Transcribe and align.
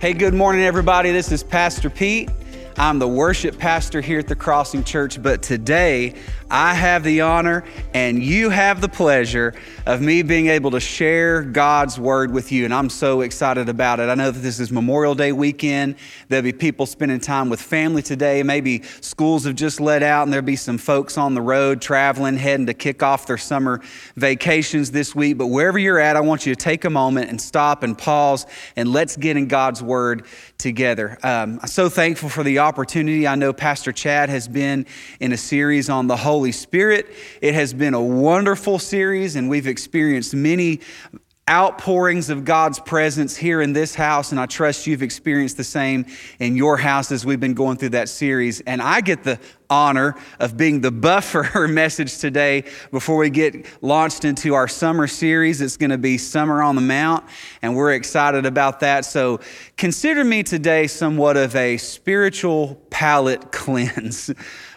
Hey, 0.00 0.14
good 0.14 0.32
morning, 0.32 0.62
everybody. 0.62 1.12
This 1.12 1.30
is 1.30 1.42
Pastor 1.42 1.90
Pete. 1.90 2.30
I'm 2.80 2.98
the 2.98 3.06
worship 3.06 3.58
pastor 3.58 4.00
here 4.00 4.20
at 4.20 4.26
the 4.26 4.34
Crossing 4.34 4.84
Church, 4.84 5.22
but 5.22 5.42
today 5.42 6.14
I 6.50 6.72
have 6.72 7.04
the 7.04 7.20
honor 7.20 7.62
and 7.92 8.22
you 8.22 8.48
have 8.48 8.80
the 8.80 8.88
pleasure 8.88 9.52
of 9.84 10.00
me 10.00 10.22
being 10.22 10.46
able 10.46 10.70
to 10.70 10.80
share 10.80 11.42
God's 11.42 12.00
word 12.00 12.32
with 12.32 12.50
you. 12.50 12.64
And 12.64 12.72
I'm 12.72 12.88
so 12.88 13.20
excited 13.20 13.68
about 13.68 14.00
it. 14.00 14.08
I 14.08 14.14
know 14.14 14.30
that 14.30 14.40
this 14.40 14.58
is 14.58 14.72
Memorial 14.72 15.14
Day 15.14 15.30
weekend. 15.30 15.96
There'll 16.28 16.42
be 16.42 16.54
people 16.54 16.86
spending 16.86 17.20
time 17.20 17.50
with 17.50 17.60
family 17.60 18.00
today. 18.00 18.42
Maybe 18.42 18.82
schools 19.02 19.44
have 19.44 19.56
just 19.56 19.78
let 19.78 20.02
out 20.02 20.22
and 20.22 20.32
there'll 20.32 20.44
be 20.44 20.56
some 20.56 20.78
folks 20.78 21.18
on 21.18 21.34
the 21.34 21.42
road 21.42 21.82
traveling, 21.82 22.38
heading 22.38 22.64
to 22.64 22.74
kick 22.74 23.02
off 23.02 23.26
their 23.26 23.36
summer 23.36 23.82
vacations 24.16 24.90
this 24.90 25.14
week. 25.14 25.36
But 25.36 25.48
wherever 25.48 25.78
you're 25.78 26.00
at, 26.00 26.16
I 26.16 26.20
want 26.20 26.46
you 26.46 26.54
to 26.54 26.58
take 26.58 26.86
a 26.86 26.90
moment 26.90 27.28
and 27.28 27.38
stop 27.38 27.82
and 27.82 27.96
pause 27.96 28.46
and 28.74 28.90
let's 28.90 29.18
get 29.18 29.36
in 29.36 29.48
God's 29.48 29.82
word 29.82 30.24
together. 30.60 31.18
Um, 31.22 31.58
I'm 31.62 31.68
so 31.68 31.88
thankful 31.88 32.28
for 32.28 32.44
the 32.44 32.60
opportunity. 32.60 33.26
I 33.26 33.34
know 33.34 33.52
Pastor 33.52 33.92
Chad 33.92 34.28
has 34.28 34.46
been 34.48 34.86
in 35.18 35.32
a 35.32 35.36
series 35.36 35.88
on 35.88 36.06
the 36.06 36.16
Holy 36.16 36.52
Spirit. 36.52 37.06
It 37.40 37.54
has 37.54 37.72
been 37.74 37.94
a 37.94 38.02
wonderful 38.02 38.78
series, 38.78 39.36
and 39.36 39.48
we've 39.48 39.66
experienced 39.66 40.34
many 40.34 40.80
outpourings 41.50 42.30
of 42.30 42.44
God's 42.44 42.78
presence 42.78 43.36
here 43.36 43.60
in 43.60 43.72
this 43.72 43.92
house, 43.92 44.30
and 44.30 44.40
I 44.40 44.46
trust 44.46 44.86
you've 44.86 45.02
experienced 45.02 45.56
the 45.56 45.64
same 45.64 46.06
in 46.38 46.54
your 46.54 46.76
house 46.76 47.10
as 47.10 47.26
we've 47.26 47.40
been 47.40 47.54
going 47.54 47.76
through 47.76 47.90
that 47.90 48.08
series. 48.08 48.60
And 48.60 48.80
I 48.80 49.00
get 49.00 49.24
the 49.24 49.40
honor 49.68 50.14
of 50.38 50.56
being 50.56 50.80
the 50.80 50.92
buffer 50.92 51.66
message 51.68 52.18
today 52.18 52.64
before 52.92 53.16
we 53.16 53.30
get 53.30 53.66
launched 53.82 54.24
into 54.24 54.54
our 54.54 54.68
summer 54.68 55.08
series. 55.08 55.60
It's 55.60 55.76
going 55.76 55.90
to 55.90 55.98
be 55.98 56.18
Summer 56.18 56.62
on 56.62 56.76
the 56.76 56.82
Mount, 56.82 57.24
and 57.62 57.74
we're 57.74 57.94
excited 57.94 58.46
about 58.46 58.78
that. 58.80 59.04
So 59.04 59.40
consider 59.76 60.22
me 60.22 60.44
today 60.44 60.86
somewhat 60.86 61.36
of 61.36 61.56
a 61.56 61.78
spiritual 61.78 62.80
palate 62.90 63.50
cleanse. 63.52 64.30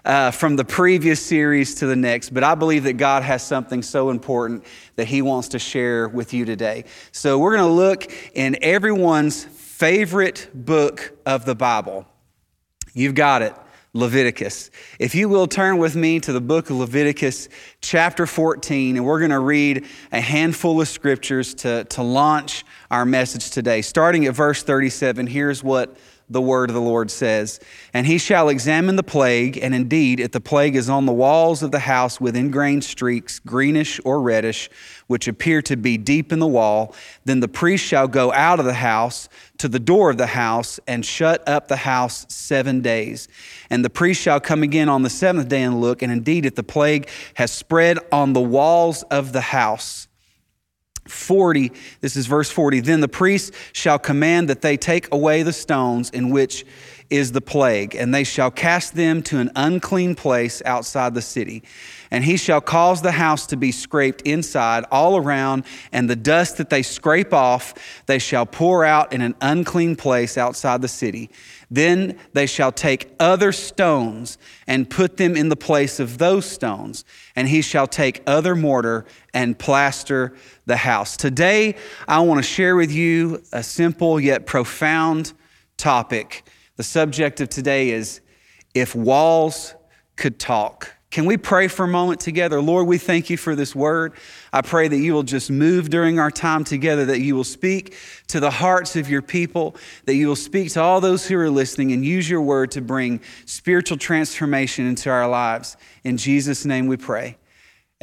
Uh, 0.06 0.32
from 0.32 0.58
the 0.58 0.66
previous 0.66 1.26
series 1.26 1.76
to 1.76 1.86
the 1.86 1.96
next, 1.96 2.34
but 2.34 2.44
I 2.44 2.56
believe 2.56 2.84
that 2.84 2.98
God 2.98 3.23
has 3.23 3.42
something 3.42 3.82
so 3.82 4.10
important 4.10 4.66
that 4.98 5.08
He 5.08 5.22
wants 5.22 5.48
to 5.50 5.60
share 5.60 6.10
with 6.10 6.34
you 6.34 6.44
today. 6.44 6.84
So, 7.14 7.40
we're 7.40 7.56
going 7.56 7.70
to 7.70 7.73
look 7.73 8.12
in 8.34 8.58
everyone's 8.62 9.45
favorite 9.45 10.50
book 10.54 11.18
of 11.26 11.45
the 11.45 11.56
Bible. 11.56 12.06
You've 12.94 13.16
got 13.16 13.44
it. 13.44 13.56
Leviticus. 13.95 14.72
If 14.98 15.14
you 15.14 15.30
will 15.30 15.45
turn 15.45 15.78
with 15.78 15.95
me 15.95 16.20
to 16.22 16.34
the 16.34 16.42
book 16.42 16.72
of 16.72 16.78
Leviticus, 16.78 17.48
chapter 17.80 18.26
14, 18.26 18.98
and 18.98 19.06
we're 19.06 19.20
going 19.20 19.30
to 19.30 19.38
read 19.38 19.86
a 20.12 20.20
handful 20.20 20.82
of 20.82 20.88
scriptures 20.88 21.54
to, 21.56 21.84
to 21.86 22.02
launch 22.02 22.66
our 22.90 23.06
message 23.06 23.52
today. 23.52 23.84
Starting 23.84 24.26
at 24.26 24.34
verse 24.34 24.64
37, 24.64 25.28
here's 25.28 25.64
what 25.64 25.95
the 26.34 26.42
word 26.42 26.70
of 26.70 26.73
the 26.73 26.81
Lord 26.81 27.09
says. 27.09 27.59
And 27.94 28.06
he 28.06 28.17
shall 28.17 28.50
examine 28.50 28.95
the 28.95 29.03
plague, 29.03 29.58
and 29.58 29.73
indeed, 29.73 30.20
if 30.20 30.31
the 30.31 30.42
plague 30.42 30.76
is 30.76 30.89
on 30.89 31.06
the 31.06 31.14
walls 31.14 31.64
of 31.64 31.72
the 31.72 31.80
house 31.80 32.20
with 32.20 32.36
ingrained 32.36 32.84
streaks, 32.84 33.39
greenish 33.39 34.00
or 34.03 34.22
reddish, 34.22 34.70
which 35.08 35.28
appear 35.28 35.61
to 35.61 35.76
be 35.76 35.98
deep 35.98 36.31
in 36.34 36.39
the 36.39 36.48
wall, 36.48 36.95
then 37.26 37.39
the 37.39 37.48
priest 37.48 37.86
shall 37.86 38.08
go 38.08 38.34
out 38.34 38.59
of 38.59 38.66
the 38.66 38.73
house 38.73 39.30
to 39.59 39.67
the 39.67 39.80
door 39.80 40.09
of 40.09 40.17
the 40.17 40.28
house 40.28 40.80
and 40.88 41.06
shut 41.06 41.48
up 41.48 41.67
the 41.67 41.78
house 41.78 42.26
seven 42.30 42.81
days. 42.81 43.28
And 43.70 43.86
the 43.86 43.89
priest 43.89 44.22
shall 44.22 44.39
come 44.39 44.64
again 44.64 44.89
on 44.89 45.04
the 45.04 45.09
seventh 45.09 45.48
day 45.48 45.61
and 45.61 45.80
look, 45.80 46.02
and 46.02 46.11
indeed, 46.11 46.45
if 46.45 46.56
the 46.56 46.64
plague 46.64 47.08
has 47.36 47.52
spread 47.52 48.00
on 48.11 48.34
the 48.34 48.42
walls 48.42 49.04
of 49.04 49.31
the 49.31 49.42
house, 49.42 50.08
40, 51.08 51.72
this 52.02 52.16
is 52.16 52.28
verse 52.28 52.50
40. 52.50 52.80
Then 52.80 53.02
the 53.02 53.08
priest 53.08 53.54
shall 53.73 54.00
command 54.00 54.50
that 54.50 54.62
they 54.62 54.78
take 54.78 55.14
away 55.14 55.44
the 55.44 55.54
stones 55.54 56.10
in 56.10 56.30
which 56.30 56.66
is 57.10 57.32
the 57.32 57.42
plague, 57.42 57.95
and 57.95 58.14
they 58.14 58.23
shall 58.23 58.50
cast 58.50 58.95
them 58.95 59.22
to 59.22 59.38
an 59.38 59.52
unclean 59.56 60.16
place 60.16 60.64
outside 60.66 61.14
the 61.14 61.22
city. 61.22 61.61
And 62.10 62.23
he 62.23 62.38
shall 62.38 62.61
cause 62.61 63.04
the 63.04 63.11
house 63.11 63.45
to 63.48 63.58
be 63.58 63.72
scraped 63.72 64.22
inside 64.23 64.86
all 64.92 65.17
around, 65.17 65.64
and 65.92 66.10
the 66.10 66.16
dust 66.16 66.58
that 66.58 66.72
they 66.72 66.82
scrape 66.82 67.33
off 67.33 67.76
they 68.08 68.17
shall 68.17 68.45
pour 68.45 68.83
out 68.83 69.14
in 69.14 69.22
an 69.22 69.36
unclean 69.42 69.95
place 69.95 70.38
outside 70.38 70.82
the 70.82 70.88
city. 70.88 71.30
Then 71.73 72.20
they 72.34 72.45
shall 72.45 72.72
take 72.72 73.11
other 73.20 73.52
stones 73.52 74.38
and 74.67 74.88
put 74.88 75.17
them 75.17 75.36
in 75.36 75.50
the 75.50 75.56
place 75.56 76.00
of 76.00 76.20
those 76.20 76.45
stones, 76.45 77.04
and 77.36 77.48
he 77.48 77.64
shall 77.64 77.88
take 77.88 78.22
other 78.28 78.56
mortar 78.56 79.06
and 79.34 79.58
plaster 79.58 80.36
the 80.67 80.78
house. 80.78 81.17
Today, 81.17 81.76
I 82.08 82.20
want 82.20 82.38
to 82.38 82.48
share 82.48 82.76
with 82.76 82.92
you 82.92 83.42
a 83.52 83.64
simple 83.64 84.20
yet 84.20 84.45
profound 84.45 85.33
topic. 85.76 86.44
The 86.76 86.83
subject 86.83 87.42
of 87.42 87.50
today 87.50 87.89
is 87.89 88.22
if 88.76 88.94
walls 88.94 89.73
could 90.16 90.38
talk. 90.38 90.92
Can 91.14 91.26
we 91.26 91.38
pray 91.38 91.68
for 91.68 91.84
a 91.84 91.88
moment 91.88 92.20
together? 92.20 92.60
Lord, 92.60 92.88
we 92.88 92.98
thank 92.98 93.30
you 93.30 93.38
for 93.38 93.56
this 93.56 93.76
word. 93.76 94.14
I 94.52 94.64
pray 94.64 94.88
that 94.88 94.98
you 94.98 95.14
will 95.14 95.22
just 95.22 95.52
move 95.52 95.92
during 95.92 96.18
our 96.18 96.32
time 96.32 96.64
together, 96.64 97.06
that 97.06 97.20
you 97.20 97.36
will 97.36 97.44
speak 97.44 97.96
to 98.30 98.40
the 98.40 98.50
hearts 98.50 98.96
of 98.96 99.12
your 99.12 99.22
people, 99.22 99.76
that 100.06 100.16
you 100.16 100.28
will 100.28 100.36
speak 100.36 100.72
to 100.72 100.82
all 100.82 101.02
those 101.02 101.28
who 101.28 101.38
are 101.38 101.52
listening 101.52 101.92
and 101.92 102.04
use 102.04 102.28
your 102.28 102.42
word 102.42 102.72
to 102.72 102.82
bring 102.82 103.22
spiritual 103.46 103.98
transformation 103.98 104.88
into 104.88 105.12
our 105.12 105.28
lives. 105.28 105.78
In 106.04 106.18
Jesus' 106.18 106.66
name 106.66 106.88
we 106.88 106.98
pray. 106.98 107.38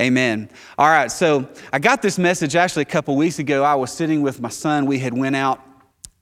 Amen. 0.00 0.48
All 0.78 0.88
right, 0.88 1.10
so 1.10 1.48
I 1.72 1.80
got 1.80 2.02
this 2.02 2.16
message 2.16 2.54
actually 2.54 2.82
a 2.82 2.84
couple 2.84 3.16
weeks 3.16 3.40
ago. 3.40 3.64
I 3.64 3.74
was 3.74 3.92
sitting 3.92 4.22
with 4.22 4.40
my 4.40 4.50
son. 4.50 4.86
We 4.86 5.00
had 5.00 5.18
went 5.18 5.34
out 5.34 5.60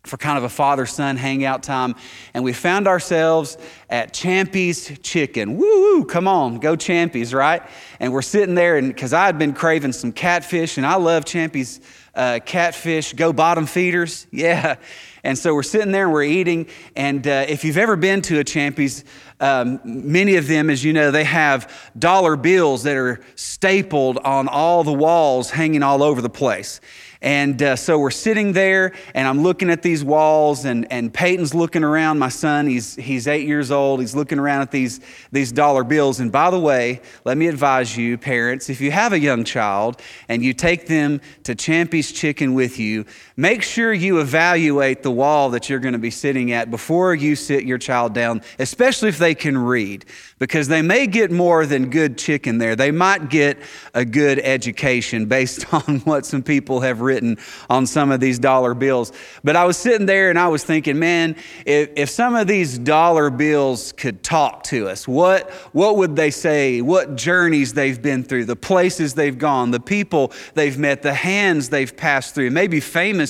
for 0.09 0.17
kind 0.17 0.39
of 0.39 0.45
a 0.45 0.49
father 0.49 0.87
son 0.87 1.17
hangout 1.17 1.63
time. 1.63 1.95
And 2.35 2.43
we 2.43 2.53
found 2.53 2.89
ourselves 2.89 3.59
at 3.89 4.13
Champy's 4.13 4.99
Chicken. 5.01 5.57
Woo 5.57 6.05
come 6.05 6.27
on, 6.27 6.59
go 6.59 6.77
Champy's, 6.77 7.33
right? 7.35 7.63
And 8.01 8.13
we're 8.13 8.23
sitting 8.23 8.55
there, 8.55 8.77
and 8.77 8.89
because 8.89 9.13
I 9.13 9.27
had 9.27 9.39
been 9.39 9.53
craving 9.53 9.93
some 9.93 10.13
catfish, 10.13 10.77
and 10.77 10.87
I 10.87 10.97
love 10.97 11.25
Champy's 11.25 11.81
uh, 12.15 12.41
catfish, 12.45 13.13
go 13.13 13.33
bottom 13.33 13.67
feeders. 13.67 14.27
Yeah. 14.39 14.77
And 15.25 15.37
so 15.37 15.53
we're 15.53 15.65
sitting 15.65 15.91
there 15.91 16.05
and 16.05 16.13
we're 16.13 16.23
eating. 16.23 16.69
And 16.95 17.27
uh, 17.27 17.45
if 17.49 17.65
you've 17.65 17.77
ever 17.77 17.97
been 17.97 18.23
to 18.23 18.39
a 18.39 18.45
Champy's, 18.45 19.05
um, 19.41 19.81
many 19.85 20.37
of 20.37 20.47
them, 20.47 20.71
as 20.71 20.85
you 20.85 20.93
know, 20.93 21.11
they 21.11 21.25
have 21.25 21.91
dollar 21.99 22.37
bills 22.37 22.85
that 22.85 22.97
are 22.97 23.21
stapled 23.35 24.19
on 24.19 24.47
all 24.47 24.85
the 24.85 24.93
walls, 24.93 25.51
hanging 25.51 25.83
all 25.83 26.05
over 26.05 26.23
the 26.23 26.31
place. 26.31 26.81
And 27.21 27.61
uh, 27.61 27.75
so 27.75 27.99
we're 27.99 28.13
sitting 28.13 28.53
there, 28.53 28.93
and 29.13 29.27
I'm 29.27 29.43
looking 29.43 29.71
at 29.71 29.83
these 29.83 30.05
walls, 30.05 30.65
and, 30.65 30.91
and 30.93 31.13
Peyton's 31.13 31.53
looking 31.53 31.83
around. 31.83 32.21
My 32.21 32.29
son, 32.29 32.69
he's, 32.69 32.95
he's 32.95 33.27
eight 33.27 33.47
years 33.47 33.73
old. 33.73 34.01
He's 34.01 34.15
looking 34.15 34.39
around 34.39 34.63
at 34.63 34.71
these, 34.71 35.01
these 35.33 35.51
dollar 35.51 35.83
bills. 35.83 36.21
And 36.21 36.31
by 36.31 36.51
the 36.51 36.61
way, 36.61 37.01
let 37.25 37.37
me 37.37 37.49
advise 37.49 37.97
you, 37.97 38.19
parents, 38.19 38.71
if 38.71 38.81
you 38.81 38.93
have 38.93 39.13
a 39.13 39.19
young 39.19 39.43
child 39.43 40.01
and 40.29 40.45
you 40.45 40.53
take 40.53 40.87
them 40.87 41.21
to 41.43 41.57
Champy's 41.57 42.13
Chicken 42.13 42.55
with 42.55 42.79
you, 42.79 43.05
make 43.39 43.63
sure 43.63 43.93
you 43.93 44.19
evaluate 44.19 45.05
the 45.05 45.11
wall 45.13 45.51
that 45.51 45.71
you're 45.71 45.79
going 45.79 45.93
to 45.93 45.99
be 45.99 46.11
sitting 46.11 46.51
at 46.51 46.73
before 46.73 47.15
you 47.15 47.37
sit 47.37 47.63
your 47.63 47.79
child 47.79 48.13
down, 48.13 48.43
especially 48.59 49.09
if 49.09 49.17
they 49.17 49.33
can 49.33 49.57
read, 49.57 50.05
because 50.41 50.67
they 50.67 50.83
may 50.83 51.07
get 51.07 51.31
more 51.31 51.65
than 51.65 51.89
good 51.89 52.19
chicken 52.19 52.59
there. 52.59 52.75
They 52.75 52.91
might 52.91 53.31
get 53.31 53.57
a 53.95 54.05
good 54.05 54.41
education 54.41 55.27
based 55.27 55.73
on 55.89 56.01
what 56.01 56.27
some 56.27 56.43
people 56.43 56.81
have 56.81 57.01
written 57.01 57.39
on 57.71 57.87
some 57.87 58.11
of 58.11 58.19
these 58.19 58.41
dollar 58.41 58.75
bills. 58.75 59.13
But 59.45 59.55
I 59.55 59.65
was 59.67 59.77
sitting 59.77 60.07
there 60.07 60.31
and 60.31 60.39
I 60.39 60.49
was 60.49 60.65
thinking, 60.65 60.99
man, 60.99 61.37
if, 61.65 61.91
if 61.95 62.11
some 62.11 62.35
of 62.35 62.49
these 62.49 62.77
dollar 62.77 63.31
bills 63.31 63.93
could 63.93 64.25
talk 64.25 64.65
to 64.65 64.89
us, 64.89 65.07
what, 65.07 65.49
what 65.73 65.97
would 65.97 66.17
they 66.17 66.33
say? 66.33 66.81
What 66.81 67.15
journeys 67.15 67.73
they've 67.73 68.03
been 68.03 68.25
through, 68.25 68.47
the 68.47 68.57
places 68.57 69.15
they've 69.15 69.39
gone, 69.39 69.71
the 69.71 69.79
people 69.79 70.33
they've 70.55 70.77
met, 70.77 71.03
the 71.03 71.15
hands 71.15 71.69
they've 71.69 71.97
passed 71.97 72.35
through, 72.35 72.51
maybe 72.51 72.81
famous 72.81 73.28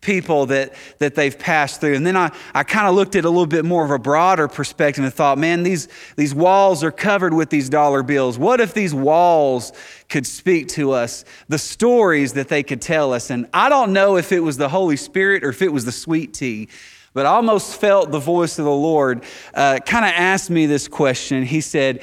people 0.00 0.46
that, 0.46 0.72
that 0.98 1.14
they've 1.14 1.38
passed 1.38 1.80
through. 1.80 1.94
And 1.94 2.06
then 2.06 2.16
I, 2.16 2.30
I 2.54 2.62
kind 2.62 2.86
of 2.86 2.94
looked 2.94 3.16
at 3.16 3.24
a 3.24 3.28
little 3.28 3.46
bit 3.46 3.64
more 3.64 3.84
of 3.84 3.90
a 3.90 3.98
broader 3.98 4.46
perspective 4.46 5.02
and 5.02 5.12
thought, 5.12 5.38
man, 5.38 5.62
these, 5.62 5.88
these 6.16 6.34
walls 6.34 6.84
are 6.84 6.92
covered 6.92 7.34
with 7.34 7.50
these 7.50 7.68
dollar 7.68 8.02
bills. 8.02 8.38
What 8.38 8.60
if 8.60 8.72
these 8.72 8.94
walls 8.94 9.72
could 10.08 10.26
speak 10.26 10.68
to 10.68 10.92
us, 10.92 11.24
the 11.48 11.58
stories 11.58 12.34
that 12.34 12.48
they 12.48 12.62
could 12.62 12.80
tell 12.80 13.12
us? 13.12 13.30
And 13.30 13.48
I 13.52 13.68
don't 13.68 13.92
know 13.92 14.16
if 14.16 14.32
it 14.32 14.40
was 14.40 14.56
the 14.56 14.68
Holy 14.68 14.96
Spirit 14.96 15.42
or 15.42 15.48
if 15.48 15.62
it 15.62 15.72
was 15.72 15.84
the 15.84 15.92
sweet 15.92 16.34
tea 16.34 16.68
but 17.16 17.24
I 17.24 17.30
almost 17.30 17.80
felt 17.80 18.10
the 18.10 18.18
voice 18.18 18.58
of 18.58 18.66
the 18.66 18.70
Lord 18.70 19.24
uh, 19.54 19.78
kind 19.86 20.04
of 20.04 20.10
asked 20.10 20.50
me 20.50 20.66
this 20.66 20.86
question. 20.86 21.44
He 21.44 21.62
said 21.62 22.02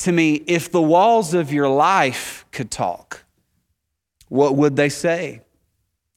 to 0.00 0.12
me, 0.12 0.34
If 0.46 0.70
the 0.70 0.82
walls 0.82 1.32
of 1.32 1.50
your 1.54 1.70
life 1.70 2.44
could 2.52 2.70
talk, 2.70 3.24
what 4.28 4.54
would 4.56 4.76
they 4.76 4.90
say? 4.90 5.40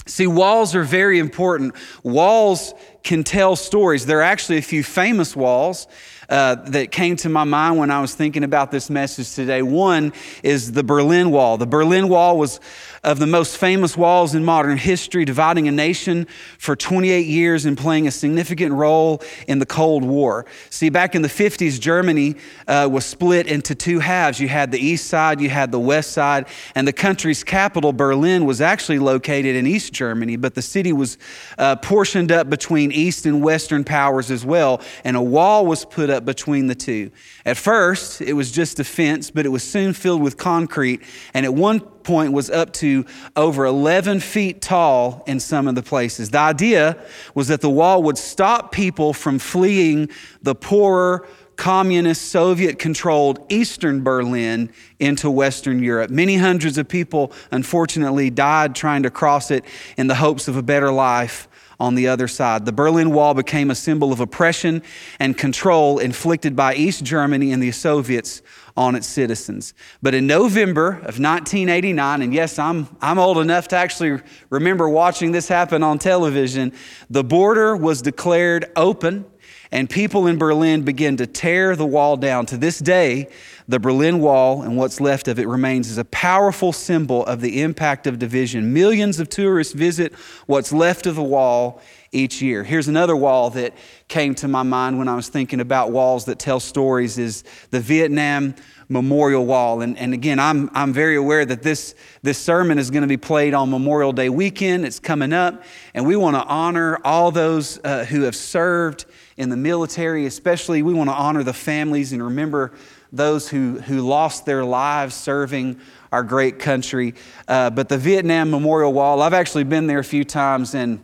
See, 0.07 0.28
walls 0.28 0.75
are 0.75 0.84
very 0.84 1.18
important. 1.18 1.74
Walls 2.04 2.74
can 3.04 3.24
tell 3.24 3.56
stories. 3.56 4.06
There 4.06 4.19
are 4.19 4.24
actually 4.24 4.57
a 4.60 4.62
few 4.62 4.84
famous 4.84 5.36
walls 5.36 5.88
uh, 6.30 6.56
that 6.56 6.92
came 6.92 7.16
to 7.18 7.30
my 7.30 7.44
mind 7.44 7.78
when 7.78 7.90
I 7.90 8.02
was 8.02 8.13
thinking 8.13 8.44
about 8.44 8.72
this 8.72 8.90
message 8.90 9.34
today. 9.34 9.62
One 9.63 10.13
is 10.44 10.72
the 10.72 10.84
Berlin 10.84 11.31
Wall. 11.31 11.57
The 11.57 11.66
Berlin 11.66 12.07
Wall 12.07 12.38
was 12.38 12.60
of 13.06 13.19
the 13.19 13.28
most 13.28 13.57
famous 13.57 13.96
walls 13.96 14.34
in 14.34 14.44
modern 14.44 14.80
history, 14.80 15.25
dividing 15.25 15.68
a 15.68 15.72
nation 15.72 16.25
for 16.57 16.75
28 16.75 17.28
years 17.28 17.66
and 17.66 17.78
playing 17.78 18.07
a 18.07 18.12
significant 18.12 18.74
role 18.74 19.22
in 19.48 19.60
the 19.60 19.66
Cold 19.66 20.04
War. 20.04 20.48
See, 20.72 20.90
back 20.90 21.13
in 21.13 21.22
the 21.22 21.28
50s, 21.28 21.80
Germany 21.80 22.36
uh, 22.68 22.90
was 22.92 23.06
split 23.06 23.46
into 23.46 23.75
two 23.75 24.00
halves. 24.00 24.40
You 24.40 24.48
had 24.48 24.72
the 24.72 24.80
east 24.80 25.07
side, 25.07 25.40
you 25.40 25.52
had 25.52 25.72
the 25.72 25.80
west 25.80 26.13
side, 26.13 26.48
and 26.74 26.88
the 26.88 26.94
country's 26.94 27.44
capital, 27.44 27.94
Berlin, 27.94 28.44
was 28.44 28.60
actually 28.60 28.98
located 28.98 29.56
in 29.56 29.68
East 29.68 29.94
Germany, 29.94 30.36
but 30.36 30.56
the 30.56 30.63
city 30.63 30.92
was 30.92 31.19
uh, 31.60 31.75
portioned 31.75 32.31
up 32.31 32.50
between 32.50 32.92
East 32.92 33.28
and 33.28 33.44
Western 33.44 33.84
powers 33.84 34.31
as 34.31 34.44
well, 34.44 34.81
and 35.04 35.16
a 35.16 35.22
wall 35.22 35.68
was 35.68 35.86
put 35.86 36.10
up 36.10 36.25
between 36.25 36.66
the 36.66 36.75
two. 36.75 37.12
At 37.46 37.57
first, 37.57 38.19
it 38.19 38.34
was 38.34 38.52
just 38.52 38.80
a 38.80 38.84
fence, 38.84 39.30
but 39.30 39.46
it 39.46 39.50
was 39.50 39.63
soon 39.63 39.94
filled 39.94 40.24
with 40.24 40.38
concrete, 40.38 41.04
and 41.36 41.46
at 41.46 41.54
one 41.54 41.81
point 42.06 42.31
was 42.31 42.50
up 42.50 42.72
to 42.74 43.06
over 43.36 43.66
11 43.66 44.22
feet 44.22 44.62
tall 44.62 45.24
in 45.28 45.40
some 45.40 45.68
of 45.68 45.75
the 45.75 45.84
places. 45.84 46.30
The 46.30 46.40
idea 46.40 46.98
was 47.34 47.50
that 47.50 47.62
the 47.62 47.69
wall 47.69 48.04
would 48.04 48.18
stop 48.18 48.72
people 48.72 49.12
from 49.12 49.40
fleeing 49.40 50.10
the 50.42 50.56
poorer, 50.56 51.28
communist, 51.57 52.30
Soviet 52.30 52.80
controlled 52.80 53.46
Eastern 53.50 54.04
Berlin 54.04 54.72
into 55.00 55.30
Western 55.30 55.81
Europe. 55.81 56.10
Many 56.10 56.38
hundreds 56.38 56.78
of 56.78 56.88
people, 56.88 57.31
unfortunately, 57.52 58.30
died 58.30 58.75
trying 58.75 59.04
to 59.04 59.10
cross 59.10 59.52
it 59.52 59.66
in 59.98 60.07
the 60.07 60.16
hopes 60.16 60.48
of 60.48 60.56
a 60.56 60.63
better 60.63 60.92
life 60.92 61.48
on 61.80 61.96
the 61.96 62.07
other 62.07 62.28
side. 62.28 62.66
The 62.66 62.72
Berlin 62.72 63.12
Wall 63.12 63.34
became 63.34 63.69
a 63.69 63.75
symbol 63.75 64.12
of 64.13 64.19
oppression 64.19 64.81
and 65.19 65.38
control 65.38 66.00
inflicted 66.00 66.56
by 66.56 66.75
East 66.75 67.04
Germany 67.04 67.52
and 67.52 67.62
the 67.62 67.72
Soviets 67.72 68.42
on 68.77 68.95
its 68.95 69.07
citizens. 69.07 69.74
But 70.01 70.13
in 70.13 70.27
November 70.27 70.89
of 70.89 71.19
1989, 71.19 72.22
and 72.22 72.33
yes, 72.33 72.60
I'm, 72.60 72.88
I'm 73.01 73.18
old 73.18 73.38
enough 73.38 73.69
to 73.69 73.77
actually 73.77 74.22
remember 74.50 74.89
watching 74.89 75.31
this 75.31 75.48
happen 75.48 75.81
on 75.81 75.98
television, 75.98 76.74
the 77.10 77.24
border 77.24 77.75
was 77.75 78.01
declared 78.01 78.72
open 78.75 79.25
and 79.72 79.89
people 79.89 80.27
in 80.27 80.38
Berlin 80.38 80.83
began 80.83 81.18
to 81.18 81.27
tear 81.27 81.75
the 81.75 81.86
wall 81.86 82.18
down. 82.18 82.45
To 82.48 82.57
this 82.57 82.80
day, 82.80 83.27
the 83.68 83.80
Berlin 83.80 84.19
Wall 84.19 84.62
and 84.62 84.78
what's 84.78 85.01
left 85.01 85.28
of 85.28 85.39
it 85.39 85.48
remains 85.48 85.89
as 85.89 85.98
a 85.98 86.06
powerful 86.06 86.71
symbol 86.71 87.25
of 87.25 87.42
the 87.42 87.62
impact 87.62 88.07
of 88.07 88.19
division. 88.19 88.74
Millions 88.74 89.19
of 89.19 89.28
tourists 89.30 89.74
visit 89.74 90.13
what's 90.45 90.71
left 90.71 91.07
of 91.07 91.16
the 91.16 91.24
wall 91.24 91.81
each 92.15 92.41
year. 92.41 92.63
Here's 92.63 92.88
another 92.88 93.15
wall 93.15 93.50
that 93.51 93.73
came 94.07 94.33
to 94.35 94.47
my 94.47 94.63
mind 94.63 94.97
when 94.97 95.07
I 95.07 95.15
was 95.15 95.27
thinking 95.27 95.59
about 95.59 95.91
walls 95.91 96.25
that 96.25 96.39
tell 96.39 96.59
stories 96.59 97.17
is 97.17 97.44
the 97.71 97.79
Vietnam 97.79 98.56
Memorial 98.88 99.45
Wall. 99.45 99.81
And, 99.81 99.97
and 99.97 100.13
again, 100.13 100.39
I'm, 100.39 100.69
I'm 100.73 100.94
very 100.94 101.15
aware 101.15 101.45
that 101.45 101.63
this, 101.63 101.95
this 102.21 102.38
sermon 102.38 102.77
is 102.77 102.91
going 102.91 103.01
to 103.01 103.07
be 103.07 103.17
played 103.17 103.53
on 103.53 103.69
Memorial 103.69 104.13
Day 104.13 104.29
weekend. 104.29 104.85
It's 104.85 105.00
coming 105.00 105.33
up. 105.33 105.63
And 105.94 106.06
we 106.06 106.15
want 106.15 106.35
to 106.35 106.44
honor 106.44 107.00
all 107.03 107.31
those 107.31 107.79
uh, 107.83 108.06
who 108.06 108.21
have 108.21 108.35
served 108.35 109.06
in 109.38 109.50
the 109.50 109.57
military, 109.57 110.25
especially 110.25 110.83
we 110.83 110.94
want 110.94 111.09
to 111.09 111.15
honor 111.15 111.44
the 111.44 111.53
families 111.53 112.13
and 112.13 112.23
remember 112.23 112.71
those 113.11 113.50
who, 113.50 113.79
who 113.79 114.01
lost 114.01 114.45
their 114.45 114.63
lives 114.63 115.15
serving 115.15 115.79
our 116.11 116.23
great 116.23 116.59
country. 116.59 117.13
Uh, 117.47 117.69
but 117.69 117.89
the 117.89 117.97
Vietnam 117.97 118.51
Memorial 118.51 118.94
Wall, 118.94 119.21
I've 119.21 119.33
actually 119.33 119.63
been 119.63 119.88
there 119.88 120.00
a 120.00 120.03
few 120.03 120.23
times, 120.23 120.75
and 120.75 121.03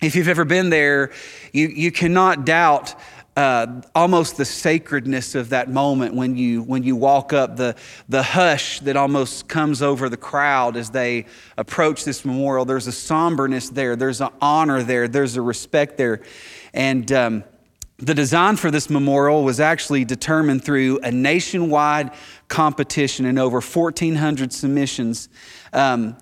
if 0.00 0.16
you've 0.16 0.28
ever 0.28 0.44
been 0.44 0.70
there, 0.70 1.12
you, 1.52 1.68
you 1.68 1.92
cannot 1.92 2.44
doubt 2.44 2.94
uh, 3.36 3.80
almost 3.94 4.36
the 4.36 4.44
sacredness 4.44 5.34
of 5.34 5.50
that 5.50 5.70
moment 5.70 6.14
when 6.14 6.36
you 6.36 6.62
when 6.62 6.82
you 6.82 6.96
walk 6.96 7.32
up. 7.32 7.56
The 7.56 7.76
the 8.08 8.22
hush 8.22 8.80
that 8.80 8.96
almost 8.96 9.48
comes 9.48 9.82
over 9.82 10.08
the 10.08 10.16
crowd 10.16 10.76
as 10.76 10.90
they 10.90 11.26
approach 11.56 12.04
this 12.04 12.24
memorial. 12.24 12.64
There's 12.64 12.86
a 12.86 12.92
somberness 12.92 13.70
there. 13.70 13.94
There's 13.94 14.20
an 14.20 14.30
honor 14.40 14.82
there. 14.82 15.06
There's 15.06 15.36
a 15.36 15.42
respect 15.42 15.96
there. 15.96 16.22
And 16.74 17.10
um, 17.12 17.44
the 17.98 18.14
design 18.14 18.56
for 18.56 18.70
this 18.70 18.90
memorial 18.90 19.44
was 19.44 19.60
actually 19.60 20.04
determined 20.04 20.64
through 20.64 20.98
a 21.02 21.10
nationwide 21.10 22.10
competition 22.48 23.26
and 23.26 23.38
over 23.38 23.60
1,400 23.60 24.52
submissions. 24.52 25.28
Um, 25.72 26.16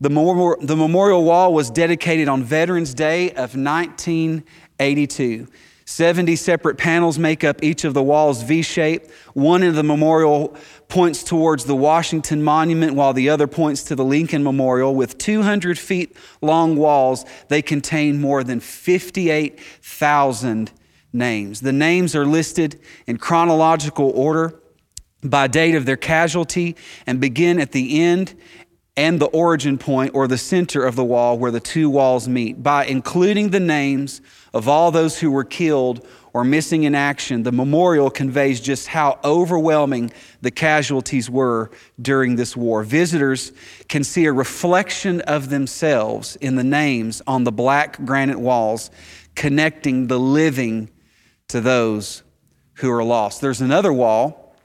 the, 0.00 0.10
memorial, 0.10 0.56
the 0.60 0.76
memorial 0.76 1.24
wall 1.24 1.54
was 1.54 1.70
dedicated 1.70 2.28
on 2.28 2.42
Veterans 2.42 2.94
Day 2.94 3.30
of 3.30 3.56
1982. 3.56 5.46
70 5.86 6.36
separate 6.36 6.78
panels 6.78 7.18
make 7.18 7.44
up 7.44 7.62
each 7.62 7.84
of 7.84 7.92
the 7.92 8.02
walls 8.02 8.42
V 8.42 8.62
shape. 8.62 9.10
One 9.34 9.62
of 9.62 9.74
the 9.74 9.82
memorial 9.82 10.56
points 10.88 11.22
towards 11.22 11.66
the 11.66 11.76
Washington 11.76 12.42
Monument, 12.42 12.94
while 12.94 13.12
the 13.12 13.28
other 13.28 13.46
points 13.46 13.82
to 13.84 13.94
the 13.94 14.04
Lincoln 14.04 14.42
Memorial. 14.42 14.94
With 14.94 15.18
200 15.18 15.78
feet 15.78 16.16
long 16.40 16.76
walls, 16.76 17.26
they 17.48 17.60
contain 17.60 18.18
more 18.18 18.42
than 18.42 18.60
58,000 18.60 20.72
names. 21.12 21.60
The 21.60 21.72
names 21.72 22.16
are 22.16 22.24
listed 22.24 22.80
in 23.06 23.18
chronological 23.18 24.10
order 24.14 24.58
by 25.22 25.46
date 25.46 25.74
of 25.74 25.84
their 25.86 25.96
casualty 25.96 26.76
and 27.06 27.20
begin 27.20 27.58
at 27.58 27.72
the 27.72 28.02
end 28.02 28.34
and 28.96 29.20
the 29.20 29.26
origin 29.26 29.76
point 29.76 30.14
or 30.14 30.28
the 30.28 30.38
center 30.38 30.84
of 30.84 30.94
the 30.94 31.04
wall 31.04 31.36
where 31.36 31.50
the 31.50 31.60
two 31.60 31.90
walls 31.90 32.28
meet. 32.28 32.62
By 32.62 32.86
including 32.86 33.50
the 33.50 33.60
names 33.60 34.20
of 34.52 34.68
all 34.68 34.90
those 34.92 35.18
who 35.18 35.30
were 35.30 35.44
killed 35.44 36.06
or 36.32 36.44
missing 36.44 36.84
in 36.84 36.94
action, 36.94 37.42
the 37.42 37.52
memorial 37.52 38.08
conveys 38.08 38.60
just 38.60 38.86
how 38.86 39.18
overwhelming 39.24 40.12
the 40.42 40.50
casualties 40.50 41.28
were 41.28 41.70
during 42.00 42.36
this 42.36 42.56
war. 42.56 42.84
Visitors 42.84 43.52
can 43.88 44.04
see 44.04 44.26
a 44.26 44.32
reflection 44.32 45.20
of 45.22 45.50
themselves 45.50 46.36
in 46.36 46.54
the 46.54 46.64
names 46.64 47.20
on 47.26 47.42
the 47.44 47.52
black 47.52 48.04
granite 48.04 48.38
walls 48.38 48.90
connecting 49.34 50.06
the 50.06 50.18
living 50.18 50.88
to 51.48 51.60
those 51.60 52.22
who 52.74 52.90
are 52.90 53.04
lost. 53.04 53.40
There's 53.40 53.60
another 53.60 53.92
wall, 53.92 54.56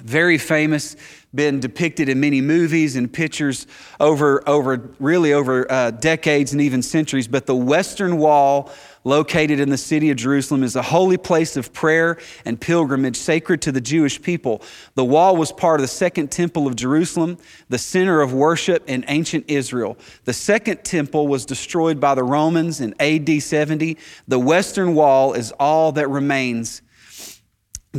very 0.00 0.38
famous, 0.38 0.96
been 1.34 1.60
depicted 1.60 2.08
in 2.08 2.18
many 2.20 2.40
movies 2.40 2.96
and 2.96 3.12
pictures 3.12 3.66
over, 4.00 4.46
over 4.48 4.90
really 4.98 5.34
over 5.34 5.70
uh, 5.70 5.90
decades 5.90 6.52
and 6.52 6.60
even 6.60 6.80
centuries. 6.80 7.28
But 7.28 7.44
the 7.44 7.54
Western 7.54 8.16
Wall, 8.16 8.70
located 9.04 9.60
in 9.60 9.68
the 9.68 9.76
city 9.76 10.10
of 10.10 10.16
Jerusalem, 10.16 10.62
is 10.62 10.74
a 10.74 10.82
holy 10.82 11.18
place 11.18 11.58
of 11.58 11.74
prayer 11.74 12.16
and 12.46 12.58
pilgrimage 12.58 13.16
sacred 13.16 13.60
to 13.62 13.72
the 13.72 13.80
Jewish 13.80 14.22
people. 14.22 14.62
The 14.94 15.04
wall 15.04 15.36
was 15.36 15.52
part 15.52 15.80
of 15.80 15.82
the 15.82 15.88
Second 15.88 16.30
Temple 16.32 16.66
of 16.66 16.76
Jerusalem, 16.76 17.36
the 17.68 17.78
center 17.78 18.22
of 18.22 18.32
worship 18.32 18.84
in 18.88 19.04
ancient 19.08 19.44
Israel. 19.48 19.98
The 20.24 20.32
Second 20.32 20.82
Temple 20.82 21.28
was 21.28 21.44
destroyed 21.44 22.00
by 22.00 22.14
the 22.14 22.24
Romans 22.24 22.80
in 22.80 22.94
AD 23.00 23.42
70. 23.42 23.98
The 24.28 24.38
Western 24.38 24.94
Wall 24.94 25.34
is 25.34 25.52
all 25.52 25.92
that 25.92 26.08
remains. 26.08 26.80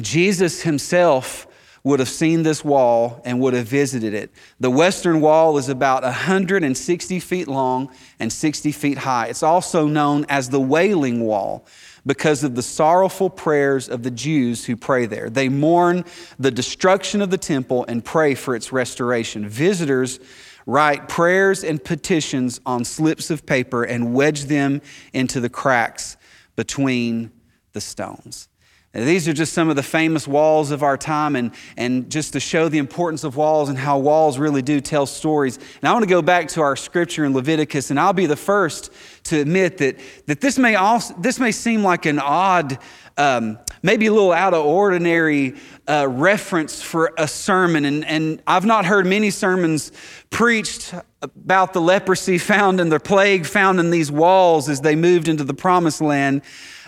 Jesus 0.02 0.64
himself 0.64 1.46
would 1.84 2.00
have 2.00 2.10
seen 2.10 2.44
this 2.44 2.64
wall 2.64 3.22
and 3.26 3.40
would 3.40 3.54
have 3.54 3.68
visited 3.68 4.14
it. 4.14 4.32
The 4.60 4.70
western 4.70 5.22
wall 5.22 5.58
is 5.58 5.70
about 5.70 6.04
160 6.04 7.20
feet 7.20 7.48
long 7.48 7.90
and 8.20 8.32
60 8.32 8.72
feet 8.72 8.98
high. 8.98 9.28
It's 9.28 9.44
also 9.44 9.88
known 9.88 10.26
as 10.30 10.50
the 10.50 10.60
Wailing 10.60 11.22
Wall 11.22 11.66
because 12.06 12.44
of 12.44 12.56
the 12.56 12.64
sorrowful 12.64 13.30
prayers 13.30 13.88
of 13.88 14.04
the 14.04 14.12
Jews 14.12 14.66
who 14.66 14.76
pray 14.76 15.06
there. 15.06 15.30
They 15.30 15.50
mourn 15.50 16.06
the 16.38 16.52
destruction 16.52 17.22
of 17.22 17.30
the 17.30 17.38
temple 17.38 17.86
and 17.88 18.04
pray 18.04 18.36
for 18.36 18.56
its 18.56 18.72
restoration. 18.72 19.48
Visitors 19.48 20.20
write 20.66 21.08
prayers 21.08 21.64
and 21.64 21.84
petitions 21.84 22.60
on 22.66 22.84
slips 22.86 23.30
of 23.30 23.46
paper 23.46 23.84
and 23.84 24.14
wedge 24.14 24.46
them 24.46 24.82
into 25.14 25.40
the 25.40 25.50
cracks 25.50 26.18
between 26.56 27.32
the 27.74 27.82
stones. 27.82 28.49
These 28.92 29.28
are 29.28 29.34
just 29.34 29.54
some 29.54 29.70
of 29.70 29.76
the 29.76 29.84
famous 29.84 30.28
walls 30.28 30.72
of 30.72 30.82
our 30.82 30.98
time, 30.98 31.36
and, 31.36 31.52
and 31.78 32.10
just 32.10 32.34
to 32.34 32.40
show 32.40 32.70
the 32.70 32.80
importance 32.80 33.24
of 33.24 33.36
walls 33.36 33.70
and 33.70 33.78
how 33.78 34.00
walls 34.00 34.40
really 34.40 34.64
do 34.64 34.82
tell 34.82 35.06
stories. 35.06 35.58
And 35.58 35.88
I 35.88 35.94
want 35.94 36.02
to 36.02 36.10
go 36.10 36.24
back 36.24 36.48
to 36.50 36.62
our 36.62 36.76
scripture 36.76 37.24
in 37.24 37.36
Leviticus, 37.36 37.92
and 37.92 38.00
I'll 38.00 38.14
be 38.14 38.26
the 38.26 38.36
first 38.36 38.92
to 39.26 39.40
admit 39.40 39.78
that, 39.78 40.00
that 40.26 40.42
this, 40.42 40.58
may 40.58 40.74
also, 40.74 41.14
this 41.20 41.40
may 41.40 41.52
seem 41.52 41.84
like 41.84 42.08
an 42.08 42.18
odd, 42.18 42.80
um, 43.16 43.60
maybe 43.84 44.08
a 44.08 44.12
little 44.12 44.32
out 44.32 44.56
of 44.56 44.66
ordinary 44.66 45.54
uh, 45.88 46.08
reference 46.10 46.82
for 46.82 47.14
a 47.16 47.28
sermon. 47.28 47.86
And, 47.86 48.04
and 48.06 48.42
I've 48.48 48.66
not 48.66 48.86
heard 48.86 49.06
many 49.06 49.30
sermons 49.30 49.92
preached 50.32 50.96
about 51.22 51.74
the 51.74 51.82
leprosy 51.82 52.40
found 52.40 52.80
and 52.80 52.92
the 52.92 53.00
plague 53.00 53.46
found 53.46 53.80
in 53.80 53.92
these 53.92 54.12
walls 54.12 54.68
as 54.68 54.82
they 54.82 54.96
moved 54.96 55.28
into 55.28 55.44
the 55.44 55.54
promised 55.54 56.02
land. 56.02 56.42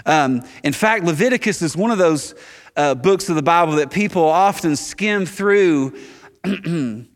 Um, 0.06 0.44
in 0.64 0.74
fact, 0.74 1.04
Leviticus 1.04 1.62
is 1.62 1.76
one 1.76 1.92
of 1.92 1.98
those 1.98 2.36
uh, 2.76 2.96
books 2.96 3.30
of 3.30 3.36
the 3.36 3.44
Bible 3.44 3.74
that 3.74 3.92
people 3.92 4.24
often 4.24 4.76
skim 4.76 5.26
through 5.26 5.98
when 6.44 7.08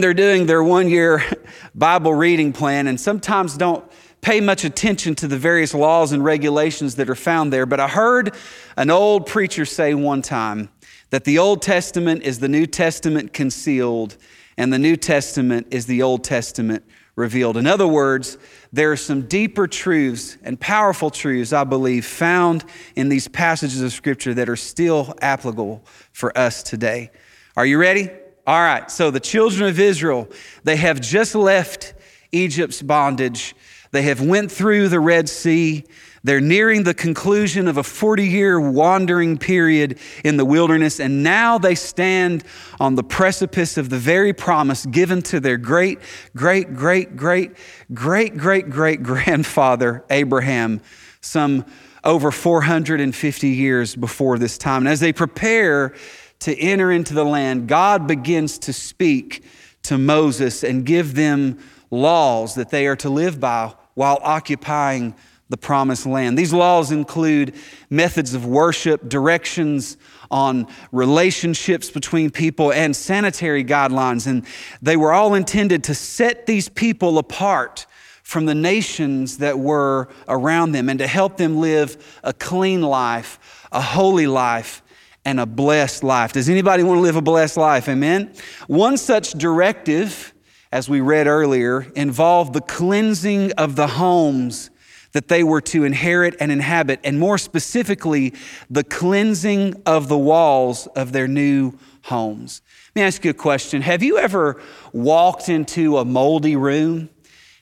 they're 0.00 0.14
doing 0.14 0.46
their 0.46 0.62
one 0.62 0.88
year 0.88 1.22
Bible 1.74 2.14
reading 2.14 2.52
plan 2.52 2.86
and 2.86 3.00
sometimes 3.00 3.56
don't 3.56 3.84
pay 4.20 4.40
much 4.40 4.64
attention 4.64 5.14
to 5.14 5.28
the 5.28 5.38
various 5.38 5.72
laws 5.72 6.12
and 6.12 6.24
regulations 6.24 6.96
that 6.96 7.08
are 7.08 7.14
found 7.14 7.52
there. 7.52 7.66
But 7.66 7.80
I 7.80 7.88
heard 7.88 8.34
an 8.76 8.90
old 8.90 9.26
preacher 9.26 9.64
say 9.64 9.94
one 9.94 10.22
time 10.22 10.68
that 11.10 11.24
the 11.24 11.38
Old 11.38 11.62
Testament 11.62 12.24
is 12.24 12.40
the 12.40 12.48
New 12.48 12.66
Testament 12.66 13.32
concealed, 13.32 14.16
and 14.56 14.72
the 14.72 14.78
New 14.78 14.96
Testament 14.96 15.68
is 15.70 15.86
the 15.86 16.02
Old 16.02 16.24
Testament 16.24 16.84
revealed. 17.16 17.56
In 17.56 17.66
other 17.66 17.88
words, 17.88 18.36
there 18.72 18.92
are 18.92 18.96
some 18.96 19.22
deeper 19.22 19.66
truths 19.66 20.36
and 20.42 20.60
powerful 20.60 21.10
truths, 21.10 21.52
I 21.52 21.64
believe, 21.64 22.06
found 22.06 22.64
in 22.94 23.08
these 23.08 23.26
passages 23.26 23.80
of 23.80 23.92
Scripture 23.92 24.34
that 24.34 24.48
are 24.48 24.56
still 24.56 25.14
applicable 25.22 25.82
for 26.12 26.36
us 26.36 26.62
today. 26.62 27.10
Are 27.56 27.66
you 27.66 27.78
ready? 27.78 28.10
All 28.46 28.60
right, 28.60 28.88
so 28.90 29.10
the 29.10 29.18
children 29.18 29.68
of 29.68 29.80
Israel, 29.80 30.28
they 30.62 30.76
have 30.76 31.00
just 31.00 31.34
left 31.34 31.94
Egypt's 32.30 32.82
bondage. 32.82 33.56
They 33.90 34.02
have 34.02 34.20
went 34.20 34.52
through 34.52 34.88
the 34.88 35.00
Red 35.00 35.28
Sea. 35.28 35.84
They're 36.26 36.40
nearing 36.40 36.82
the 36.82 36.92
conclusion 36.92 37.68
of 37.68 37.76
a 37.76 37.84
40 37.84 38.26
year 38.26 38.58
wandering 38.60 39.38
period 39.38 40.00
in 40.24 40.36
the 40.36 40.44
wilderness, 40.44 40.98
and 40.98 41.22
now 41.22 41.56
they 41.56 41.76
stand 41.76 42.42
on 42.80 42.96
the 42.96 43.04
precipice 43.04 43.76
of 43.76 43.90
the 43.90 43.98
very 43.98 44.32
promise 44.32 44.86
given 44.86 45.22
to 45.22 45.38
their 45.38 45.56
great, 45.56 46.00
great, 46.34 46.74
great, 46.74 47.14
great, 47.14 47.52
great, 47.94 48.36
great, 48.36 48.68
great 48.68 49.04
grandfather, 49.04 50.04
Abraham, 50.10 50.80
some 51.20 51.64
over 52.02 52.32
450 52.32 53.48
years 53.48 53.94
before 53.94 54.36
this 54.36 54.58
time. 54.58 54.82
And 54.82 54.88
as 54.88 54.98
they 54.98 55.12
prepare 55.12 55.94
to 56.40 56.58
enter 56.58 56.90
into 56.90 57.14
the 57.14 57.24
land, 57.24 57.68
God 57.68 58.08
begins 58.08 58.58
to 58.58 58.72
speak 58.72 59.44
to 59.84 59.96
Moses 59.96 60.64
and 60.64 60.84
give 60.84 61.14
them 61.14 61.60
laws 61.92 62.56
that 62.56 62.70
they 62.70 62.88
are 62.88 62.96
to 62.96 63.10
live 63.10 63.38
by 63.38 63.72
while 63.94 64.18
occupying 64.24 65.14
the 65.48 65.56
promised 65.56 66.06
land. 66.06 66.36
These 66.36 66.52
laws 66.52 66.90
include 66.90 67.54
methods 67.88 68.34
of 68.34 68.44
worship, 68.44 69.08
directions 69.08 69.96
on 70.30 70.66
relationships 70.90 71.88
between 71.88 72.30
people, 72.30 72.72
and 72.72 72.96
sanitary 72.96 73.64
guidelines. 73.64 74.26
And 74.26 74.44
they 74.82 74.96
were 74.96 75.12
all 75.12 75.34
intended 75.34 75.84
to 75.84 75.94
set 75.94 76.46
these 76.46 76.68
people 76.68 77.18
apart 77.18 77.86
from 78.24 78.46
the 78.46 78.54
nations 78.56 79.38
that 79.38 79.56
were 79.56 80.08
around 80.26 80.72
them 80.72 80.88
and 80.88 80.98
to 80.98 81.06
help 81.06 81.36
them 81.36 81.60
live 81.60 82.18
a 82.24 82.32
clean 82.32 82.82
life, 82.82 83.68
a 83.70 83.80
holy 83.80 84.26
life, 84.26 84.82
and 85.24 85.38
a 85.38 85.46
blessed 85.46 86.02
life. 86.02 86.32
Does 86.32 86.48
anybody 86.48 86.82
want 86.82 86.98
to 86.98 87.02
live 87.02 87.14
a 87.14 87.22
blessed 87.22 87.56
life? 87.56 87.88
Amen? 87.88 88.32
One 88.66 88.96
such 88.96 89.32
directive, 89.32 90.34
as 90.72 90.88
we 90.88 91.00
read 91.00 91.28
earlier, 91.28 91.82
involved 91.94 92.52
the 92.52 92.60
cleansing 92.60 93.52
of 93.52 93.76
the 93.76 93.86
homes 93.86 94.70
that 95.16 95.28
they 95.28 95.42
were 95.42 95.62
to 95.62 95.82
inherit 95.84 96.36
and 96.40 96.52
inhabit, 96.52 97.00
and 97.02 97.18
more 97.18 97.38
specifically, 97.38 98.34
the 98.68 98.84
cleansing 98.84 99.72
of 99.86 100.08
the 100.08 100.18
walls 100.18 100.88
of 100.88 101.12
their 101.12 101.26
new 101.26 101.72
homes. 102.02 102.60
Let 102.88 103.00
me 103.00 103.06
ask 103.06 103.24
you 103.24 103.30
a 103.30 103.34
question 103.34 103.80
Have 103.80 104.02
you 104.02 104.18
ever 104.18 104.60
walked 104.92 105.48
into 105.48 105.96
a 105.96 106.04
moldy 106.04 106.54
room? 106.54 107.08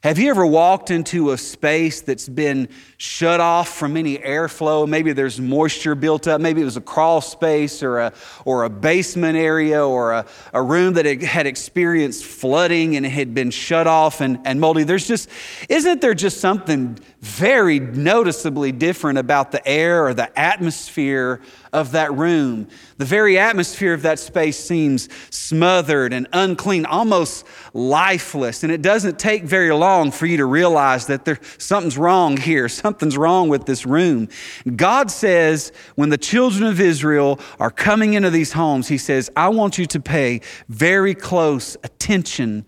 Have 0.04 0.18
you 0.18 0.28
ever 0.28 0.44
walked 0.44 0.90
into 0.90 1.30
a 1.30 1.38
space 1.38 2.02
that's 2.02 2.28
been 2.28 2.68
shut 2.98 3.40
off 3.40 3.70
from 3.70 3.96
any 3.96 4.18
airflow? 4.18 4.86
Maybe 4.86 5.14
there's 5.14 5.40
moisture 5.40 5.94
built 5.94 6.28
up. 6.28 6.42
Maybe 6.42 6.60
it 6.60 6.66
was 6.66 6.76
a 6.76 6.82
crawl 6.82 7.22
space 7.22 7.82
or 7.82 8.00
a, 8.00 8.12
or 8.44 8.64
a 8.64 8.68
basement 8.68 9.38
area 9.38 9.82
or 9.82 10.12
a, 10.12 10.26
a 10.52 10.62
room 10.62 10.92
that 10.92 11.06
had 11.22 11.46
experienced 11.46 12.22
flooding 12.22 12.96
and 12.96 13.06
it 13.06 13.12
had 13.12 13.32
been 13.32 13.50
shut 13.50 13.86
off 13.86 14.20
and, 14.20 14.40
and 14.44 14.60
moldy. 14.60 14.82
There's 14.82 15.08
just, 15.08 15.30
isn't 15.70 16.02
there 16.02 16.12
just 16.12 16.38
something 16.38 16.98
very 17.20 17.80
noticeably 17.80 18.72
different 18.72 19.16
about 19.16 19.52
the 19.52 19.66
air 19.66 20.06
or 20.06 20.12
the 20.12 20.38
atmosphere 20.38 21.40
of 21.74 21.90
that 21.90 22.14
room. 22.14 22.68
The 22.98 23.04
very 23.04 23.36
atmosphere 23.36 23.92
of 23.92 24.02
that 24.02 24.20
space 24.20 24.56
seems 24.56 25.08
smothered 25.30 26.12
and 26.12 26.28
unclean, 26.32 26.86
almost 26.86 27.44
lifeless. 27.74 28.62
And 28.62 28.72
it 28.72 28.80
doesn't 28.80 29.18
take 29.18 29.42
very 29.42 29.72
long 29.72 30.12
for 30.12 30.24
you 30.24 30.36
to 30.36 30.46
realize 30.46 31.06
that 31.08 31.24
there, 31.24 31.40
something's 31.58 31.98
wrong 31.98 32.36
here, 32.36 32.68
something's 32.84 33.18
wrong 33.18 33.48
with 33.48 33.66
this 33.66 33.84
room. 33.84 34.28
God 34.76 35.10
says, 35.10 35.72
when 35.96 36.10
the 36.10 36.16
children 36.16 36.62
of 36.62 36.80
Israel 36.80 37.40
are 37.58 37.72
coming 37.72 38.14
into 38.14 38.30
these 38.30 38.52
homes, 38.52 38.86
He 38.86 38.96
says, 38.96 39.28
I 39.36 39.48
want 39.48 39.76
you 39.76 39.86
to 39.86 40.00
pay 40.00 40.40
very 40.68 41.14
close 41.14 41.76
attention 41.82 42.64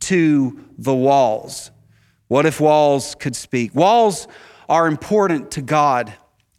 to 0.00 0.64
the 0.76 0.94
walls. 0.94 1.70
What 2.26 2.44
if 2.44 2.60
walls 2.60 3.14
could 3.14 3.36
speak? 3.36 3.72
Walls 3.74 4.26
are 4.68 4.88
important 4.88 5.52
to 5.52 5.62
God. 5.62 6.12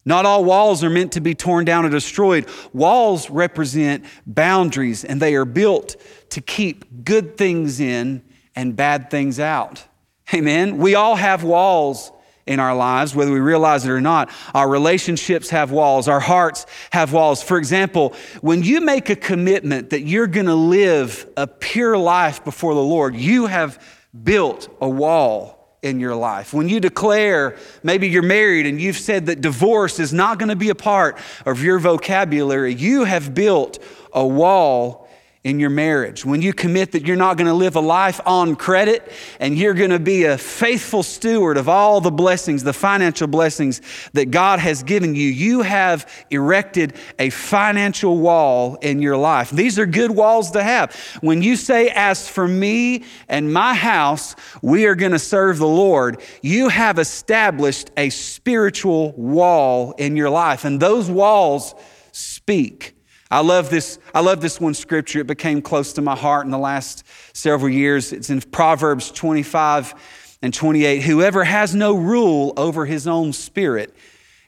Not 0.09 0.25
all 0.25 0.43
walls 0.43 0.83
are 0.83 0.89
meant 0.89 1.11
to 1.11 1.21
be 1.21 1.35
torn 1.35 1.65
down 1.65 1.85
or 1.85 1.89
destroyed. 1.89 2.49
Walls 2.73 3.29
represent 3.29 4.05
boundaries, 4.25 5.05
and 5.05 5.21
they 5.21 5.35
are 5.35 5.45
built 5.45 5.97
to 6.31 6.41
keep 6.41 7.05
good 7.05 7.37
things 7.37 7.79
in 7.79 8.23
and 8.55 8.75
bad 8.75 9.11
things 9.11 9.39
out. 9.39 9.85
Amen. 10.33 10.79
We 10.79 10.95
all 10.95 11.15
have 11.15 11.43
walls 11.43 12.11
in 12.47 12.59
our 12.59 12.75
lives, 12.75 13.13
whether 13.13 13.31
we 13.31 13.39
realize 13.39 13.85
it 13.85 13.91
or 13.91 14.01
not. 14.01 14.31
Our 14.55 14.67
relationships 14.67 15.51
have 15.51 15.69
walls, 15.69 16.07
our 16.07 16.19
hearts 16.19 16.65
have 16.89 17.13
walls. 17.13 17.43
For 17.43 17.59
example, 17.59 18.15
when 18.41 18.63
you 18.63 18.81
make 18.81 19.11
a 19.11 19.15
commitment 19.15 19.91
that 19.91 20.01
you're 20.01 20.25
going 20.25 20.47
to 20.47 20.55
live 20.55 21.31
a 21.37 21.45
pure 21.45 21.99
life 21.99 22.43
before 22.43 22.73
the 22.73 22.81
Lord, 22.81 23.15
you 23.15 23.45
have 23.45 23.79
built 24.23 24.75
a 24.81 24.89
wall 24.89 25.58
in 25.81 25.99
your 25.99 26.15
life. 26.15 26.53
When 26.53 26.69
you 26.69 26.79
declare, 26.79 27.57
maybe 27.83 28.09
you're 28.09 28.21
married 28.21 28.65
and 28.65 28.79
you've 28.79 28.97
said 28.97 29.27
that 29.27 29.41
divorce 29.41 29.99
is 29.99 30.13
not 30.13 30.39
going 30.39 30.49
to 30.49 30.55
be 30.55 30.69
a 30.69 30.75
part 30.75 31.17
of 31.45 31.63
your 31.63 31.79
vocabulary, 31.79 32.73
you 32.73 33.05
have 33.05 33.33
built 33.33 33.79
a 34.13 34.25
wall 34.25 35.08
in 35.41 35.57
your 35.57 35.69
marriage, 35.69 36.25
when 36.25 36.41
you 36.41 36.51
commit 36.51 36.91
that 36.91 37.05
you're 37.05 37.15
not 37.15 37.37
going 37.37 37.47
to 37.47 37.53
live 37.53 37.77
a 37.77 37.79
life 37.79 38.19
on 38.25 38.57
credit 38.57 39.09
and 39.39 39.57
you're 39.57 39.73
going 39.73 39.89
to 39.89 39.99
be 39.99 40.25
a 40.25 40.37
faithful 40.37 41.01
steward 41.01 41.55
of 41.55 41.69
all 41.69 42.01
the 42.01 42.11
blessings, 42.11 42.61
the 42.61 42.73
financial 42.73 43.25
blessings 43.25 43.81
that 44.11 44.31
God 44.31 44.59
has 44.59 44.83
given 44.83 45.15
you, 45.15 45.29
you 45.29 45.61
have 45.61 46.11
erected 46.29 46.93
a 47.17 47.29
financial 47.29 48.17
wall 48.17 48.75
in 48.81 49.01
your 49.01 49.15
life. 49.15 49.49
These 49.49 49.79
are 49.79 49.85
good 49.85 50.11
walls 50.11 50.51
to 50.51 50.61
have. 50.61 50.93
When 51.21 51.41
you 51.41 51.55
say, 51.55 51.89
As 51.89 52.27
for 52.27 52.45
me 52.45 53.05
and 53.29 53.53
my 53.53 53.73
house, 53.73 54.35
we 54.61 54.87
are 54.87 54.95
going 54.95 55.13
to 55.13 55.19
serve 55.19 55.57
the 55.57 55.67
Lord, 55.67 56.21
you 56.41 56.67
have 56.67 56.99
established 56.99 57.91
a 57.95 58.09
spiritual 58.09 59.13
wall 59.13 59.93
in 59.93 60.17
your 60.17 60.29
life. 60.29 60.65
And 60.65 60.81
those 60.81 61.09
walls 61.09 61.75
speak. 62.11 62.98
I 63.31 63.41
love 63.41 63.69
this. 63.69 63.99
I 64.13 64.21
love 64.21 64.41
this 64.41 64.59
one 64.59 64.73
scripture. 64.73 65.19
It 65.19 65.27
became 65.27 65.61
close 65.61 65.93
to 65.93 66.01
my 66.01 66.15
heart 66.15 66.45
in 66.45 66.51
the 66.51 66.57
last 66.57 67.05
several 67.33 67.71
years. 67.71 68.11
It's 68.11 68.29
in 68.29 68.41
Proverbs 68.41 69.11
25 69.11 69.93
and 70.41 70.53
28. 70.53 71.01
Whoever 71.03 71.43
has 71.43 71.75
no 71.75 71.95
rule 71.95 72.53
over 72.57 72.85
his 72.85 73.07
own 73.07 73.33
spirit 73.33 73.93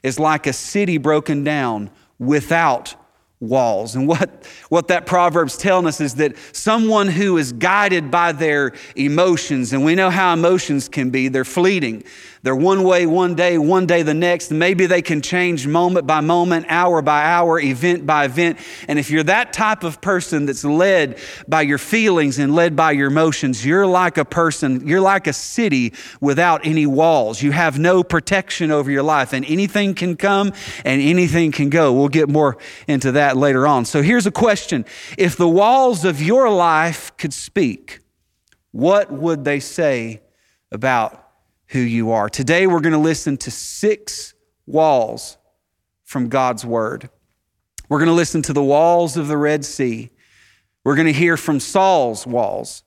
is 0.02 0.18
like 0.18 0.46
a 0.46 0.52
city 0.52 0.98
broken 0.98 1.44
down 1.44 1.90
without 2.18 2.96
walls. 3.42 3.96
And 3.96 4.06
what, 4.06 4.46
what 4.68 4.88
that 4.88 5.04
proverb's 5.04 5.56
telling 5.56 5.86
us 5.86 6.00
is 6.00 6.14
that 6.14 6.36
someone 6.52 7.08
who 7.08 7.36
is 7.38 7.52
guided 7.52 8.10
by 8.10 8.32
their 8.32 8.72
emotions, 8.94 9.72
and 9.72 9.84
we 9.84 9.94
know 9.94 10.10
how 10.10 10.32
emotions 10.32 10.88
can 10.88 11.10
be, 11.10 11.28
they're 11.28 11.44
fleeting. 11.44 12.04
They're 12.44 12.56
one 12.56 12.82
way 12.82 13.06
one 13.06 13.36
day, 13.36 13.56
one 13.56 13.86
day 13.86 14.02
the 14.02 14.14
next. 14.14 14.50
Maybe 14.50 14.86
they 14.86 15.00
can 15.00 15.22
change 15.22 15.64
moment 15.64 16.08
by 16.08 16.20
moment, 16.20 16.66
hour 16.68 17.00
by 17.00 17.22
hour, 17.22 17.60
event 17.60 18.04
by 18.04 18.24
event. 18.24 18.58
And 18.88 18.98
if 18.98 19.10
you're 19.10 19.22
that 19.24 19.52
type 19.52 19.84
of 19.84 20.00
person 20.00 20.46
that's 20.46 20.64
led 20.64 21.20
by 21.46 21.62
your 21.62 21.78
feelings 21.78 22.40
and 22.40 22.52
led 22.52 22.74
by 22.74 22.92
your 22.92 23.06
emotions, 23.08 23.64
you're 23.64 23.86
like 23.86 24.18
a 24.18 24.24
person, 24.24 24.88
you're 24.88 25.00
like 25.00 25.28
a 25.28 25.32
city 25.32 25.92
without 26.20 26.66
any 26.66 26.84
walls. 26.84 27.40
You 27.40 27.52
have 27.52 27.78
no 27.78 28.02
protection 28.02 28.72
over 28.72 28.90
your 28.90 29.04
life, 29.04 29.32
and 29.32 29.44
anything 29.44 29.94
can 29.94 30.16
come 30.16 30.52
and 30.84 31.00
anything 31.00 31.52
can 31.52 31.70
go. 31.70 31.92
We'll 31.92 32.08
get 32.08 32.28
more 32.28 32.56
into 32.88 33.12
that 33.12 33.36
later 33.36 33.68
on. 33.68 33.84
So 33.84 34.02
here's 34.02 34.26
a 34.26 34.32
question 34.32 34.84
If 35.16 35.36
the 35.36 35.48
walls 35.48 36.04
of 36.04 36.20
your 36.20 36.50
life 36.50 37.16
could 37.16 37.32
speak, 37.32 38.00
what 38.72 39.12
would 39.12 39.44
they 39.44 39.60
say 39.60 40.22
about 40.72 41.21
who 41.72 41.80
you 41.80 42.12
are. 42.12 42.28
Today, 42.28 42.66
we're 42.66 42.80
going 42.80 42.92
to 42.92 42.98
listen 42.98 43.38
to 43.38 43.50
six 43.50 44.34
walls 44.66 45.38
from 46.04 46.28
God's 46.28 46.66
Word. 46.66 47.08
We're 47.88 47.98
going 47.98 48.10
to 48.10 48.14
listen 48.14 48.42
to 48.42 48.52
the 48.52 48.62
walls 48.62 49.16
of 49.16 49.26
the 49.26 49.38
Red 49.38 49.64
Sea. 49.64 50.10
We're 50.84 50.96
going 50.96 51.06
to 51.06 51.14
hear 51.14 51.38
from 51.38 51.60
Saul's 51.60 52.26
walls. 52.26 52.82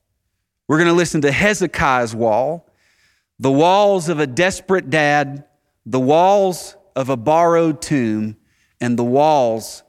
We're 0.67 0.77
going 0.77 0.89
to 0.89 0.93
listen 0.93 1.21
to 1.21 1.31
Hezekiah's 1.31 2.13
wall, 2.13 2.69
the 3.39 3.51
walls 3.51 4.07
of 4.07 4.19
a 4.19 4.27
desperate 4.27 4.91
dad, 4.91 5.45
the 5.87 5.99
walls 5.99 6.75
of 6.95 7.09
a 7.09 7.17
borrowed 7.17 7.81
tomb, 7.81 8.37
and 8.79 8.99
the 8.99 9.03
walls 9.03 9.81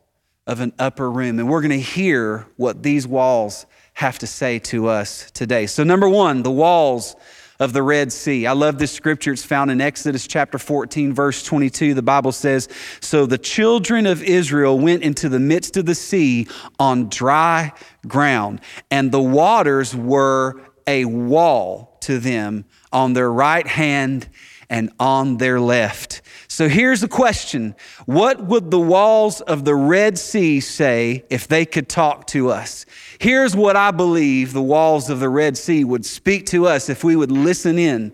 of 0.46 0.60
an 0.60 0.72
upper 0.78 1.10
room. 1.10 1.38
And 1.38 1.50
we're 1.50 1.60
going 1.60 1.70
to 1.70 1.80
hear 1.80 2.46
what 2.56 2.82
these 2.82 3.06
walls 3.06 3.66
have 3.92 4.18
to 4.20 4.26
say 4.26 4.58
to 4.60 4.88
us 4.88 5.30
today. 5.32 5.66
So, 5.66 5.84
number 5.84 6.08
one, 6.08 6.42
the 6.42 6.50
walls 6.50 7.14
of 7.58 7.72
the 7.72 7.82
Red 7.82 8.12
Sea. 8.12 8.46
I 8.46 8.52
love 8.52 8.78
this 8.78 8.92
scripture. 8.92 9.32
It's 9.32 9.44
found 9.44 9.70
in 9.70 9.80
Exodus 9.80 10.26
chapter 10.26 10.58
14, 10.58 11.12
verse 11.12 11.42
22. 11.42 11.94
The 11.94 12.02
Bible 12.02 12.32
says, 12.32 12.68
So 13.00 13.26
the 13.26 13.38
children 13.38 14.06
of 14.06 14.22
Israel 14.22 14.78
went 14.78 15.02
into 15.02 15.28
the 15.28 15.40
midst 15.40 15.76
of 15.76 15.86
the 15.86 15.94
sea 15.94 16.48
on 16.78 17.08
dry 17.08 17.72
ground, 18.06 18.60
and 18.90 19.10
the 19.10 19.20
waters 19.20 19.94
were 19.94 20.60
a 20.86 21.04
wall 21.04 21.96
to 22.02 22.18
them 22.18 22.64
on 22.92 23.12
their 23.12 23.30
right 23.30 23.66
hand 23.66 24.28
and 24.68 24.90
on 24.98 25.36
their 25.36 25.60
left. 25.60 26.22
So 26.48 26.68
here's 26.68 27.00
the 27.00 27.08
question 27.08 27.74
What 28.06 28.44
would 28.44 28.70
the 28.70 28.80
walls 28.80 29.40
of 29.40 29.64
the 29.64 29.74
Red 29.74 30.18
Sea 30.18 30.60
say 30.60 31.24
if 31.30 31.48
they 31.48 31.64
could 31.64 31.88
talk 31.88 32.26
to 32.28 32.50
us? 32.50 32.86
Here's 33.18 33.54
what 33.54 33.76
I 33.76 33.90
believe 33.90 34.52
the 34.52 34.62
walls 34.62 35.10
of 35.10 35.20
the 35.20 35.28
Red 35.28 35.56
Sea 35.56 35.84
would 35.84 36.04
speak 36.04 36.46
to 36.46 36.66
us 36.66 36.88
if 36.88 37.04
we 37.04 37.16
would 37.16 37.32
listen 37.32 37.78
in. 37.78 38.12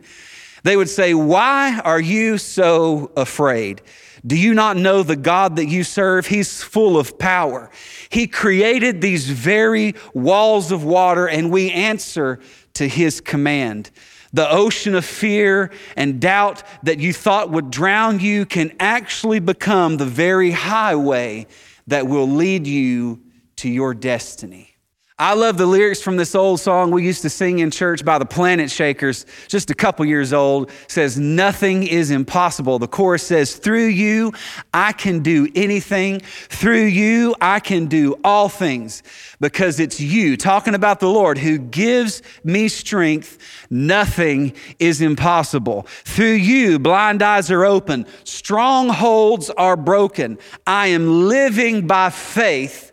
They 0.62 0.76
would 0.76 0.90
say, 0.90 1.14
Why 1.14 1.80
are 1.84 2.00
you 2.00 2.38
so 2.38 3.10
afraid? 3.16 3.82
Do 4.24 4.36
you 4.36 4.54
not 4.54 4.76
know 4.76 5.02
the 5.02 5.16
God 5.16 5.56
that 5.56 5.66
you 5.66 5.82
serve? 5.82 6.26
He's 6.26 6.62
full 6.62 6.96
of 6.96 7.18
power. 7.18 7.70
He 8.08 8.28
created 8.28 9.00
these 9.00 9.28
very 9.28 9.94
walls 10.14 10.70
of 10.70 10.84
water, 10.84 11.28
and 11.28 11.50
we 11.50 11.72
answer 11.72 12.38
to 12.74 12.88
his 12.88 13.20
command. 13.20 13.90
The 14.32 14.50
ocean 14.50 14.94
of 14.94 15.04
fear 15.04 15.70
and 15.96 16.20
doubt 16.20 16.62
that 16.84 16.98
you 17.00 17.12
thought 17.12 17.50
would 17.50 17.70
drown 17.70 18.20
you 18.20 18.46
can 18.46 18.74
actually 18.80 19.40
become 19.40 19.96
the 19.96 20.06
very 20.06 20.50
highway 20.50 21.46
that 21.86 22.06
will 22.06 22.28
lead 22.28 22.66
you 22.66 23.20
to 23.56 23.68
your 23.68 23.94
destiny. 23.94 24.71
I 25.22 25.34
love 25.34 25.56
the 25.56 25.66
lyrics 25.66 26.02
from 26.02 26.16
this 26.16 26.34
old 26.34 26.58
song 26.58 26.90
we 26.90 27.06
used 27.06 27.22
to 27.22 27.30
sing 27.30 27.60
in 27.60 27.70
church 27.70 28.04
by 28.04 28.18
the 28.18 28.26
Planet 28.26 28.68
Shakers, 28.72 29.24
just 29.46 29.70
a 29.70 29.74
couple 29.74 30.04
years 30.04 30.32
old. 30.32 30.68
It 30.68 30.90
says, 30.90 31.16
Nothing 31.16 31.86
is 31.86 32.10
impossible. 32.10 32.80
The 32.80 32.88
chorus 32.88 33.22
says, 33.22 33.54
Through 33.54 33.86
you, 33.86 34.32
I 34.74 34.90
can 34.90 35.20
do 35.20 35.48
anything. 35.54 36.18
Through 36.18 36.86
you, 36.86 37.36
I 37.40 37.60
can 37.60 37.86
do 37.86 38.16
all 38.24 38.48
things 38.48 39.04
because 39.38 39.78
it's 39.78 40.00
you, 40.00 40.36
talking 40.36 40.74
about 40.74 40.98
the 40.98 41.08
Lord, 41.08 41.38
who 41.38 41.56
gives 41.56 42.20
me 42.42 42.66
strength. 42.66 43.38
Nothing 43.70 44.52
is 44.80 45.00
impossible. 45.00 45.82
Through 46.04 46.32
you, 46.32 46.80
blind 46.80 47.22
eyes 47.22 47.48
are 47.48 47.64
open, 47.64 48.06
strongholds 48.24 49.50
are 49.50 49.76
broken. 49.76 50.38
I 50.66 50.88
am 50.88 51.28
living 51.28 51.86
by 51.86 52.10
faith 52.10 52.91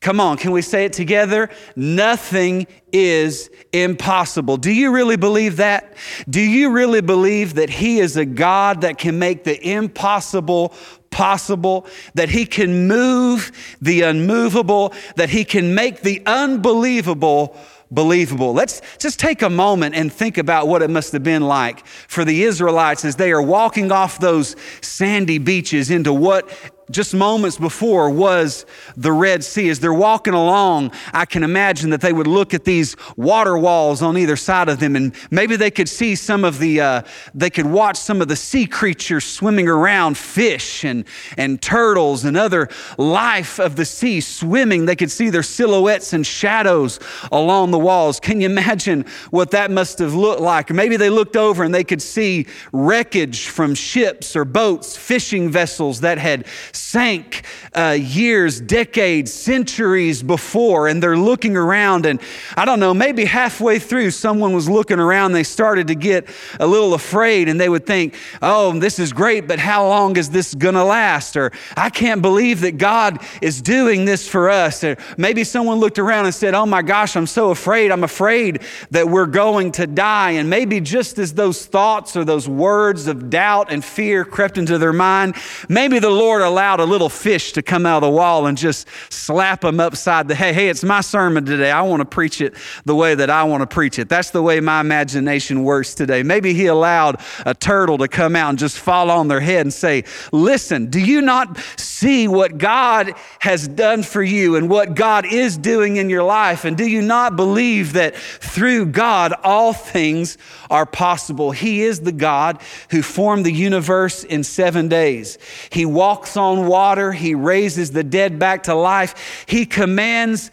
Come 0.00 0.18
on, 0.18 0.38
can 0.38 0.52
we 0.52 0.62
say 0.62 0.86
it 0.86 0.94
together? 0.94 1.50
Nothing 1.76 2.66
is 2.90 3.50
impossible. 3.70 4.56
Do 4.56 4.72
you 4.72 4.92
really 4.92 5.18
believe 5.18 5.58
that? 5.58 5.94
Do 6.28 6.40
you 6.40 6.70
really 6.70 7.02
believe 7.02 7.54
that 7.54 7.68
He 7.68 7.98
is 7.98 8.16
a 8.16 8.24
God 8.24 8.80
that 8.80 8.96
can 8.96 9.18
make 9.18 9.44
the 9.44 9.62
impossible 9.62 10.72
possible, 11.10 11.86
that 12.14 12.30
He 12.30 12.46
can 12.46 12.88
move 12.88 13.52
the 13.82 14.00
unmovable, 14.02 14.94
that 15.16 15.28
He 15.28 15.44
can 15.44 15.74
make 15.74 16.00
the 16.00 16.22
unbelievable 16.24 17.54
believable. 17.90 18.54
Let's 18.54 18.80
just 18.98 19.18
take 19.18 19.42
a 19.42 19.50
moment 19.50 19.96
and 19.96 20.12
think 20.12 20.38
about 20.38 20.68
what 20.68 20.80
it 20.80 20.90
must 20.90 21.12
have 21.12 21.24
been 21.24 21.42
like 21.42 21.84
for 21.86 22.24
the 22.24 22.44
Israelites 22.44 23.04
as 23.04 23.16
they 23.16 23.32
are 23.32 23.42
walking 23.42 23.90
off 23.90 24.20
those 24.20 24.54
sandy 24.80 25.38
beaches 25.38 25.90
into 25.90 26.12
what 26.12 26.48
just 26.90 27.14
moments 27.14 27.56
before 27.56 28.10
was 28.10 28.66
the 28.96 29.12
Red 29.12 29.44
Sea. 29.44 29.68
As 29.68 29.80
they're 29.80 29.92
walking 29.92 30.34
along, 30.34 30.92
I 31.12 31.24
can 31.24 31.42
imagine 31.42 31.90
that 31.90 32.00
they 32.00 32.12
would 32.12 32.26
look 32.26 32.54
at 32.54 32.64
these 32.64 32.96
water 33.16 33.56
walls 33.56 34.02
on 34.02 34.16
either 34.18 34.36
side 34.36 34.68
of 34.68 34.80
them, 34.80 34.96
and 34.96 35.14
maybe 35.30 35.56
they 35.56 35.70
could 35.70 35.88
see 35.88 36.14
some 36.14 36.44
of 36.44 36.58
the, 36.58 36.80
uh, 36.80 37.02
they 37.34 37.50
could 37.50 37.66
watch 37.66 37.96
some 37.96 38.20
of 38.20 38.28
the 38.28 38.36
sea 38.36 38.66
creatures 38.66 39.24
swimming 39.24 39.68
around, 39.68 40.16
fish 40.16 40.84
and, 40.84 41.04
and 41.36 41.62
turtles 41.62 42.24
and 42.24 42.36
other 42.36 42.68
life 42.98 43.58
of 43.58 43.76
the 43.76 43.84
sea 43.84 44.20
swimming. 44.20 44.86
They 44.86 44.96
could 44.96 45.10
see 45.10 45.30
their 45.30 45.42
silhouettes 45.42 46.12
and 46.12 46.26
shadows 46.26 47.00
along 47.30 47.70
the 47.70 47.78
walls. 47.78 48.20
Can 48.20 48.40
you 48.40 48.46
imagine 48.46 49.04
what 49.30 49.52
that 49.52 49.70
must 49.70 49.98
have 49.98 50.14
looked 50.14 50.40
like? 50.40 50.70
Maybe 50.70 50.96
they 50.96 51.10
looked 51.10 51.36
over 51.36 51.62
and 51.62 51.74
they 51.74 51.84
could 51.84 52.02
see 52.02 52.46
wreckage 52.72 53.46
from 53.46 53.74
ships 53.74 54.34
or 54.34 54.44
boats, 54.44 54.96
fishing 54.96 55.50
vessels 55.50 56.00
that 56.00 56.18
had 56.18 56.46
sank 56.80 57.44
uh, 57.74 57.96
years, 57.98 58.60
decades, 58.60 59.32
centuries 59.32 60.22
before, 60.22 60.88
and 60.88 61.02
they're 61.02 61.16
looking 61.16 61.56
around. 61.56 62.06
And 62.06 62.20
I 62.56 62.64
don't 62.64 62.80
know, 62.80 62.94
maybe 62.94 63.24
halfway 63.24 63.78
through, 63.78 64.10
someone 64.10 64.52
was 64.52 64.68
looking 64.68 64.98
around, 64.98 65.32
they 65.32 65.44
started 65.44 65.88
to 65.88 65.94
get 65.94 66.26
a 66.58 66.66
little 66.66 66.94
afraid, 66.94 67.48
and 67.48 67.60
they 67.60 67.68
would 67.68 67.86
think, 67.86 68.14
oh, 68.42 68.78
this 68.78 68.98
is 68.98 69.12
great, 69.12 69.46
but 69.46 69.58
how 69.58 69.86
long 69.86 70.16
is 70.16 70.30
this 70.30 70.54
gonna 70.54 70.84
last? 70.84 71.36
Or 71.36 71.52
I 71.76 71.90
can't 71.90 72.22
believe 72.22 72.60
that 72.62 72.78
God 72.78 73.18
is 73.42 73.60
doing 73.60 74.04
this 74.04 74.28
for 74.28 74.48
us. 74.48 74.82
Or 74.84 74.96
maybe 75.16 75.44
someone 75.44 75.78
looked 75.78 75.98
around 75.98 76.26
and 76.26 76.34
said, 76.34 76.54
oh 76.54 76.66
my 76.66 76.82
gosh, 76.82 77.16
I'm 77.16 77.26
so 77.26 77.50
afraid. 77.50 77.90
I'm 77.90 78.04
afraid 78.04 78.62
that 78.90 79.08
we're 79.08 79.26
going 79.26 79.72
to 79.72 79.86
die. 79.86 80.32
And 80.32 80.48
maybe 80.48 80.80
just 80.80 81.18
as 81.18 81.34
those 81.34 81.66
thoughts 81.66 82.16
or 82.16 82.24
those 82.24 82.48
words 82.48 83.06
of 83.06 83.30
doubt 83.30 83.72
and 83.72 83.84
fear 83.84 84.24
crept 84.24 84.58
into 84.58 84.78
their 84.78 84.92
mind, 84.92 85.34
maybe 85.68 85.98
the 85.98 86.10
Lord 86.10 86.42
allowed 86.42 86.69
a 86.78 86.84
little 86.84 87.08
fish 87.08 87.52
to 87.52 87.62
come 87.62 87.86
out 87.86 88.04
of 88.04 88.08
the 88.08 88.16
wall 88.16 88.46
and 88.46 88.56
just 88.56 88.86
slap 89.08 89.62
them 89.62 89.80
upside 89.80 90.28
the 90.28 90.34
head. 90.34 90.54
Hey, 90.54 90.68
it's 90.68 90.84
my 90.84 91.00
sermon 91.00 91.44
today. 91.44 91.72
I 91.72 91.82
want 91.82 92.00
to 92.00 92.04
preach 92.04 92.40
it 92.40 92.54
the 92.84 92.94
way 92.94 93.14
that 93.16 93.30
I 93.30 93.42
want 93.44 93.62
to 93.62 93.66
preach 93.66 93.98
it. 93.98 94.08
That's 94.08 94.30
the 94.30 94.42
way 94.42 94.60
my 94.60 94.80
imagination 94.80 95.64
works 95.64 95.94
today. 95.94 96.22
Maybe 96.22 96.54
he 96.54 96.66
allowed 96.66 97.20
a 97.44 97.54
turtle 97.54 97.98
to 97.98 98.08
come 98.08 98.36
out 98.36 98.50
and 98.50 98.58
just 98.58 98.78
fall 98.78 99.10
on 99.10 99.28
their 99.28 99.40
head 99.40 99.62
and 99.62 99.72
say, 99.72 100.04
Listen, 100.30 100.86
do 100.86 101.00
you 101.00 101.20
not 101.20 101.58
see 101.76 102.28
what 102.28 102.58
God 102.58 103.14
has 103.40 103.66
done 103.66 104.02
for 104.02 104.22
you 104.22 104.56
and 104.56 104.68
what 104.68 104.94
God 104.94 105.24
is 105.24 105.56
doing 105.56 105.96
in 105.96 106.10
your 106.10 106.22
life? 106.22 106.64
And 106.64 106.76
do 106.76 106.86
you 106.86 107.02
not 107.02 107.36
believe 107.36 107.94
that 107.94 108.16
through 108.16 108.86
God 108.86 109.32
all 109.42 109.72
things 109.72 110.38
are 110.70 110.86
possible? 110.86 111.50
He 111.50 111.82
is 111.82 112.00
the 112.00 112.12
God 112.12 112.60
who 112.90 113.02
formed 113.02 113.46
the 113.46 113.52
universe 113.52 114.24
in 114.24 114.44
seven 114.44 114.88
days. 114.88 115.38
He 115.70 115.86
walks 115.86 116.36
on 116.36 116.49
water. 116.58 117.12
He 117.12 117.34
raises 117.34 117.92
the 117.92 118.04
dead 118.04 118.38
back 118.38 118.64
to 118.64 118.74
life. 118.74 119.44
He 119.46 119.66
commands 119.66 120.50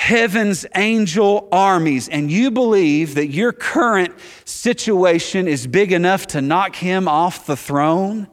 heaven's 0.00 0.64
angel 0.76 1.46
armies, 1.52 2.08
and 2.08 2.30
you 2.30 2.50
believe 2.50 3.16
that 3.16 3.26
your 3.26 3.52
current 3.52 4.14
situation 4.46 5.46
is 5.46 5.66
big 5.66 5.92
enough 5.92 6.26
to 6.28 6.40
knock 6.40 6.74
him 6.74 7.06
off 7.06 7.44
the 7.44 7.56
throne? 7.56 8.26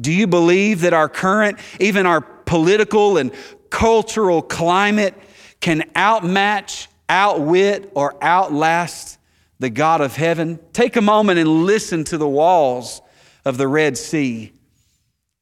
Do 0.00 0.12
you 0.12 0.28
believe 0.28 0.82
that 0.82 0.92
our 0.92 1.08
current, 1.08 1.58
even 1.80 2.06
our 2.06 2.20
political 2.20 3.18
and 3.18 3.32
cultural 3.68 4.42
climate 4.42 5.14
can 5.60 5.90
outmatch, 5.96 6.86
outwit, 7.08 7.90
or 7.96 8.14
outlast 8.22 9.18
the 9.58 9.70
God 9.70 10.00
of 10.00 10.14
heaven? 10.14 10.60
Take 10.72 10.94
a 10.94 11.00
moment 11.00 11.40
and 11.40 11.66
listen 11.66 12.04
to 12.04 12.16
the 12.16 12.28
walls 12.28 13.02
of 13.44 13.56
the 13.58 13.66
Red 13.66 13.98
Sea. 13.98 14.52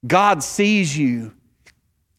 God 0.06 0.42
sees 0.42 0.96
you, 0.96 1.32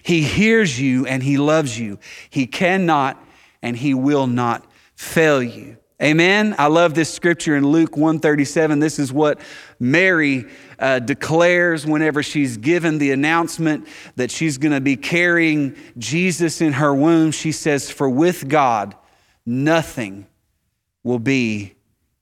He 0.04 0.22
hears 0.22 0.80
you, 0.80 1.06
and 1.06 1.22
He 1.22 1.38
loves 1.38 1.80
you. 1.80 2.00
He 2.30 2.48
cannot 2.48 3.22
and 3.62 3.76
He 3.76 3.94
will 3.94 4.28
not 4.28 4.66
fail 4.96 5.42
you. 5.42 5.78
Amen. 6.04 6.56
I 6.58 6.68
love 6.68 6.94
this 6.94 7.14
scripture 7.14 7.56
in 7.56 7.66
Luke 7.66 7.96
137. 7.96 8.80
This 8.80 9.00
is 9.00 9.14
what 9.14 9.40
Mary 9.80 10.46
uh, 10.78 11.00
declares 11.00 11.86
whenever 11.86 12.22
she's 12.22 12.58
given 12.58 12.98
the 12.98 13.12
announcement 13.12 13.88
that 14.18 14.30
she's 14.30 14.58
going 14.58 14.74
to 14.74 14.82
be 14.82 14.98
carrying 14.98 15.76
Jesus 15.98 16.60
in 16.60 16.74
her 16.74 16.94
womb. 16.94 17.32
She 17.32 17.54
says, 17.54 17.90
For 17.90 18.10
with 18.10 18.50
God, 18.50 18.94
nothing 19.46 20.28
will 21.04 21.20
be 21.20 21.76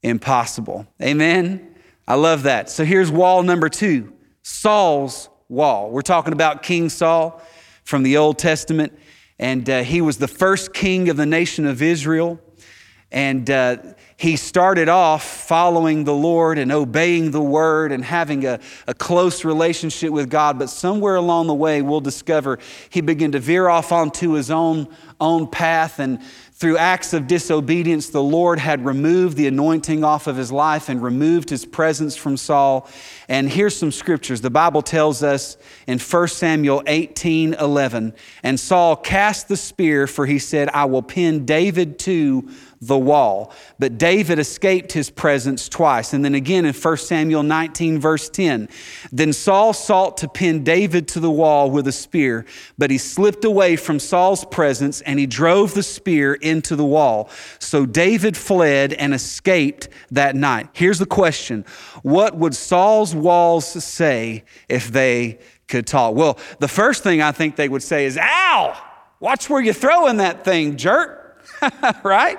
impossible. 0.03 0.85
Amen. 1.01 1.75
I 2.07 2.13
love 2.13 2.43
that. 2.43 2.69
So 2.69 2.85
here's 2.85 3.09
wall 3.09 3.41
number 3.41 3.69
two 3.69 4.13
Saul's 4.43 5.29
wall. 5.49 5.89
We're 5.91 6.01
talking 6.01 6.33
about 6.33 6.63
King 6.63 6.89
Saul 6.89 7.41
from 7.83 8.03
the 8.03 8.17
Old 8.17 8.37
Testament, 8.37 8.97
and 9.39 9.69
uh, 9.69 9.83
he 9.83 10.01
was 10.01 10.17
the 10.17 10.27
first 10.27 10.73
king 10.73 11.09
of 11.09 11.17
the 11.17 11.25
nation 11.25 11.65
of 11.65 11.81
Israel. 11.81 12.39
And 13.13 13.47
uh, 13.51 13.77
he 14.17 14.37
started 14.37 14.89
off 14.89 15.23
following 15.23 16.03
the 16.03 16.15
Lord 16.15 16.57
and 16.57 16.71
obeying 16.71 17.29
the 17.29 17.41
word 17.41 17.91
and 17.91 18.03
having 18.03 18.43
a, 18.43 18.59
a 18.87 18.95
close 18.95 19.45
relationship 19.45 20.09
with 20.09 20.31
God. 20.31 20.57
But 20.57 20.71
somewhere 20.71 21.15
along 21.15 21.45
the 21.45 21.53
way, 21.53 21.83
we'll 21.83 22.01
discover 22.01 22.57
he 22.89 23.01
began 23.01 23.31
to 23.33 23.39
veer 23.39 23.69
off 23.69 23.91
onto 23.91 24.31
his 24.31 24.49
own, 24.49 24.87
own 25.21 25.45
path. 25.45 25.99
And 25.99 26.21
through 26.63 26.77
acts 26.77 27.11
of 27.11 27.27
disobedience, 27.27 28.07
the 28.07 28.23
Lord 28.23 28.57
had 28.57 28.85
removed 28.85 29.35
the 29.35 29.47
anointing 29.47 30.01
off 30.01 30.27
of 30.27 30.37
his 30.37 30.49
life 30.49 30.87
and 30.87 31.03
removed 31.03 31.49
his 31.49 31.65
presence 31.65 32.15
from 32.15 32.37
Saul. 32.37 32.89
And 33.27 33.49
here's 33.49 33.75
some 33.75 33.91
scriptures. 33.91 34.39
The 34.39 34.49
Bible 34.49 34.81
tells 34.81 35.23
us 35.23 35.57
in 35.87 35.99
1 35.99 36.27
Samuel 36.29 36.81
18 36.87 37.55
11, 37.55 38.13
and 38.43 38.57
Saul 38.57 38.95
cast 38.95 39.49
the 39.49 39.57
spear, 39.57 40.07
for 40.07 40.25
he 40.25 40.39
said, 40.39 40.69
I 40.69 40.85
will 40.85 41.01
pin 41.01 41.45
David 41.45 41.99
to 41.99 42.47
the 42.87 42.97
wall. 42.97 43.53
But 43.79 43.97
David 43.97 44.39
escaped 44.39 44.91
his 44.91 45.09
presence 45.09 45.69
twice. 45.69 46.13
And 46.13 46.23
then 46.23 46.35
again 46.35 46.65
in 46.65 46.73
1 46.73 46.97
Samuel 46.97 47.43
19, 47.43 47.99
verse 47.99 48.29
10. 48.29 48.69
Then 49.11 49.33
Saul 49.33 49.73
sought 49.73 50.17
to 50.17 50.27
pin 50.27 50.63
David 50.63 51.07
to 51.09 51.19
the 51.19 51.31
wall 51.31 51.71
with 51.71 51.87
a 51.87 51.91
spear, 51.91 52.45
but 52.77 52.91
he 52.91 52.97
slipped 52.97 53.45
away 53.45 53.75
from 53.75 53.99
Saul's 53.99 54.45
presence 54.45 55.01
and 55.01 55.19
he 55.19 55.25
drove 55.25 55.73
the 55.73 55.83
spear 55.83 56.33
into 56.53 56.75
the 56.77 56.85
wall. 56.85 57.29
So 57.59 57.85
David 57.85 58.37
fled 58.37 58.93
and 58.93 59.13
escaped 59.13 59.89
that 60.11 60.35
night. 60.35 60.69
Here's 60.73 60.99
the 60.99 61.05
question 61.05 61.65
What 62.03 62.37
would 62.37 62.55
Saul's 62.55 63.13
walls 63.13 63.65
say 63.83 64.45
if 64.69 64.91
they 64.91 65.39
could 65.67 65.85
talk? 65.85 66.15
Well, 66.15 66.37
the 66.59 66.67
first 66.69 67.03
thing 67.03 67.21
I 67.21 67.33
think 67.33 67.57
they 67.57 67.67
would 67.67 67.83
say 67.83 68.05
is, 68.05 68.17
Ow! 68.17 68.89
Watch 69.19 69.49
where 69.49 69.61
you're 69.61 69.73
throwing 69.73 70.17
that 70.17 70.45
thing, 70.45 70.77
jerk. 70.77 71.41
right? 72.03 72.37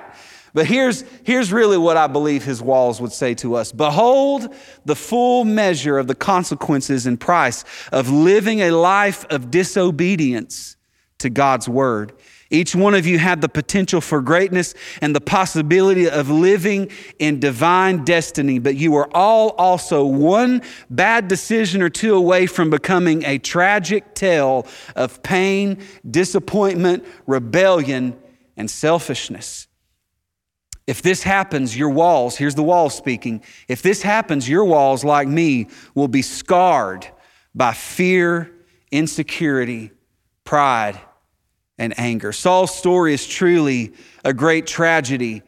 But 0.55 0.67
here's, 0.67 1.03
here's 1.25 1.51
really 1.51 1.77
what 1.77 1.97
I 1.97 2.07
believe 2.07 2.45
his 2.45 2.61
walls 2.61 3.01
would 3.01 3.11
say 3.11 3.33
to 3.35 3.55
us 3.55 3.73
Behold 3.73 4.55
the 4.85 4.95
full 4.95 5.43
measure 5.43 5.97
of 5.97 6.07
the 6.07 6.15
consequences 6.15 7.05
and 7.05 7.19
price 7.19 7.65
of 7.91 8.09
living 8.09 8.61
a 8.61 8.71
life 8.71 9.25
of 9.29 9.51
disobedience 9.51 10.77
to 11.19 11.29
God's 11.29 11.67
word. 11.67 12.13
Each 12.51 12.75
one 12.75 12.93
of 12.93 13.07
you 13.07 13.17
had 13.17 13.41
the 13.41 13.49
potential 13.49 14.01
for 14.01 14.21
greatness 14.21 14.75
and 15.01 15.15
the 15.15 15.21
possibility 15.21 16.07
of 16.07 16.29
living 16.29 16.91
in 17.17 17.39
divine 17.39 18.03
destiny, 18.05 18.59
but 18.59 18.75
you 18.75 18.95
are 18.95 19.09
all 19.13 19.49
also 19.51 20.05
one 20.05 20.61
bad 20.89 21.27
decision 21.27 21.81
or 21.81 21.89
two 21.89 22.13
away 22.15 22.45
from 22.45 22.69
becoming 22.69 23.23
a 23.25 23.39
tragic 23.39 24.13
tale 24.13 24.67
of 24.95 25.23
pain, 25.23 25.79
disappointment, 26.09 27.03
rebellion, 27.25 28.15
and 28.55 28.69
selfishness. 28.69 29.67
If 30.85 31.01
this 31.01 31.23
happens, 31.23 31.75
your 31.75 31.89
walls, 31.89 32.37
here's 32.37 32.53
the 32.53 32.63
walls 32.63 32.93
speaking, 32.93 33.41
if 33.67 33.81
this 33.81 34.03
happens, 34.03 34.47
your 34.47 34.65
walls, 34.65 35.03
like 35.03 35.27
me, 35.27 35.67
will 35.95 36.07
be 36.07 36.21
scarred 36.21 37.07
by 37.55 37.73
fear, 37.73 38.51
insecurity, 38.91 39.89
pride, 40.43 40.99
and 41.77 41.97
anger. 41.99 42.31
Saul's 42.31 42.75
story 42.75 43.13
is 43.13 43.27
truly 43.27 43.93
a 44.23 44.33
great 44.33 44.67
tragedy 44.67 45.43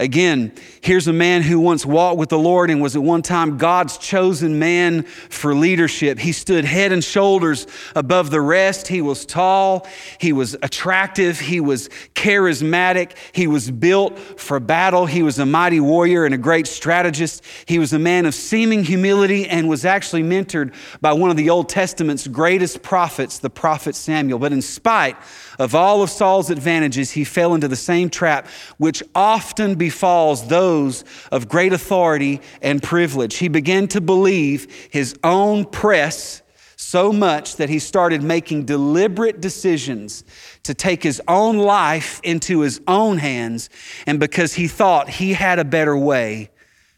Again, 0.00 0.52
here's 0.80 1.08
a 1.08 1.12
man 1.12 1.42
who 1.42 1.58
once 1.58 1.84
walked 1.84 2.18
with 2.18 2.28
the 2.28 2.38
Lord 2.38 2.70
and 2.70 2.80
was 2.80 2.94
at 2.94 3.02
one 3.02 3.20
time 3.20 3.58
God's 3.58 3.98
chosen 3.98 4.60
man 4.60 5.02
for 5.02 5.56
leadership. 5.56 6.20
He 6.20 6.30
stood 6.30 6.64
head 6.64 6.92
and 6.92 7.02
shoulders 7.02 7.66
above 7.96 8.30
the 8.30 8.40
rest. 8.40 8.86
He 8.86 9.02
was 9.02 9.26
tall, 9.26 9.88
he 10.20 10.32
was 10.32 10.54
attractive, 10.62 11.40
he 11.40 11.58
was 11.58 11.88
charismatic, 12.14 13.16
he 13.32 13.48
was 13.48 13.72
built 13.72 14.16
for 14.20 14.60
battle. 14.60 15.04
He 15.04 15.24
was 15.24 15.40
a 15.40 15.46
mighty 15.46 15.80
warrior 15.80 16.24
and 16.24 16.32
a 16.32 16.38
great 16.38 16.68
strategist. 16.68 17.44
He 17.66 17.80
was 17.80 17.92
a 17.92 17.98
man 17.98 18.24
of 18.24 18.36
seeming 18.36 18.84
humility 18.84 19.48
and 19.48 19.68
was 19.68 19.84
actually 19.84 20.22
mentored 20.22 20.74
by 21.00 21.12
one 21.12 21.30
of 21.30 21.36
the 21.36 21.50
Old 21.50 21.68
Testament's 21.68 22.28
greatest 22.28 22.82
prophets, 22.82 23.40
the 23.40 23.50
prophet 23.50 23.96
Samuel. 23.96 24.38
But 24.38 24.52
in 24.52 24.62
spite 24.62 25.16
of 25.58 25.74
all 25.74 26.02
of 26.02 26.10
Saul's 26.10 26.50
advantages, 26.50 27.10
he 27.10 27.24
fell 27.24 27.54
into 27.54 27.68
the 27.68 27.76
same 27.76 28.10
trap 28.10 28.46
which 28.76 29.02
often 29.14 29.74
befalls 29.74 30.48
those 30.48 31.04
of 31.32 31.48
great 31.48 31.72
authority 31.72 32.40
and 32.62 32.82
privilege. 32.82 33.36
He 33.36 33.48
began 33.48 33.88
to 33.88 34.00
believe 34.00 34.88
his 34.90 35.18
own 35.24 35.64
press 35.64 36.42
so 36.76 37.12
much 37.12 37.56
that 37.56 37.68
he 37.68 37.78
started 37.80 38.22
making 38.22 38.64
deliberate 38.64 39.40
decisions 39.40 40.24
to 40.62 40.72
take 40.72 41.02
his 41.02 41.20
own 41.26 41.58
life 41.58 42.20
into 42.22 42.60
his 42.60 42.80
own 42.86 43.18
hands, 43.18 43.68
and 44.06 44.20
because 44.20 44.54
he 44.54 44.68
thought 44.68 45.08
he 45.08 45.34
had 45.34 45.58
a 45.58 45.64
better 45.64 45.96
way 45.96 46.50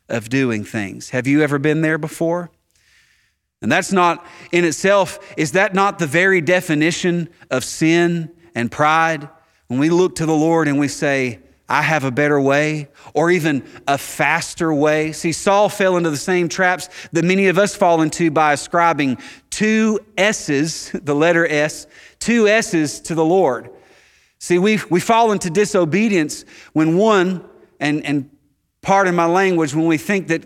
of 0.09 0.29
doing 0.29 0.64
things. 0.64 1.11
Have 1.11 1.27
you 1.27 1.42
ever 1.42 1.59
been 1.59 1.81
there 1.81 1.99
before? 1.99 2.51
And 3.62 3.70
that's 3.70 3.92
not 3.92 4.25
in 4.53 4.64
itself, 4.64 5.18
is 5.37 5.53
that 5.53 5.75
not 5.75 5.99
the 5.99 6.07
very 6.07 6.40
definition 6.40 7.29
of 7.51 7.64
sin 7.64 8.31
and 8.54 8.70
pride, 8.70 9.28
when 9.68 9.78
we 9.78 9.90
look 9.90 10.16
to 10.16 10.26
the 10.26 10.34
Lord 10.34 10.68
and 10.68 10.78
we 10.78 10.88
say, 10.88 11.38
I 11.70 11.82
have 11.82 12.02
a 12.02 12.10
better 12.10 12.40
way, 12.40 12.88
or 13.14 13.30
even 13.30 13.62
a 13.86 13.96
faster 13.96 14.74
way. 14.74 15.12
See, 15.12 15.30
Saul 15.30 15.68
fell 15.68 15.96
into 15.96 16.10
the 16.10 16.16
same 16.16 16.48
traps 16.48 16.88
that 17.12 17.24
many 17.24 17.46
of 17.46 17.58
us 17.58 17.76
fall 17.76 18.02
into 18.02 18.32
by 18.32 18.52
ascribing 18.52 19.18
two 19.50 20.00
S's, 20.18 20.90
the 21.04 21.14
letter 21.14 21.46
S, 21.46 21.86
two 22.18 22.48
S's 22.48 22.98
to 23.02 23.14
the 23.14 23.24
Lord. 23.24 23.70
See, 24.40 24.58
we, 24.58 24.80
we 24.90 24.98
fall 24.98 25.30
into 25.30 25.48
disobedience 25.48 26.44
when 26.72 26.96
one, 26.96 27.44
and, 27.78 28.04
and 28.04 28.28
pardon 28.82 29.14
my 29.14 29.26
language, 29.26 29.72
when 29.72 29.86
we 29.86 29.96
think 29.96 30.26
that 30.28 30.42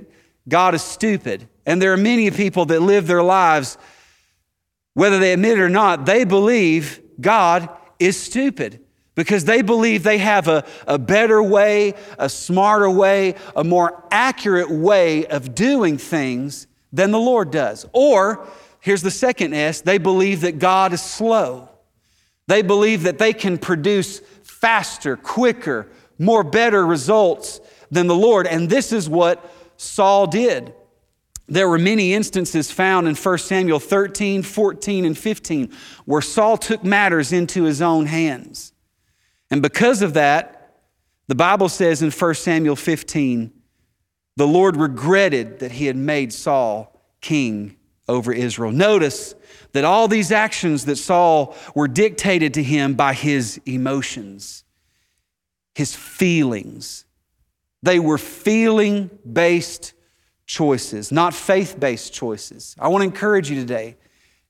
God 0.46 0.74
is 0.74 0.82
stupid. 0.82 1.48
And 1.64 1.80
there 1.80 1.94
are 1.94 1.96
many 1.96 2.30
people 2.32 2.66
that 2.66 2.80
live 2.80 3.06
their 3.06 3.22
lives, 3.22 3.78
whether 4.92 5.18
they 5.18 5.32
admit 5.32 5.58
it 5.58 5.62
or 5.62 5.70
not, 5.70 6.04
they 6.04 6.24
believe 6.24 7.00
God 7.18 7.70
is 7.98 8.20
stupid 8.20 8.80
because 9.14 9.44
they 9.44 9.62
believe 9.62 10.02
they 10.02 10.18
have 10.18 10.48
a, 10.48 10.64
a 10.86 10.98
better 10.98 11.42
way, 11.42 11.94
a 12.18 12.28
smarter 12.28 12.90
way, 12.90 13.34
a 13.54 13.62
more 13.62 14.04
accurate 14.10 14.70
way 14.70 15.26
of 15.26 15.54
doing 15.54 15.98
things 15.98 16.66
than 16.92 17.10
the 17.10 17.18
Lord 17.18 17.50
does. 17.50 17.86
Or, 17.92 18.46
here's 18.80 19.02
the 19.02 19.10
second 19.10 19.54
S 19.54 19.80
they 19.80 19.98
believe 19.98 20.40
that 20.42 20.58
God 20.58 20.92
is 20.92 21.02
slow. 21.02 21.68
They 22.46 22.62
believe 22.62 23.04
that 23.04 23.18
they 23.18 23.32
can 23.32 23.56
produce 23.56 24.20
faster, 24.42 25.16
quicker, 25.16 25.88
more 26.18 26.44
better 26.44 26.84
results 26.86 27.60
than 27.90 28.06
the 28.06 28.14
Lord. 28.14 28.46
And 28.46 28.68
this 28.68 28.92
is 28.92 29.08
what 29.08 29.52
Saul 29.76 30.26
did. 30.26 30.74
There 31.46 31.68
were 31.68 31.78
many 31.78 32.14
instances 32.14 32.70
found 32.70 33.06
in 33.06 33.14
1 33.14 33.38
Samuel 33.38 33.78
13, 33.78 34.42
14, 34.42 35.04
and 35.04 35.16
15 35.16 35.72
where 36.04 36.22
Saul 36.22 36.56
took 36.56 36.82
matters 36.82 37.32
into 37.32 37.64
his 37.64 37.82
own 37.82 38.06
hands. 38.06 38.72
And 39.50 39.60
because 39.60 40.02
of 40.02 40.14
that, 40.14 40.76
the 41.28 41.34
Bible 41.34 41.68
says 41.68 42.02
in 42.02 42.10
1 42.10 42.34
Samuel 42.34 42.76
15, 42.76 43.52
the 44.36 44.46
Lord 44.46 44.76
regretted 44.76 45.60
that 45.60 45.72
he 45.72 45.86
had 45.86 45.96
made 45.96 46.32
Saul 46.32 47.00
king 47.20 47.76
over 48.08 48.32
Israel. 48.32 48.72
Notice 48.72 49.34
that 49.72 49.84
all 49.84 50.08
these 50.08 50.32
actions 50.32 50.84
that 50.86 50.96
Saul 50.96 51.56
were 51.74 51.88
dictated 51.88 52.54
to 52.54 52.62
him 52.62 52.94
by 52.94 53.14
his 53.14 53.60
emotions, 53.64 54.64
his 55.74 55.94
feelings. 55.94 57.04
They 57.82 57.98
were 57.98 58.18
feeling 58.18 59.10
based 59.30 59.93
choices, 60.46 61.10
not 61.10 61.34
faith 61.34 61.78
based 61.78 62.12
choices. 62.12 62.76
I 62.78 62.88
want 62.88 63.02
to 63.02 63.06
encourage 63.06 63.50
you 63.50 63.56
today 63.56 63.96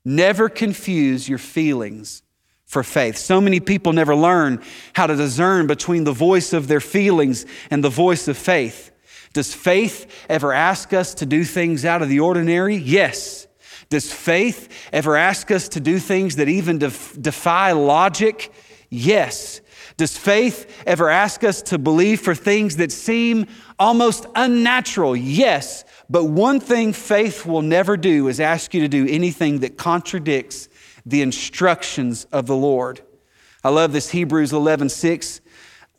never 0.04 0.48
confuse 0.48 1.28
your 1.28 1.38
feelings 1.38 2.22
for 2.66 2.82
faith. 2.82 3.16
So 3.16 3.40
many 3.40 3.60
people 3.60 3.92
never 3.92 4.14
learn 4.14 4.62
how 4.94 5.06
to 5.06 5.16
discern 5.16 5.66
between 5.66 6.04
the 6.04 6.12
voice 6.12 6.52
of 6.52 6.68
their 6.68 6.80
feelings 6.80 7.46
and 7.70 7.82
the 7.82 7.88
voice 7.88 8.28
of 8.28 8.36
faith. 8.36 8.90
Does 9.32 9.54
faith 9.54 10.26
ever 10.28 10.52
ask 10.52 10.92
us 10.92 11.14
to 11.14 11.26
do 11.26 11.44
things 11.44 11.84
out 11.84 12.02
of 12.02 12.08
the 12.08 12.20
ordinary? 12.20 12.76
Yes. 12.76 13.46
Does 13.90 14.12
faith 14.12 14.68
ever 14.92 15.16
ask 15.16 15.50
us 15.50 15.68
to 15.70 15.80
do 15.80 15.98
things 15.98 16.36
that 16.36 16.48
even 16.48 16.78
def- 16.78 17.20
defy 17.20 17.72
logic? 17.72 18.52
Yes. 18.90 19.60
Does 19.96 20.16
faith 20.16 20.82
ever 20.86 21.08
ask 21.08 21.44
us 21.44 21.62
to 21.62 21.78
believe 21.78 22.20
for 22.20 22.34
things 22.34 22.76
that 22.78 22.90
seem 22.90 23.46
almost 23.78 24.26
unnatural? 24.34 25.14
Yes. 25.14 25.84
But 26.10 26.24
one 26.24 26.58
thing 26.58 26.92
faith 26.92 27.46
will 27.46 27.62
never 27.62 27.96
do 27.96 28.28
is 28.28 28.40
ask 28.40 28.74
you 28.74 28.80
to 28.80 28.88
do 28.88 29.06
anything 29.08 29.60
that 29.60 29.78
contradicts 29.78 30.68
the 31.06 31.22
instructions 31.22 32.24
of 32.32 32.46
the 32.46 32.56
Lord. 32.56 33.02
I 33.62 33.70
love 33.70 33.92
this 33.92 34.10
Hebrews 34.10 34.52
11 34.52 34.88
6. 34.88 35.40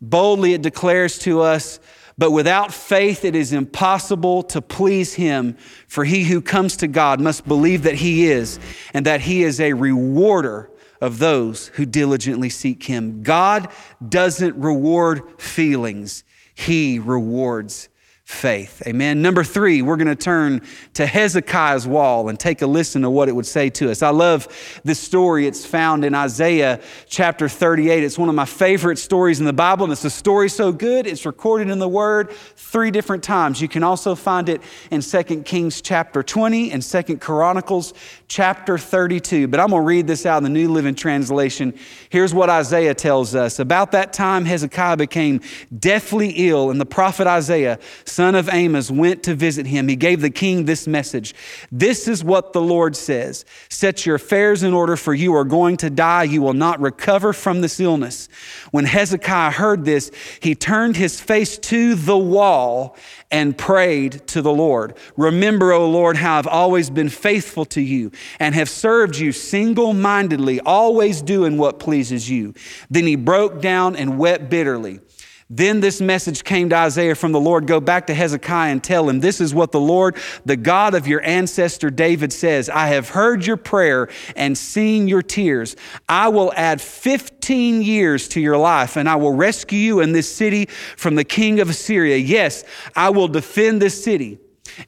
Boldly 0.01 0.53
it 0.53 0.61
declares 0.61 1.17
to 1.19 1.41
us, 1.41 1.79
but 2.17 2.31
without 2.31 2.73
faith 2.73 3.23
it 3.23 3.33
is 3.33 3.53
impossible 3.53 4.43
to 4.43 4.61
please 4.61 5.13
him. 5.13 5.55
For 5.87 6.03
he 6.03 6.25
who 6.25 6.41
comes 6.41 6.75
to 6.77 6.87
God 6.87 7.21
must 7.21 7.47
believe 7.47 7.83
that 7.83 7.95
he 7.95 8.27
is, 8.27 8.59
and 8.93 9.05
that 9.05 9.21
he 9.21 9.43
is 9.43 9.61
a 9.61 9.71
rewarder 9.71 10.69
of 11.01 11.19
those 11.19 11.67
who 11.69 11.85
diligently 11.85 12.49
seek 12.49 12.83
him. 12.83 13.23
God 13.23 13.69
doesn't 14.07 14.55
reward 14.55 15.39
feelings, 15.39 16.23
he 16.53 16.99
rewards 16.99 17.89
faith. 18.25 18.81
Amen. 18.87 19.21
Number 19.21 19.43
three, 19.43 19.83
we're 19.83 19.97
going 19.97 20.07
to 20.07 20.15
turn 20.15 20.63
to 20.95 21.05
Hezekiah's 21.05 21.85
wall 21.85 22.27
and 22.27 22.39
take 22.39 22.63
a 22.63 22.67
listen 22.67 23.03
to 23.03 23.09
what 23.09 23.29
it 23.29 23.35
would 23.35 23.45
say 23.45 23.69
to 23.69 23.91
us. 23.91 24.01
I 24.01 24.09
love 24.09 24.47
this 24.83 24.99
story. 24.99 25.45
It's 25.45 25.63
found 25.63 26.03
in 26.03 26.15
Isaiah 26.15 26.81
chapter 27.07 27.47
38. 27.47 28.03
It's 28.03 28.17
one 28.17 28.27
of 28.27 28.33
my 28.33 28.45
favorite 28.45 28.97
stories 28.97 29.39
in 29.39 29.45
the 29.45 29.53
Bible, 29.53 29.83
and 29.83 29.93
it's 29.93 30.05
a 30.05 30.09
story 30.09 30.49
so 30.49 30.71
good, 30.71 31.05
it's 31.05 31.23
recorded 31.23 31.69
in 31.69 31.77
the 31.77 31.87
Word 31.87 32.31
three 32.31 32.89
different 32.89 33.23
times. 33.23 33.61
You 33.61 33.67
can 33.67 33.83
also 33.83 34.15
find 34.15 34.49
it 34.49 34.63
in 34.89 35.01
2 35.01 35.43
Kings 35.43 35.81
chapter 35.83 36.23
20 36.23 36.71
and 36.71 36.81
2 36.81 37.17
Chronicles 37.17 37.93
chapter 38.27 38.79
32. 38.79 39.47
But 39.47 39.59
I'm 39.59 39.69
going 39.69 39.83
to 39.83 39.85
read 39.85 40.07
this 40.07 40.25
out 40.25 40.37
in 40.37 40.43
the 40.43 40.49
New 40.49 40.69
Living 40.69 40.95
Translation. 40.95 41.77
Here's 42.09 42.33
what 42.33 42.49
Isaiah 42.49 42.95
tells 42.95 43.35
us. 43.35 43.59
About 43.59 43.91
that 43.91 44.13
time, 44.13 44.45
Hezekiah 44.45 44.97
became 44.97 45.41
deathly 45.77 46.31
ill, 46.49 46.71
and 46.71 46.81
the 46.81 46.87
prophet 46.87 47.27
Isaiah 47.27 47.77
son 48.15 48.33
of 48.33 48.47
Amos, 48.53 48.89
went 48.89 49.23
to 49.23 49.35
visit 49.35 49.65
him, 49.67 49.89
he 49.89 49.97
gave 49.97 50.21
the 50.21 50.29
king 50.29 50.63
this 50.63 50.87
message 50.87 51.35
This 51.69 52.07
is 52.07 52.23
what 52.23 52.53
the 52.53 52.61
Lord 52.61 52.95
says 52.95 53.43
Set 53.69 54.05
your 54.05 54.15
affairs 54.15 54.63
in 54.63 54.73
order, 54.73 54.95
for 54.95 55.13
you 55.13 55.35
are 55.35 55.43
going 55.43 55.75
to 55.77 55.89
die. 55.89 56.23
You 56.23 56.41
will 56.41 56.53
not 56.53 56.79
recover 56.79 57.33
from 57.33 57.59
this 57.59 57.79
illness. 57.79 58.29
When 58.71 58.85
Hezekiah 58.85 59.51
heard 59.51 59.83
this, 59.83 60.11
he 60.39 60.55
turned 60.55 60.95
his 60.95 61.19
face 61.19 61.57
to 61.57 61.95
the 61.95 62.17
wall 62.17 62.95
and 63.31 63.57
prayed 63.57 64.25
to 64.27 64.41
the 64.41 64.53
Lord. 64.53 64.95
Remember, 65.17 65.73
O 65.73 65.89
Lord, 65.89 66.15
how 66.15 66.37
I've 66.37 66.47
always 66.47 66.89
been 66.89 67.09
faithful 67.09 67.65
to 67.65 67.81
you 67.81 68.11
and 68.39 68.55
have 68.55 68.69
served 68.69 69.17
you 69.17 69.33
single 69.33 69.93
mindedly, 69.93 70.61
always 70.61 71.21
doing 71.21 71.57
what 71.57 71.79
pleases 71.79 72.29
you. 72.29 72.53
Then 72.89 73.05
he 73.05 73.17
broke 73.17 73.59
down 73.59 73.97
and 73.97 74.17
wept 74.17 74.49
bitterly. 74.49 75.01
Then 75.49 75.79
this 75.79 76.01
message 76.01 76.43
came 76.43 76.69
to 76.69 76.75
Isaiah 76.75 77.13
from 77.13 77.31
the 77.31 77.39
Lord 77.39 77.67
Go 77.67 77.79
back 77.79 78.07
to 78.07 78.15
Hezekiah 78.15 78.71
and 78.71 78.83
tell 78.83 79.07
him, 79.07 79.19
This 79.19 79.39
is 79.39 79.53
what 79.53 79.71
the 79.71 79.79
Lord, 79.79 80.15
the 80.43 80.57
God 80.57 80.95
of 80.95 81.07
your 81.07 81.21
ancestor 81.23 81.91
David 81.91 82.33
says 82.33 82.67
I 82.67 82.87
have 82.87 83.09
heard 83.09 83.45
your 83.45 83.57
prayer 83.57 84.09
and 84.35 84.57
seen 84.57 85.07
your 85.07 85.21
tears. 85.21 85.75
I 86.09 86.29
will 86.29 86.51
add 86.55 86.81
15 86.81 87.83
years 87.83 88.27
to 88.29 88.41
your 88.41 88.57
life, 88.57 88.97
and 88.97 89.07
I 89.07 89.17
will 89.17 89.33
rescue 89.33 89.77
you 89.77 89.99
and 89.99 90.15
this 90.15 90.33
city 90.33 90.65
from 90.97 91.13
the 91.13 91.23
king 91.23 91.59
of 91.59 91.69
Assyria. 91.69 92.17
Yes, 92.17 92.63
I 92.95 93.11
will 93.11 93.27
defend 93.27 93.81
this 93.81 94.03
city. 94.03 94.39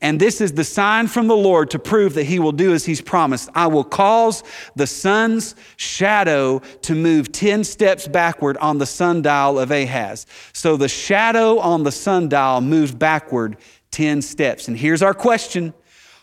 And 0.02 0.20
this 0.20 0.42
is 0.42 0.54
the 0.54 0.64
sign 0.64 1.08
from 1.08 1.28
the 1.28 1.36
Lord 1.36 1.72
to 1.72 1.80
prove 1.80 2.14
that 2.16 2.26
he 2.26 2.40
will 2.40 2.52
do 2.52 2.74
as 2.74 2.86
he's 2.86 3.02
promised. 3.02 3.50
I 3.56 3.68
will 3.68 3.84
cause 3.84 4.44
the 4.76 4.88
sun's 4.88 5.56
shadow 5.76 6.60
to 6.84 6.96
move 6.96 7.32
10 7.32 7.64
steps 7.64 8.08
backward 8.08 8.58
on 8.58 8.78
the 8.78 8.86
sundial 8.86 9.60
of 9.60 9.72
Ahaz. 9.72 10.26
So 10.54 10.78
the 10.78 10.90
shadow 10.90 11.60
on 11.60 11.84
the 11.84 11.92
sundial 11.92 12.62
moved 12.62 13.00
backward 13.00 13.58
10 13.92 14.22
steps. 14.22 14.68
And 14.68 14.78
here's 14.78 15.02
our 15.02 15.14
question 15.14 15.74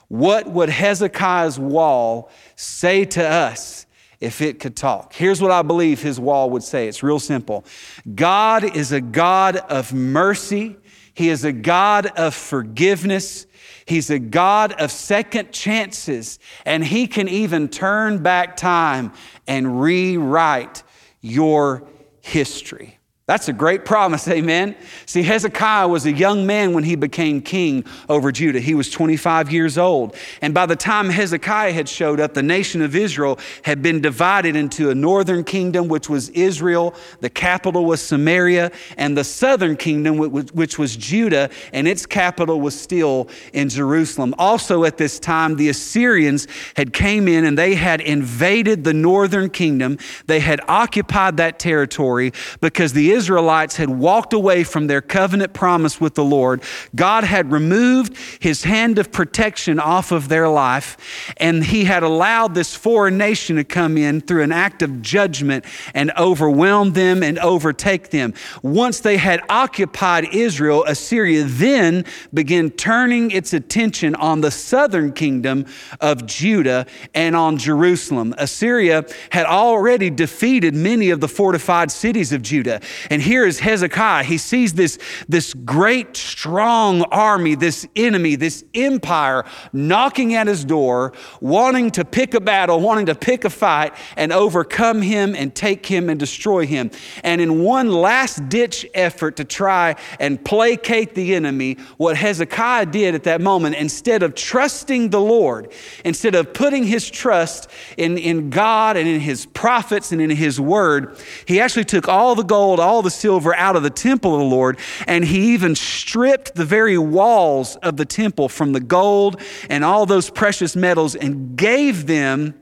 What 0.09 0.47
would 0.47 0.69
Hezekiah's 0.69 1.59
wall 1.59 2.31
say 2.57 3.05
to 3.07 3.27
us? 3.27 3.87
If 4.21 4.41
it 4.41 4.59
could 4.59 4.75
talk. 4.75 5.13
Here's 5.13 5.43
what 5.43 5.51
I 5.51 5.61
believe 5.61 6.01
his 6.01 6.19
wall 6.19 6.49
would 6.51 6.63
say. 6.63 6.89
It's 6.89 7.03
real 7.03 7.19
simple. 7.19 7.67
God 8.15 8.65
is 8.75 8.91
a 8.91 9.01
God 9.03 9.57
of 9.57 9.93
mercy. 9.93 10.77
He 11.13 11.29
is 11.29 11.45
a 11.45 11.53
God 11.53 12.07
of 12.07 12.35
forgiveness. 12.35 13.47
He's 13.87 14.11
a 14.11 14.19
God 14.19 14.73
of 14.73 14.91
second 14.91 15.53
chances, 15.53 16.39
and 16.65 16.85
He 16.85 17.07
can 17.07 17.29
even 17.29 17.69
turn 17.69 18.23
back 18.23 18.57
time 18.57 19.13
and 19.47 19.81
rewrite 19.81 20.83
your 21.21 21.87
history. 22.21 22.99
That's 23.27 23.49
a 23.49 23.55
great 23.55 23.87
promise, 23.87 24.29
amen. 24.29 24.77
See, 25.07 25.23
Hezekiah 25.23 25.89
was 25.89 26.05
a 26.05 26.13
young 26.13 26.47
man 26.47 26.75
when 26.75 26.85
he 26.85 26.95
became 26.95 27.41
king 27.41 27.87
over 28.07 28.31
Judah. 28.31 28.61
He 28.61 28.75
was 28.75 28.91
25 28.91 29.51
years 29.51 29.79
old. 29.79 30.15
And 30.43 30.53
by 30.53 30.67
the 30.67 30.77
time 30.77 31.09
Hezekiah 31.09 31.73
had 31.73 31.89
showed 31.89 32.21
up, 32.21 32.35
the 32.35 32.43
nation 32.43 32.83
of 32.83 32.95
Israel 32.95 33.39
had 33.63 33.81
been 33.81 34.03
divided 34.03 34.57
into 34.57 34.91
a 34.91 34.95
northern 34.95 35.43
kingdom, 35.43 35.89
which 35.89 36.11
was 36.11 36.29
Israel, 36.31 36.95
the 37.21 37.31
capital 37.31 37.87
was 37.87 38.03
Samaria, 38.03 38.71
and 38.99 39.17
the 39.17 39.25
southern 39.25 39.79
kingdom, 39.79 40.19
which 40.19 40.79
was 40.79 40.95
Judah, 40.95 41.49
and 41.73 41.89
its 41.89 42.05
capital 42.05 42.61
was 42.61 42.79
still 42.79 43.31
in 43.55 43.71
Jerusalem. 43.71 44.35
Also 44.37 44.85
at 44.85 44.99
this 44.99 45.19
time, 45.19 45.57
the 45.57 45.71
Assyrians 45.71 46.47
had 46.77 46.93
came 46.93 47.27
in 47.27 47.47
and 47.47 47.57
they 47.57 47.75
had 47.75 48.03
invaded 48.03 48.85
the 48.85 48.93
northern 48.93 49.49
kingdom. 49.49 49.97
They 50.27 50.41
had 50.41 50.61
occupied 50.69 51.39
that 51.39 51.59
territory 51.59 52.35
because 52.61 52.93
the 52.93 53.14
Israelites 53.15 53.77
had 53.77 53.89
walked 53.89 54.33
away 54.33 54.65
from 54.65 54.87
their 54.87 55.01
covenant 55.01 55.53
promise 55.53 56.01
with 56.01 56.15
the 56.15 56.25
Lord, 56.25 56.63
God 56.95 57.25
had 57.25 57.53
removed 57.53 58.17
his 58.41 58.65
hand 58.65 58.99
of 58.99 59.13
protection 59.13 59.79
off 59.79 60.13
of 60.13 60.29
their 60.29 60.49
life, 60.49 60.97
and 61.37 61.65
he 61.65 61.85
had 61.85 62.03
allowed 62.03 62.55
this 62.55 62.75
foreign 62.75 63.17
nation 63.17 63.57
to 63.57 63.65
come 63.65 63.97
in 63.97 64.21
through 64.21 64.43
an 64.43 64.53
act 64.53 64.83
of 64.83 65.01
judgment 65.01 65.65
and 65.95 66.13
overwhelm 66.19 66.93
them 66.93 67.23
and 67.23 67.39
overtake 67.39 68.11
them. 68.11 68.35
Once 68.63 69.01
they 69.01 69.17
had 69.17 69.41
occupied 69.49 70.35
Israel, 70.35 70.85
Assyria 70.85 71.45
then 71.45 72.05
began 72.33 72.71
turning 72.71 73.31
its 73.31 73.53
attention 73.53 74.15
on 74.17 74.41
the 74.41 74.51
southern 74.51 75.13
kingdom 75.13 75.67
of 76.01 76.27
Judah 76.27 76.87
and 77.15 77.37
on 77.37 77.57
Jerusalem. 77.59 78.35
Assyria 78.39 79.07
had 79.31 79.47
already 79.47 80.11
defeated 80.11 80.75
many 80.75 81.11
of 81.11 81.21
the 81.21 81.29
fortified 81.29 81.91
cities 81.91 82.33
of 82.33 82.43
Judah. 82.43 82.81
And 83.11 83.21
here 83.21 83.47
is 83.47 83.61
Hezekiah. 83.61 84.25
He 84.25 84.39
sees 84.39 84.75
this, 84.75 84.99
this 85.29 85.55
great, 85.55 86.17
strong 86.17 87.03
army, 87.05 87.55
this 87.55 87.87
enemy, 87.97 88.37
this 88.37 88.65
empire 88.75 89.45
knocking 89.73 90.35
at 90.35 90.47
his 90.47 90.65
door, 90.65 91.13
wanting 91.41 91.91
to 91.93 92.05
pick 92.05 92.35
a 92.35 92.41
battle, 92.41 92.81
wanting 92.81 93.07
to 93.07 93.15
pick 93.15 93.45
a 93.45 93.51
fight 93.51 93.95
and 94.17 94.33
overcome 94.33 95.03
him 95.03 95.35
and 95.35 95.55
take 95.55 95.87
him 95.87 96.09
and 96.09 96.19
destroy 96.19 96.67
him. 96.67 96.91
And 97.23 97.41
in 97.41 97.63
one 97.63 97.91
last 97.91 98.49
ditch 98.49 98.87
effort 98.95 99.37
to 99.37 99.45
try 99.45 99.97
and 100.19 100.43
placate 100.45 101.15
the 101.15 101.35
enemy, 101.35 101.77
what 101.97 102.17
Hezekiah 102.17 102.87
did 102.87 103.15
at 103.15 103.25
that 103.25 103.41
moment, 103.41 103.77
instead 103.77 104.23
of 104.23 104.35
trusting 104.35 105.11
the 105.11 105.21
Lord, 105.21 105.73
instead 106.05 106.35
of 106.35 106.53
putting 106.53 106.85
his 106.85 107.11
trust 107.11 107.71
in, 107.97 108.19
in 108.19 108.51
God 108.51 108.97
and 108.97 109.09
in 109.09 109.21
his 109.21 109.47
prophets 109.47 110.13
and 110.13 110.21
in 110.21 110.31
his 110.31 110.61
word, 110.61 111.17
he 111.47 111.61
actually 111.61 111.85
took 111.85 112.09
all 112.09 112.35
the 112.35 112.43
gold, 112.43 112.81
all 112.81 112.94
the 113.03 113.11
silver 113.11 113.55
out 113.55 113.77
of 113.77 113.83
the 113.83 113.91
temple 113.91 114.35
of 114.35 114.41
the 114.41 114.47
Lord, 114.47 114.79
and 115.07 115.25
he 115.25 115.55
even 115.55 115.75
stripped 115.75 116.55
the 116.55 116.65
very 116.65 116.99
walls 116.99 117.77
of 117.77 117.97
the 117.97 118.05
temple 118.05 118.49
from 118.49 118.73
the 118.73 118.81
gold 118.81 119.41
and 119.69 119.85
all 119.85 120.07
those 120.07 120.31
precious 120.31 120.77
metals 120.77 121.15
and 121.15 121.57
gave 121.57 122.07
them 122.07 122.55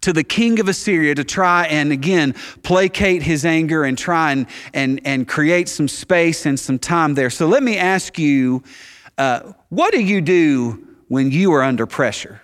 to 0.00 0.12
the 0.12 0.24
king 0.24 0.58
of 0.60 0.68
Assyria 0.68 1.14
to 1.14 1.24
try 1.24 1.66
and 1.66 1.92
again 1.92 2.34
placate 2.62 3.22
his 3.22 3.44
anger 3.44 3.84
and 3.84 3.96
try 3.96 4.32
and, 4.32 4.46
and, 4.74 5.00
and 5.04 5.28
create 5.28 5.68
some 5.68 5.88
space 5.88 6.46
and 6.46 6.58
some 6.58 6.78
time 6.78 7.14
there. 7.14 7.30
So 7.30 7.46
let 7.46 7.62
me 7.62 7.76
ask 7.76 8.18
you 8.18 8.62
uh, 9.18 9.52
what 9.68 9.92
do 9.92 10.02
you 10.02 10.20
do 10.20 10.86
when 11.08 11.30
you 11.30 11.52
are 11.52 11.62
under 11.62 11.86
pressure? 11.86 12.40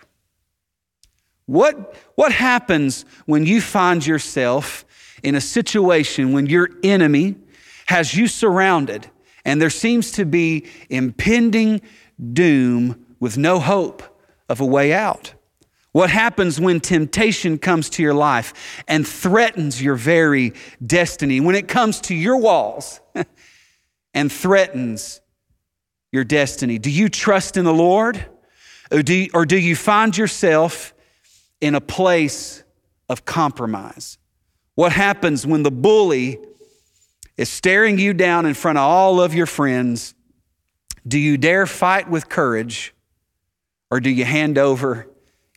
What, 1.47 1.95
what 2.17 2.33
happens 2.33 3.05
when 3.25 3.47
you 3.47 3.61
find 3.61 4.05
yourself 4.05 4.85
in 5.27 5.35
a 5.35 5.41
situation 5.41 6.33
when 6.33 6.47
your 6.47 6.71
enemy 6.85 7.35
has 7.87 8.15
you 8.15 8.29
surrounded 8.29 9.11
and 9.45 9.61
there 9.61 9.71
seems 9.71 10.13
to 10.13 10.25
be 10.25 10.65
impending 10.89 11.81
doom 12.33 13.05
with 13.19 13.37
no 13.37 13.59
hope 13.59 14.05
of 14.49 14.61
a 14.61 14.65
way 14.65 14.93
out? 14.93 15.35
What 15.91 16.11
happens 16.11 16.61
when 16.61 16.79
temptation 16.79 17.59
comes 17.59 17.91
to 17.91 18.05
your 18.05 18.15
life 18.15 18.85
and 18.87 19.07
threatens 19.07 19.83
your 19.83 19.97
very 19.97 20.53
destiny? 20.87 21.41
When 21.41 21.57
it 21.57 21.67
comes 21.67 22.01
to 22.03 22.15
your 22.15 22.37
walls 22.37 23.01
and 24.15 24.31
threatens 24.31 25.21
your 26.13 26.23
destiny? 26.23 26.79
Do 26.79 26.91
you 26.91 27.09
trust 27.09 27.57
in 27.57 27.65
the 27.65 27.75
Lord? 27.75 28.25
Or 28.93 29.03
do 29.03 29.13
you, 29.13 29.31
or 29.35 29.45
do 29.45 29.59
you 29.59 29.75
find 29.75 30.17
yourself 30.17 30.95
in 31.61 31.75
a 31.75 31.81
place 31.81 32.63
of 33.09 33.25
compromise? 33.25 34.19
What 34.77 34.93
happens 34.93 35.47
when 35.47 35.63
the 35.63 35.71
bully 35.71 36.39
is 37.37 37.49
staring 37.49 37.99
you 37.99 38.15
down 38.15 38.47
in 38.47 38.55
front 38.55 38.79
of 38.79 38.85
all 38.85 39.21
of 39.21 39.35
your 39.35 39.47
friends? 39.47 40.15
Do 41.09 41.19
you 41.19 41.37
dare 41.39 41.67
fight 41.67 42.09
with 42.09 42.29
courage 42.29 42.95
or 43.91 44.01
do 44.01 44.11
you 44.11 44.25
hand 44.25 44.59
over 44.59 45.09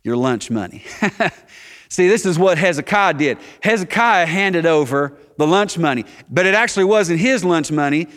your 0.04 0.16
lunch 0.16 0.50
money? 0.50 0.84
See, 1.90 2.08
this 2.08 2.26
is 2.26 2.40
what 2.40 2.58
Hezekiah 2.58 3.16
did. 3.16 3.40
Hezekiah 3.62 4.26
handed 4.26 4.66
over 4.66 5.18
the 5.38 5.46
lunch 5.46 5.78
money, 5.78 6.06
but 6.30 6.46
it 6.46 6.56
actually 6.56 6.86
wasn't 6.86 7.20
his 7.20 7.44
lunch 7.44 7.72
money. 7.72 8.08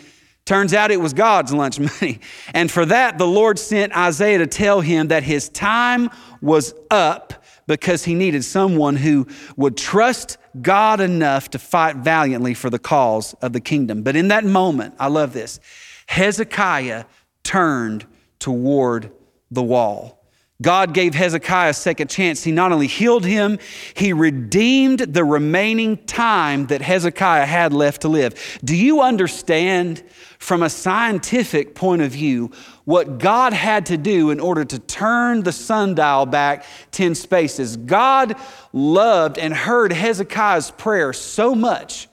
Turns 0.45 0.73
out 0.73 0.89
it 0.89 1.01
was 1.01 1.13
God's 1.13 1.51
lunch 1.51 1.79
money. 2.01 2.21
And 2.53 2.71
for 2.71 2.85
that, 2.85 3.17
the 3.17 3.27
Lord 3.27 3.59
sent 3.59 3.91
Isaiah 3.93 4.37
to 4.37 4.47
tell 4.47 4.79
him 4.79 5.09
that 5.09 5.23
his 5.23 5.49
time 5.49 6.09
was 6.41 6.73
up 6.89 7.42
because 7.67 8.05
he 8.05 8.15
needed 8.15 8.43
someone 8.43 8.95
who 8.95 9.27
would 9.55 9.77
trust 9.77 10.37
God 10.61 10.99
enough 10.99 11.49
to 11.51 11.59
fight 11.59 11.97
valiantly 11.97 12.53
for 12.53 12.69
the 12.69 12.79
cause 12.79 13.33
of 13.35 13.53
the 13.53 13.61
kingdom. 13.61 14.03
But 14.03 14.15
in 14.15 14.27
that 14.29 14.45
moment, 14.45 14.95
I 14.99 15.07
love 15.07 15.33
this, 15.33 15.59
Hezekiah 16.07 17.05
turned 17.43 18.05
toward 18.39 19.11
the 19.51 19.63
wall. 19.63 20.19
God 20.61 20.93
gave 20.93 21.13
Hezekiah 21.13 21.71
a 21.71 21.73
second 21.73 22.09
chance. 22.09 22.43
He 22.43 22.51
not 22.51 22.71
only 22.71 22.87
healed 22.87 23.25
him, 23.25 23.59
he 23.95 24.13
redeemed 24.13 24.99
the 24.99 25.23
remaining 25.23 25.97
time 26.05 26.67
that 26.67 26.81
Hezekiah 26.81 27.45
had 27.45 27.73
left 27.73 28.01
to 28.01 28.07
live. 28.07 28.59
Do 28.63 28.75
you 28.75 29.01
understand 29.01 30.03
from 30.39 30.63
a 30.63 30.69
scientific 30.69 31.75
point 31.75 32.01
of 32.01 32.11
view 32.11 32.51
what 32.85 33.17
God 33.17 33.53
had 33.53 33.85
to 33.87 33.97
do 33.97 34.29
in 34.29 34.39
order 34.39 34.65
to 34.65 34.79
turn 34.79 35.43
the 35.43 35.51
sundial 35.51 36.25
back 36.25 36.65
10 36.91 37.15
spaces? 37.15 37.77
God 37.77 38.35
loved 38.71 39.37
and 39.37 39.53
heard 39.53 39.93
Hezekiah's 39.93 40.71
prayer 40.71 41.13
so 41.13 41.55
much 41.55 42.07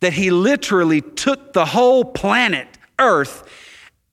that 0.00 0.12
he 0.12 0.30
literally 0.30 1.00
took 1.00 1.52
the 1.52 1.64
whole 1.64 2.04
planet, 2.04 2.68
Earth, 2.98 3.48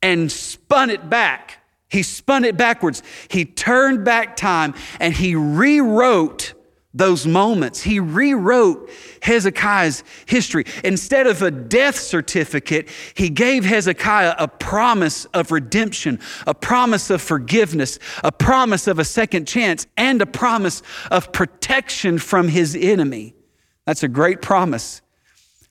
and 0.02 0.32
spun 0.32 0.89
it 0.89 1.10
back 1.10 1.58
he 1.89 2.04
spun 2.04 2.43
it 2.43 2.58
backwards. 2.58 3.02
He 3.30 3.46
turned 3.46 4.04
back 4.04 4.36
time 4.36 4.74
and 5.00 5.13
he 5.13 5.36
rewrote 5.36 6.54
those 6.98 7.28
moments. 7.28 7.82
He 7.82 8.00
rewrote 8.00 8.90
Hezekiah's 9.22 10.04
history. 10.26 10.66
Instead 10.84 11.28
of 11.28 11.42
a 11.42 11.52
death 11.52 11.98
certificate, 11.98 12.90
he 13.14 13.30
gave 13.30 13.64
Hezekiah 13.66 14.36
a 14.38 14.48
promise 14.48 15.26
of 15.26 15.52
redemption, 15.52 16.20
a 16.46 16.54
promise 16.54 17.10
of 17.10 17.22
forgiveness, 17.22 18.00
a 18.24 18.32
promise 18.32 18.88
of 18.88 19.00
a 19.00 19.06
second 19.06 19.48
chance, 19.48 19.86
and 19.96 20.22
a 20.22 20.26
promise 20.26 20.82
of 21.12 21.32
protection 21.32 22.18
from 22.18 22.48
his 22.48 22.76
enemy. 22.76 23.36
That's 23.86 24.04
a 24.04 24.08
great 24.08 24.42
promise. 24.42 25.02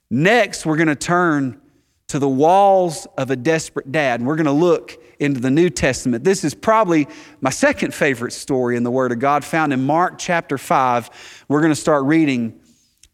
Next, 0.09 0.65
we're 0.65 0.77
going 0.77 0.89
to 0.89 0.95
turn 0.95 1.61
to 2.09 2.19
the 2.19 2.29
walls 2.29 3.07
of 3.19 3.31
a 3.31 3.37
desperate 3.37 3.91
dad. 3.91 4.21
And 4.21 4.27
we're 4.27 4.37
going 4.37 4.47
to 4.47 4.53
look 4.53 5.03
into 5.19 5.41
the 5.41 5.51
New 5.51 5.71
Testament. 5.71 6.25
This 6.25 6.45
is 6.45 6.55
probably 6.55 7.09
my 7.41 7.51
second 7.51 7.95
favorite 7.95 8.33
story 8.33 8.77
in 8.77 8.83
the 8.83 8.91
Word 8.91 9.13
of 9.13 9.19
God, 9.19 9.45
found 9.45 9.73
in 9.73 9.85
Mark 9.85 10.19
chapter 10.19 10.59
5. 10.59 11.45
We're 11.49 11.61
going 11.61 11.73
to 11.73 11.81
start 11.81 12.05
reading 12.05 12.61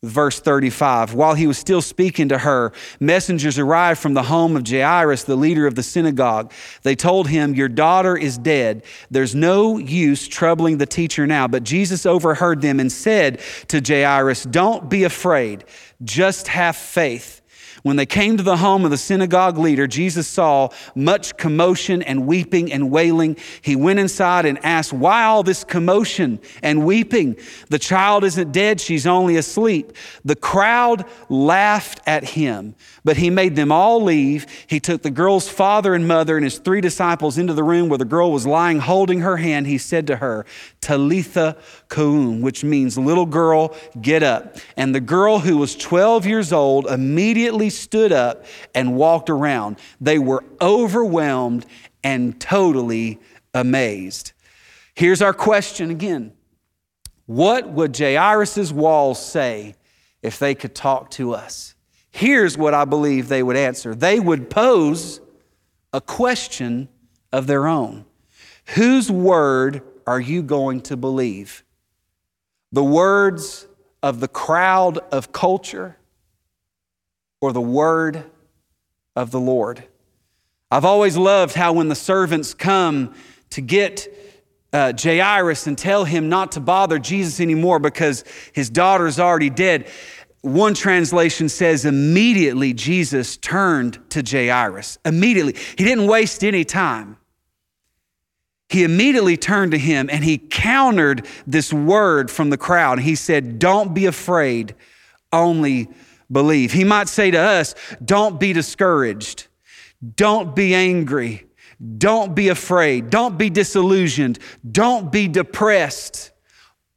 verse 0.02 0.40
35. 0.40 1.14
While 1.14 1.35
he 1.35 1.46
was 1.46 1.59
still 1.59 1.81
speaking 1.81 2.28
to 2.31 2.38
her, 2.38 2.72
messengers 2.98 3.59
arrived 3.59 4.00
from 4.00 4.14
the 4.14 4.24
home 4.24 4.57
of 4.57 4.66
Jairus, 4.66 5.24
the 5.24 5.37
leader 5.37 5.66
of 5.66 5.74
the 5.74 5.83
synagogue. 5.83 6.52
They 6.83 6.96
told 6.96 7.28
him, 7.28 7.55
Your 7.55 7.68
daughter 7.68 8.16
is 8.16 8.37
dead. 8.37 8.83
There's 9.11 9.35
no 9.35 9.78
use 9.78 10.26
troubling 10.26 10.78
the 10.78 10.87
teacher 10.87 11.26
now. 11.26 11.46
But 11.46 11.62
Jesus 11.62 12.05
overheard 12.05 12.61
them 12.61 12.81
and 12.81 12.90
said 12.90 13.40
to 13.68 13.81
Jairus, 13.81 14.42
Don't 14.44 14.90
be 14.90 15.05
afraid, 15.05 15.64
just 16.02 16.48
have 16.48 16.76
faith. 16.76 17.41
When 17.83 17.97
they 17.97 18.07
came 18.07 18.37
to 18.37 18.45
the 18.45 18.59
home 18.59 18.85
of 18.85 18.92
the 18.92 18.97
synagogue 18.97 19.59
leader, 19.59 19.88
Jesus 19.88 20.29
saw 20.29 20.68
much 20.95 21.37
commotion 21.37 22.01
and 22.01 22.29
weeping 22.29 22.73
and 22.73 22.92
wailing. 22.92 23.37
He 23.61 23.75
went 23.75 23.99
inside 23.99 24.47
and 24.47 24.64
asked, 24.64 24.92
Why 24.92 25.25
all 25.25 25.42
this 25.42 25.64
commotion 25.64 26.38
and 26.62 26.87
weeping? 26.87 27.37
The 27.71 27.81
child 27.81 28.23
isn't 28.23 28.53
dead, 28.53 28.81
she's 28.81 29.05
only 29.05 29.37
asleep. 29.37 29.92
The 30.25 30.37
crowd 30.37 31.05
laughed 31.29 32.01
at 32.07 32.23
him, 32.23 32.77
but 33.04 33.16
he 33.16 33.30
made 33.30 33.56
them 33.56 33.72
all 33.72 34.02
leave. 34.02 34.46
He 34.66 34.78
took 34.78 35.02
the 35.02 35.10
girl's 35.10 35.48
father 35.48 35.94
and 35.94 36.06
mother 36.06 36.36
and 36.36 36.44
his 36.44 36.58
three 36.58 36.80
disciples 36.80 37.38
into 37.38 37.52
the 37.52 37.64
room 37.64 37.88
where 37.88 37.98
the 37.98 38.04
girl 38.04 38.30
was 38.30 38.46
lying, 38.46 38.78
holding 38.78 39.20
her 39.20 39.36
hand. 39.36 39.66
He 39.66 39.78
said 39.78 40.06
to 40.06 40.16
her, 40.16 40.46
Talitha 40.80 41.56
koum, 41.88 42.40
which 42.40 42.62
means 42.62 42.96
little 42.96 43.26
girl, 43.26 43.74
get 44.00 44.22
up. 44.22 44.56
And 44.76 44.94
the 44.94 45.00
girl 45.00 45.40
who 45.40 45.58
was 45.58 45.74
12 45.76 46.26
years 46.26 46.52
old 46.52 46.86
immediately 46.86 47.70
stood 47.70 48.12
up 48.12 48.44
and 48.74 48.96
walked 48.96 49.30
around. 49.30 49.78
They 50.00 50.18
were 50.18 50.44
overwhelmed 50.60 51.66
and 52.04 52.40
totally 52.40 53.18
amazed. 53.54 54.32
Here's 54.94 55.22
our 55.22 55.34
question 55.34 55.90
again 55.90 56.32
What 57.26 57.68
would 57.70 57.96
Jairus' 57.96 58.70
walls 58.70 59.24
say 59.24 59.74
if 60.22 60.38
they 60.38 60.54
could 60.54 60.74
talk 60.74 61.10
to 61.12 61.34
us? 61.34 61.74
Here's 62.12 62.59
what 62.59 62.75
I 62.75 62.85
believe 62.85 63.29
they 63.29 63.42
would 63.42 63.57
answer 63.57 63.94
they 63.94 64.20
would 64.20 64.51
pose 64.51 65.20
a 65.92 66.01
question 66.01 66.88
of 67.33 67.46
their 67.46 67.66
own 67.66 68.05
Whose 68.75 69.11
word 69.11 69.83
are 70.07 70.20
you 70.20 70.42
going 70.42 70.83
to 70.83 70.96
believe? 70.96 71.64
The 72.70 72.85
words 72.85 73.66
of 74.03 74.20
the 74.20 74.29
crowd 74.29 74.98
of 75.11 75.33
culture 75.33 75.96
or 77.40 77.53
the 77.53 77.61
word 77.61 78.25
of 79.16 79.31
the 79.31 79.40
Lord? 79.40 79.85
I've 80.70 80.85
always 80.85 81.16
loved 81.16 81.55
how 81.55 81.75
when 81.75 81.88
the 81.88 81.94
servants 81.94 82.55
come 82.55 83.14
to 83.51 83.61
get 83.61 84.09
uh, 84.72 84.94
Jairus 84.98 85.66
and 85.66 85.77
tell 85.77 86.05
him 86.05 86.31
not 86.31 86.53
to 86.53 86.61
bother 86.61 86.98
Jesus 86.98 87.40
anymore 87.40 87.79
because 87.79 88.25
his 88.53 88.70
daughter's 88.70 89.20
already 89.20 89.51
dead. 89.51 89.90
One 90.42 90.74
translation 90.74 91.48
says 91.48 91.85
immediately 91.85 92.74
Jesus 92.74 93.37
turned 93.37 93.98
to 94.11 94.22
Jairus. 94.22 94.98
Immediately. 95.05 95.55
He 95.78 95.85
didn't 95.85 96.07
waste 96.07 96.44
any 96.44 96.64
time 96.64 97.16
he 98.72 98.85
immediately 98.85 99.37
turned 99.37 99.72
to 99.72 99.78
him 99.78 100.09
and 100.11 100.24
he 100.24 100.38
countered 100.38 101.26
this 101.46 101.72
word 101.72 102.31
from 102.31 102.48
the 102.48 102.57
crowd. 102.57 103.00
He 103.00 103.14
said, 103.14 103.59
Don't 103.59 103.92
be 103.92 104.07
afraid, 104.07 104.74
only 105.31 105.90
believe. 106.31 106.72
He 106.72 106.83
might 106.83 107.09
say 107.09 107.31
to 107.31 107.38
us, 107.38 107.74
Don't 108.02 108.40
be 108.40 108.55
discouraged, 108.55 109.48
don't 110.16 110.57
be 110.57 110.74
angry, 110.74 111.46
don't 111.98 112.35
be 112.35 112.48
afraid, 112.48 113.11
don't 113.11 113.37
be 113.37 113.50
disillusioned, 113.50 114.38
don't 114.70 115.12
be 115.12 115.28
depressed, 115.28 116.33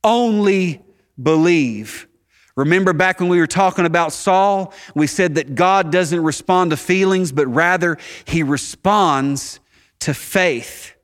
only 0.02 0.82
believe. 1.22 2.08
Remember 2.56 2.94
back 2.94 3.20
when 3.20 3.28
we 3.30 3.40
were 3.40 3.48
talking 3.48 3.86
about 3.86 4.14
Saul, 4.14 4.74
we 4.94 5.08
said 5.08 5.36
that 5.36 5.56
God 5.56 5.92
doesn't 5.92 6.24
respond 6.24 6.72
to 6.72 6.78
feelings, 6.78 7.32
but 7.32 7.48
rather 7.48 7.98
he 8.24 8.44
responds 8.44 9.60
to 10.00 10.14
faith. 10.14 10.95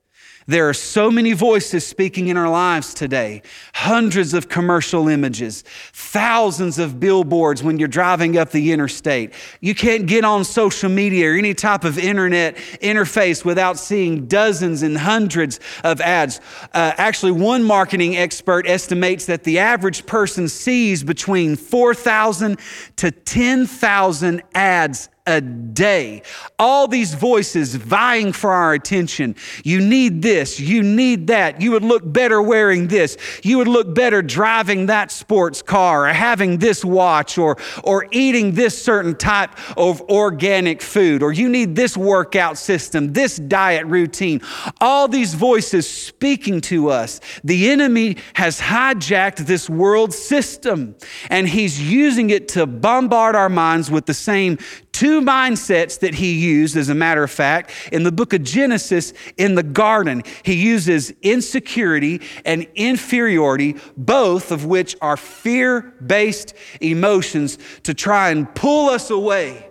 There 0.47 0.67
are 0.67 0.73
so 0.73 1.12
many 1.12 1.34
voices 1.34 1.86
speaking 1.86 2.27
in 2.27 2.36
our 2.36 2.49
lives 2.49 2.95
today, 2.95 3.43
hundreds 3.75 4.34
of 4.34 4.49
commercial 4.49 5.08
images, 5.08 5.63
thousands 5.93 6.80
of 6.80 6.99
billboards 6.99 7.62
when 7.62 7.77
you're 7.77 7.88
driving 7.88 8.38
up 8.38 8.49
the 8.49 8.71
interstate. 8.71 9.34
You 9.60 9.75
can't 9.75 10.08
get 10.08 10.25
on 10.25 10.43
social 10.43 10.89
media 10.89 11.30
or 11.30 11.36
any 11.36 11.54
type 11.54 11.84
of 11.84 11.99
internet 11.99 12.56
interface 12.82 13.45
without 13.45 13.77
seeing 13.77 14.25
dozens 14.25 14.82
and 14.82 14.97
hundreds 14.97 15.60
of 15.84 16.01
ads. 16.01 16.39
Uh, 16.73 16.93
actually, 16.97 17.34
one 17.34 17.63
marketing 17.63 18.17
expert 18.17 18.67
estimates 18.67 19.27
that 19.27 19.43
the 19.43 19.60
average 19.60 20.08
person 20.08 20.47
sees 20.47 21.04
between 21.04 21.56
4,000 21.56 22.60
to 22.95 23.12
10,000 23.12 24.41
ads 24.56 25.10
a 25.27 25.39
day. 25.39 26.23
All 26.57 26.88
these 26.88 27.13
voices 27.13 27.75
vying 27.75 28.34
for 28.34 28.51
our 28.51 28.73
attention. 28.73 29.36
You 29.63 29.79
need 29.79 30.21
this, 30.21 30.60
you 30.60 30.81
need 30.81 31.27
that. 31.27 31.62
You 31.62 31.71
would 31.71 31.84
look 31.84 32.01
better 32.12 32.41
wearing 32.41 32.88
this. 32.88 33.17
You 33.43 33.60
would 33.60 33.67
look 33.67 33.93
better 33.93 34.21
driving 34.21 34.88
that 34.88 35.12
sports 35.12 35.62
car 35.62 36.07
or 36.07 36.13
having 36.13 36.57
this 36.57 36.84
watch 36.84 37.38
or, 37.38 37.57
or 37.84 38.07
eating 38.12 38.53
this 38.53 38.81
certain 38.81 39.15
type 39.15 39.51
of 39.77 40.01
organic 40.01 40.81
food 40.81 41.21
or 41.21 41.31
you 41.31 41.49
need 41.49 41.75
this 41.75 41.95
workout 41.95 42.57
system, 42.57 43.13
this 43.13 43.38
diet 43.38 43.86
routine. 43.86 44.41
All 44.79 45.07
these 45.07 45.36
voices 45.36 45.88
speaking 45.89 46.62
to 46.62 46.89
us. 46.89 47.19
The 47.43 47.69
enemy 47.69 48.17
has 48.34 48.60
hijacked 48.60 49.45
this 49.45 49.69
world 49.69 50.13
system 50.13 50.95
and 51.29 51.47
he's 51.47 51.79
using 51.81 52.31
it 52.31 52.47
to 52.49 52.65
bombard 52.65 53.36
our 53.36 53.49
minds 53.49 53.91
with 53.91 54.07
the 54.07 54.13
same 54.13 54.57
two 54.91 55.11
mindsets 55.19 56.00
that 56.00 56.13
he 56.15 56.34
used, 56.34 56.78
as 56.78 56.88
a 56.88 56.95
matter 56.95 57.24
of 57.24 57.32
fact, 57.32 57.71
in 57.91 58.04
the 58.04 58.12
book 58.12 58.32
of 58.32 58.43
Genesis 58.43 59.13
in 59.36 59.56
the 59.56 59.63
garden. 59.63 60.24
He 60.43 60.54
uses 60.54 61.12
insecurity 61.21 62.21
and 62.45 62.65
inferiority, 62.76 63.76
both 63.97 64.52
of 64.52 64.63
which 64.65 64.95
are 65.02 65.17
fear 65.17 65.82
based 66.06 66.54
emotions, 66.80 67.58
to 67.84 67.93
try 67.93 68.30
and 68.30 68.54
pull 68.56 68.89
us 68.89 69.10
away 69.10 69.67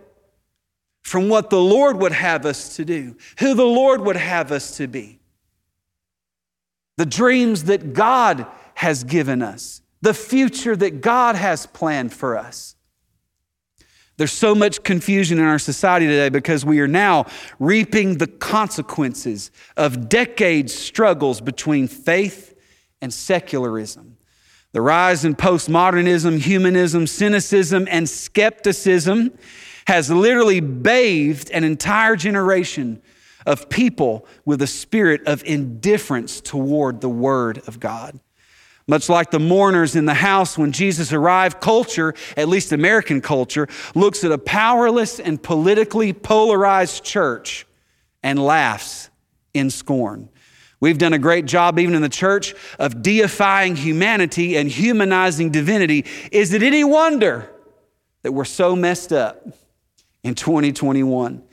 from 1.03 1.29
what 1.29 1.51
the 1.51 1.61
Lord 1.61 1.97
would 1.97 2.13
have 2.13 2.45
us 2.45 2.77
to 2.77 2.85
do, 2.85 3.17
who 3.39 3.55
the 3.55 3.65
Lord 3.65 4.01
would 4.03 4.17
have 4.17 4.53
us 4.53 4.77
to 4.77 4.87
be, 4.87 5.21
the 6.99 7.07
dreams 7.07 7.65
that 7.65 7.95
God 7.95 8.47
has 8.75 9.05
given 9.05 9.43
us, 9.43 9.83
the 10.03 10.15
future 10.15 10.77
that 10.77 11.01
God 11.01 11.37
has 11.37 11.67
planned 11.67 12.13
for 12.13 12.37
us. 12.37 12.77
There's 14.21 14.33
so 14.33 14.55
much 14.55 14.83
confusion 14.83 15.39
in 15.39 15.47
our 15.47 15.59
society 15.59 16.07
today 16.07 16.29
because 16.29 16.63
we 16.63 16.81
are 16.81 16.87
now 16.87 17.25
reaping 17.59 18.19
the 18.19 18.27
consequences 18.27 19.51
of 19.79 20.11
decades' 20.11 20.75
struggles 20.75 21.41
between 21.41 21.89
faith 21.89 22.55
and 23.01 23.15
secularism. 23.15 24.19
The 24.73 24.83
rise 24.83 25.25
in 25.25 25.37
postmodernism, 25.37 26.39
humanism, 26.39 27.07
cynicism, 27.07 27.89
and 27.91 28.07
skepticism 28.07 29.33
has 29.87 30.11
literally 30.11 30.61
bathed 30.61 31.51
an 31.51 31.65
entire 31.65 32.15
generation 32.15 33.01
of 33.47 33.71
people 33.71 34.27
with 34.45 34.61
a 34.61 34.67
spirit 34.67 35.27
of 35.27 35.43
indifference 35.45 36.43
toward 36.43 37.01
the 37.01 37.09
Word 37.09 37.63
of 37.67 37.81
God. 37.81 38.21
Much 38.91 39.09
like 39.09 39.31
the 39.31 39.39
mourners 39.39 39.95
in 39.95 40.05
the 40.05 40.15
house 40.15 40.59
when 40.59 40.73
Jesus 40.73 41.13
arrived, 41.13 41.61
culture, 41.61 42.13
at 42.37 42.49
least 42.49 42.73
American 42.73 43.21
culture, 43.21 43.69
looks 43.95 44.25
at 44.25 44.33
a 44.33 44.37
powerless 44.37 45.21
and 45.21 45.41
politically 45.41 46.13
polarized 46.13 47.05
church 47.05 47.69
and 48.25 48.37
laughs 48.37 49.09
in 49.55 49.71
scorn. 49.71 50.29
We've 50.81 50.99
done 50.99 51.13
a 51.13 51.21
great 51.21 51.47
job, 51.47 51.79
even 51.79 51.95
in 51.95 52.03
the 52.03 52.09
church, 52.09 52.53
of 52.81 53.01
deifying 53.01 53.77
humanity 53.77 54.57
and 54.57 54.69
humanizing 54.69 55.51
divinity. 55.51 56.05
Is 56.33 56.53
it 56.53 56.65
any 56.65 56.83
wonder 56.83 57.49
that 58.23 58.33
we're 58.33 58.45
so 58.45 58.75
messed 58.75 59.13
up 59.13 59.47
in 60.25 60.35
2021? 60.35 61.45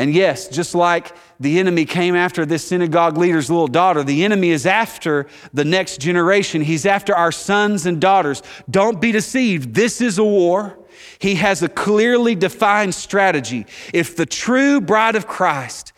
And 0.00 0.14
yes, 0.14 0.48
just 0.48 0.74
like 0.74 1.14
the 1.40 1.58
enemy 1.58 1.84
came 1.84 2.16
after 2.16 2.46
this 2.46 2.66
synagogue 2.66 3.18
leader's 3.18 3.50
little 3.50 3.68
daughter, 3.68 4.02
the 4.02 4.24
enemy 4.24 4.48
is 4.48 4.64
after 4.64 5.26
the 5.52 5.62
next 5.62 6.00
generation. 6.00 6.62
He's 6.62 6.86
after 6.86 7.14
our 7.14 7.30
sons 7.30 7.84
and 7.84 8.00
daughters. 8.00 8.42
Don't 8.70 8.98
be 8.98 9.12
deceived. 9.12 9.74
This 9.74 10.00
is 10.00 10.16
a 10.16 10.24
war. 10.24 10.78
He 11.18 11.34
has 11.34 11.62
a 11.62 11.68
clearly 11.68 12.34
defined 12.34 12.94
strategy. 12.94 13.66
If 13.92 14.16
the 14.16 14.24
true 14.24 14.80
bride 14.80 15.16
of 15.16 15.26
Christ 15.26 15.92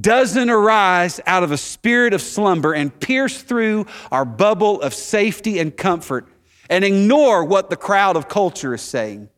doesn't 0.00 0.48
arise 0.48 1.20
out 1.26 1.42
of 1.42 1.52
a 1.52 1.58
spirit 1.58 2.14
of 2.14 2.22
slumber 2.22 2.72
and 2.72 2.98
pierce 3.00 3.42
through 3.42 3.84
our 4.10 4.24
bubble 4.24 4.80
of 4.80 4.94
safety 4.94 5.58
and 5.58 5.76
comfort 5.76 6.26
and 6.70 6.86
ignore 6.86 7.44
what 7.44 7.68
the 7.68 7.76
crowd 7.76 8.16
of 8.16 8.30
culture 8.30 8.72
is 8.72 8.80
saying, 8.80 9.28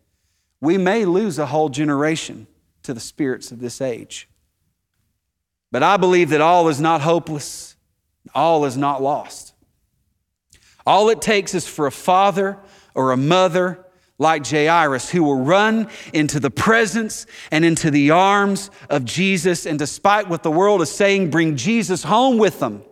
we 0.60 0.78
may 0.78 1.04
lose 1.04 1.40
a 1.40 1.46
whole 1.46 1.68
generation 1.68 2.46
to 2.84 2.94
the 2.94 3.00
spirits 3.00 3.52
of 3.52 3.60
this 3.60 3.80
age. 3.80 4.28
But 5.72 5.82
I 5.82 5.96
believe 5.96 6.30
that 6.30 6.40
all 6.40 6.68
is 6.68 6.80
not 6.80 7.00
hopeless, 7.00 7.76
all 8.34 8.64
is 8.64 8.76
not 8.76 9.02
lost. 9.02 9.54
All 10.86 11.10
it 11.10 11.20
takes 11.20 11.54
is 11.54 11.66
for 11.66 11.86
a 11.86 11.92
father 11.92 12.58
or 12.94 13.10
a 13.10 13.16
mother 13.16 13.84
like 14.18 14.46
Jairus 14.46 15.10
who 15.10 15.24
will 15.24 15.40
run 15.40 15.88
into 16.12 16.38
the 16.38 16.50
presence 16.50 17.26
and 17.50 17.64
into 17.64 17.90
the 17.90 18.10
arms 18.10 18.70
of 18.88 19.04
Jesus, 19.04 19.66
and 19.66 19.78
despite 19.78 20.28
what 20.28 20.42
the 20.42 20.50
world 20.50 20.82
is 20.82 20.90
saying, 20.90 21.30
bring 21.30 21.56
Jesus 21.56 22.04
home 22.04 22.38
with 22.38 22.60
them. 22.60 22.84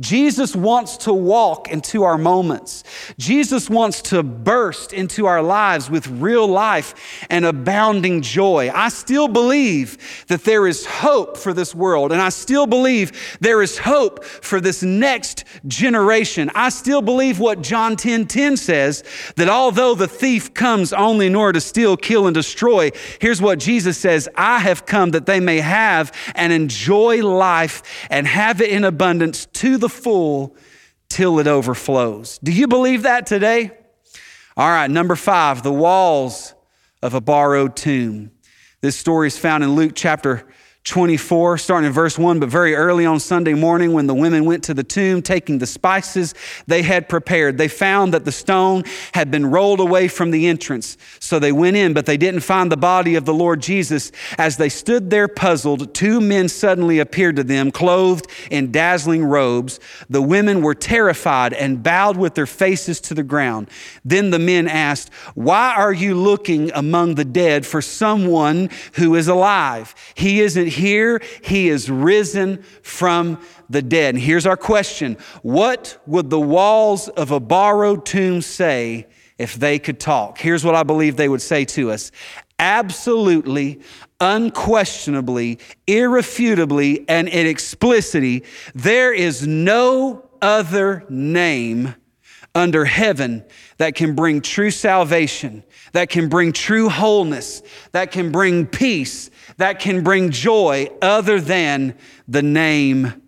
Jesus 0.00 0.56
wants 0.56 0.96
to 0.98 1.12
walk 1.12 1.68
into 1.68 2.02
our 2.02 2.16
moments. 2.16 2.82
Jesus 3.18 3.68
wants 3.68 4.02
to 4.02 4.22
burst 4.22 4.92
into 4.92 5.26
our 5.26 5.42
lives 5.42 5.90
with 5.90 6.06
real 6.08 6.46
life 6.46 7.26
and 7.30 7.44
abounding 7.44 8.22
joy. 8.22 8.70
I 8.74 8.88
still 8.88 9.28
believe 9.28 10.24
that 10.28 10.44
there 10.44 10.66
is 10.66 10.86
hope 10.86 11.36
for 11.36 11.52
this 11.52 11.74
world, 11.74 12.10
and 12.10 12.20
I 12.20 12.30
still 12.30 12.66
believe 12.66 13.38
there 13.40 13.62
is 13.62 13.78
hope 13.78 14.24
for 14.24 14.60
this 14.60 14.82
next 14.82 15.44
generation. 15.66 16.50
I 16.54 16.70
still 16.70 17.02
believe 17.02 17.38
what 17.38 17.62
John 17.62 17.96
10 17.96 18.26
10 18.26 18.56
says 18.56 19.04
that 19.36 19.48
although 19.48 19.94
the 19.94 20.08
thief 20.08 20.54
comes 20.54 20.92
only 20.92 21.26
in 21.26 21.34
order 21.34 21.54
to 21.54 21.60
steal, 21.60 21.96
kill, 21.96 22.26
and 22.26 22.34
destroy, 22.34 22.90
here's 23.20 23.42
what 23.42 23.58
Jesus 23.58 23.98
says 23.98 24.28
I 24.36 24.60
have 24.60 24.86
come 24.86 25.10
that 25.10 25.26
they 25.26 25.40
may 25.40 25.58
have 25.58 26.12
and 26.34 26.52
enjoy 26.52 27.22
life 27.26 27.82
and 28.10 28.26
have 28.26 28.60
it 28.60 28.70
in 28.70 28.84
abundance 28.84 29.46
to 29.46 29.78
the 29.82 29.90
full 29.90 30.56
till 31.10 31.38
it 31.38 31.46
overflows. 31.46 32.38
Do 32.42 32.52
you 32.52 32.66
believe 32.66 33.02
that 33.02 33.26
today? 33.26 33.72
All 34.56 34.68
right, 34.68 34.90
number 34.90 35.16
five, 35.16 35.62
the 35.62 35.72
walls 35.72 36.54
of 37.02 37.14
a 37.14 37.20
borrowed 37.20 37.76
tomb. 37.76 38.30
This 38.80 38.96
story 38.96 39.26
is 39.26 39.38
found 39.38 39.62
in 39.62 39.74
Luke 39.74 39.92
chapter 39.94 40.48
24, 40.84 41.58
starting 41.58 41.86
in 41.86 41.92
verse 41.92 42.18
1. 42.18 42.40
But 42.40 42.48
very 42.48 42.74
early 42.74 43.06
on 43.06 43.20
Sunday 43.20 43.54
morning, 43.54 43.92
when 43.92 44.08
the 44.08 44.14
women 44.14 44.44
went 44.44 44.64
to 44.64 44.74
the 44.74 44.82
tomb 44.82 45.22
taking 45.22 45.58
the 45.58 45.66
spices 45.66 46.34
they 46.66 46.82
had 46.82 47.08
prepared, 47.08 47.56
they 47.56 47.68
found 47.68 48.12
that 48.14 48.24
the 48.24 48.32
stone 48.32 48.82
had 49.14 49.30
been 49.30 49.46
rolled 49.46 49.78
away 49.78 50.08
from 50.08 50.32
the 50.32 50.48
entrance. 50.48 50.96
So 51.20 51.38
they 51.38 51.52
went 51.52 51.76
in, 51.76 51.92
but 51.92 52.06
they 52.06 52.16
didn't 52.16 52.40
find 52.40 52.70
the 52.72 52.76
body 52.76 53.14
of 53.14 53.24
the 53.24 53.34
Lord 53.34 53.62
Jesus. 53.62 54.10
As 54.38 54.56
they 54.56 54.68
stood 54.68 55.10
there 55.10 55.28
puzzled, 55.28 55.94
two 55.94 56.20
men 56.20 56.48
suddenly 56.48 56.98
appeared 56.98 57.36
to 57.36 57.44
them, 57.44 57.70
clothed 57.70 58.26
in 58.50 58.72
dazzling 58.72 59.24
robes. 59.24 59.78
The 60.10 60.22
women 60.22 60.62
were 60.62 60.74
terrified 60.74 61.52
and 61.52 61.82
bowed 61.82 62.16
with 62.16 62.34
their 62.34 62.46
faces 62.46 63.00
to 63.02 63.14
the 63.14 63.22
ground. 63.22 63.70
Then 64.04 64.30
the 64.30 64.40
men 64.40 64.66
asked, 64.66 65.10
Why 65.34 65.74
are 65.76 65.92
you 65.92 66.16
looking 66.16 66.72
among 66.74 67.14
the 67.14 67.24
dead 67.24 67.64
for 67.64 67.80
someone 67.80 68.68
who 68.94 69.14
is 69.14 69.28
alive? 69.28 69.94
He 70.14 70.40
isn't 70.40 70.71
here, 70.72 71.20
he 71.42 71.68
is 71.68 71.90
risen 71.90 72.62
from 72.82 73.40
the 73.70 73.82
dead. 73.82 74.14
And 74.14 74.22
here's 74.22 74.46
our 74.46 74.56
question 74.56 75.16
What 75.42 76.00
would 76.06 76.30
the 76.30 76.40
walls 76.40 77.08
of 77.08 77.30
a 77.30 77.40
borrowed 77.40 78.04
tomb 78.04 78.42
say 78.42 79.06
if 79.38 79.54
they 79.54 79.78
could 79.78 80.00
talk? 80.00 80.38
Here's 80.38 80.64
what 80.64 80.74
I 80.74 80.82
believe 80.82 81.16
they 81.16 81.28
would 81.28 81.42
say 81.42 81.64
to 81.66 81.90
us 81.90 82.10
absolutely, 82.58 83.80
unquestionably, 84.20 85.58
irrefutably, 85.86 87.04
and 87.08 87.28
in 87.28 87.46
explicitly, 87.46 88.44
there 88.74 89.12
is 89.12 89.46
no 89.46 90.28
other 90.40 91.04
name 91.08 91.94
under 92.54 92.84
heaven 92.84 93.44
that 93.78 93.94
can 93.94 94.14
bring 94.14 94.40
true 94.40 94.70
salvation, 94.70 95.64
that 95.92 96.08
can 96.08 96.28
bring 96.28 96.52
true 96.52 96.88
wholeness, 96.88 97.62
that 97.92 98.12
can 98.12 98.30
bring 98.30 98.66
peace, 98.66 99.30
that 99.56 99.80
can 99.80 100.02
bring 100.02 100.30
joy 100.30 100.88
other 101.00 101.40
than 101.40 101.94
the 102.28 102.42
name 102.42 103.22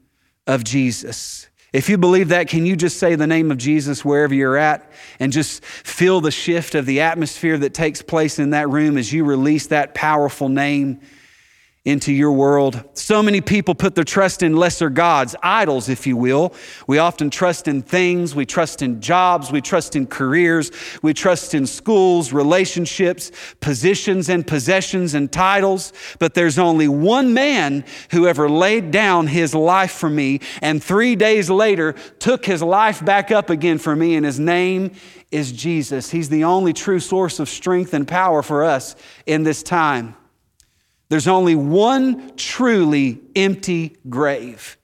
of 0.46 0.64
Jesus. 0.64 1.48
If 1.72 1.88
you 1.88 1.98
believe 1.98 2.28
that, 2.28 2.48
can 2.48 2.66
you 2.66 2.76
just 2.76 2.98
say 2.98 3.16
the 3.16 3.26
name 3.26 3.50
of 3.50 3.58
Jesus 3.58 4.04
wherever 4.04 4.32
you're 4.32 4.56
at 4.56 4.92
and 5.18 5.32
just 5.32 5.64
feel 5.64 6.20
the 6.20 6.30
shift 6.30 6.76
of 6.76 6.86
the 6.86 7.00
atmosphere 7.00 7.58
that 7.58 7.74
takes 7.74 8.00
place 8.00 8.38
in 8.38 8.50
that 8.50 8.68
room 8.68 8.96
as 8.96 9.12
you 9.12 9.24
release 9.24 9.66
that 9.66 9.92
powerful 9.92 10.48
name? 10.48 11.00
Into 11.84 12.14
your 12.14 12.32
world. 12.32 12.82
So 12.94 13.22
many 13.22 13.42
people 13.42 13.74
put 13.74 13.94
their 13.94 14.04
trust 14.04 14.42
in 14.42 14.56
lesser 14.56 14.88
gods, 14.88 15.36
idols, 15.42 15.90
if 15.90 16.06
you 16.06 16.16
will. 16.16 16.54
We 16.86 16.96
often 16.96 17.28
trust 17.28 17.68
in 17.68 17.82
things, 17.82 18.34
we 18.34 18.46
trust 18.46 18.80
in 18.80 19.02
jobs, 19.02 19.52
we 19.52 19.60
trust 19.60 19.94
in 19.94 20.06
careers, 20.06 20.70
we 21.02 21.12
trust 21.12 21.52
in 21.52 21.66
schools, 21.66 22.32
relationships, 22.32 23.30
positions 23.60 24.30
and 24.30 24.46
possessions 24.46 25.12
and 25.12 25.30
titles. 25.30 25.92
But 26.18 26.32
there's 26.32 26.58
only 26.58 26.88
one 26.88 27.34
man 27.34 27.84
who 28.12 28.26
ever 28.26 28.48
laid 28.48 28.90
down 28.90 29.26
his 29.26 29.54
life 29.54 29.92
for 29.92 30.08
me 30.08 30.40
and 30.62 30.82
three 30.82 31.16
days 31.16 31.50
later 31.50 31.92
took 32.18 32.46
his 32.46 32.62
life 32.62 33.04
back 33.04 33.30
up 33.30 33.50
again 33.50 33.76
for 33.76 33.94
me, 33.94 34.16
and 34.16 34.24
his 34.24 34.40
name 34.40 34.92
is 35.30 35.52
Jesus. 35.52 36.10
He's 36.10 36.30
the 36.30 36.44
only 36.44 36.72
true 36.72 37.00
source 37.00 37.40
of 37.40 37.50
strength 37.50 37.92
and 37.92 38.08
power 38.08 38.42
for 38.42 38.64
us 38.64 38.96
in 39.26 39.42
this 39.42 39.62
time. 39.62 40.16
There's 41.14 41.28
only 41.28 41.54
one 41.54 42.32
truly 42.34 43.20
empty 43.36 43.96
grave, 44.08 44.76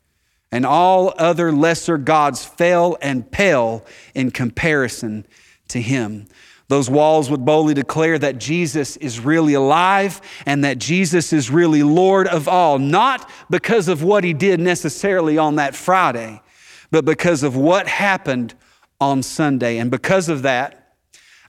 and 0.52 0.64
all 0.64 1.12
other 1.18 1.50
lesser 1.50 1.98
gods 1.98 2.44
fail 2.44 2.96
and 3.02 3.28
pale 3.28 3.84
in 4.14 4.30
comparison 4.30 5.26
to 5.70 5.80
him. 5.80 6.28
Those 6.68 6.88
walls 6.88 7.30
would 7.30 7.44
boldly 7.44 7.74
declare 7.74 8.16
that 8.16 8.38
Jesus 8.38 8.96
is 8.98 9.18
really 9.18 9.54
alive 9.54 10.20
and 10.46 10.62
that 10.62 10.78
Jesus 10.78 11.32
is 11.32 11.50
really 11.50 11.82
Lord 11.82 12.28
of 12.28 12.46
all, 12.46 12.78
not 12.78 13.28
because 13.50 13.88
of 13.88 14.04
what 14.04 14.22
he 14.22 14.32
did 14.32 14.60
necessarily 14.60 15.36
on 15.36 15.56
that 15.56 15.74
Friday, 15.74 16.40
but 16.92 17.04
because 17.04 17.42
of 17.42 17.56
what 17.56 17.88
happened 17.88 18.54
on 19.00 19.24
Sunday. 19.24 19.78
And 19.78 19.90
because 19.90 20.28
of 20.28 20.42
that, 20.42 20.79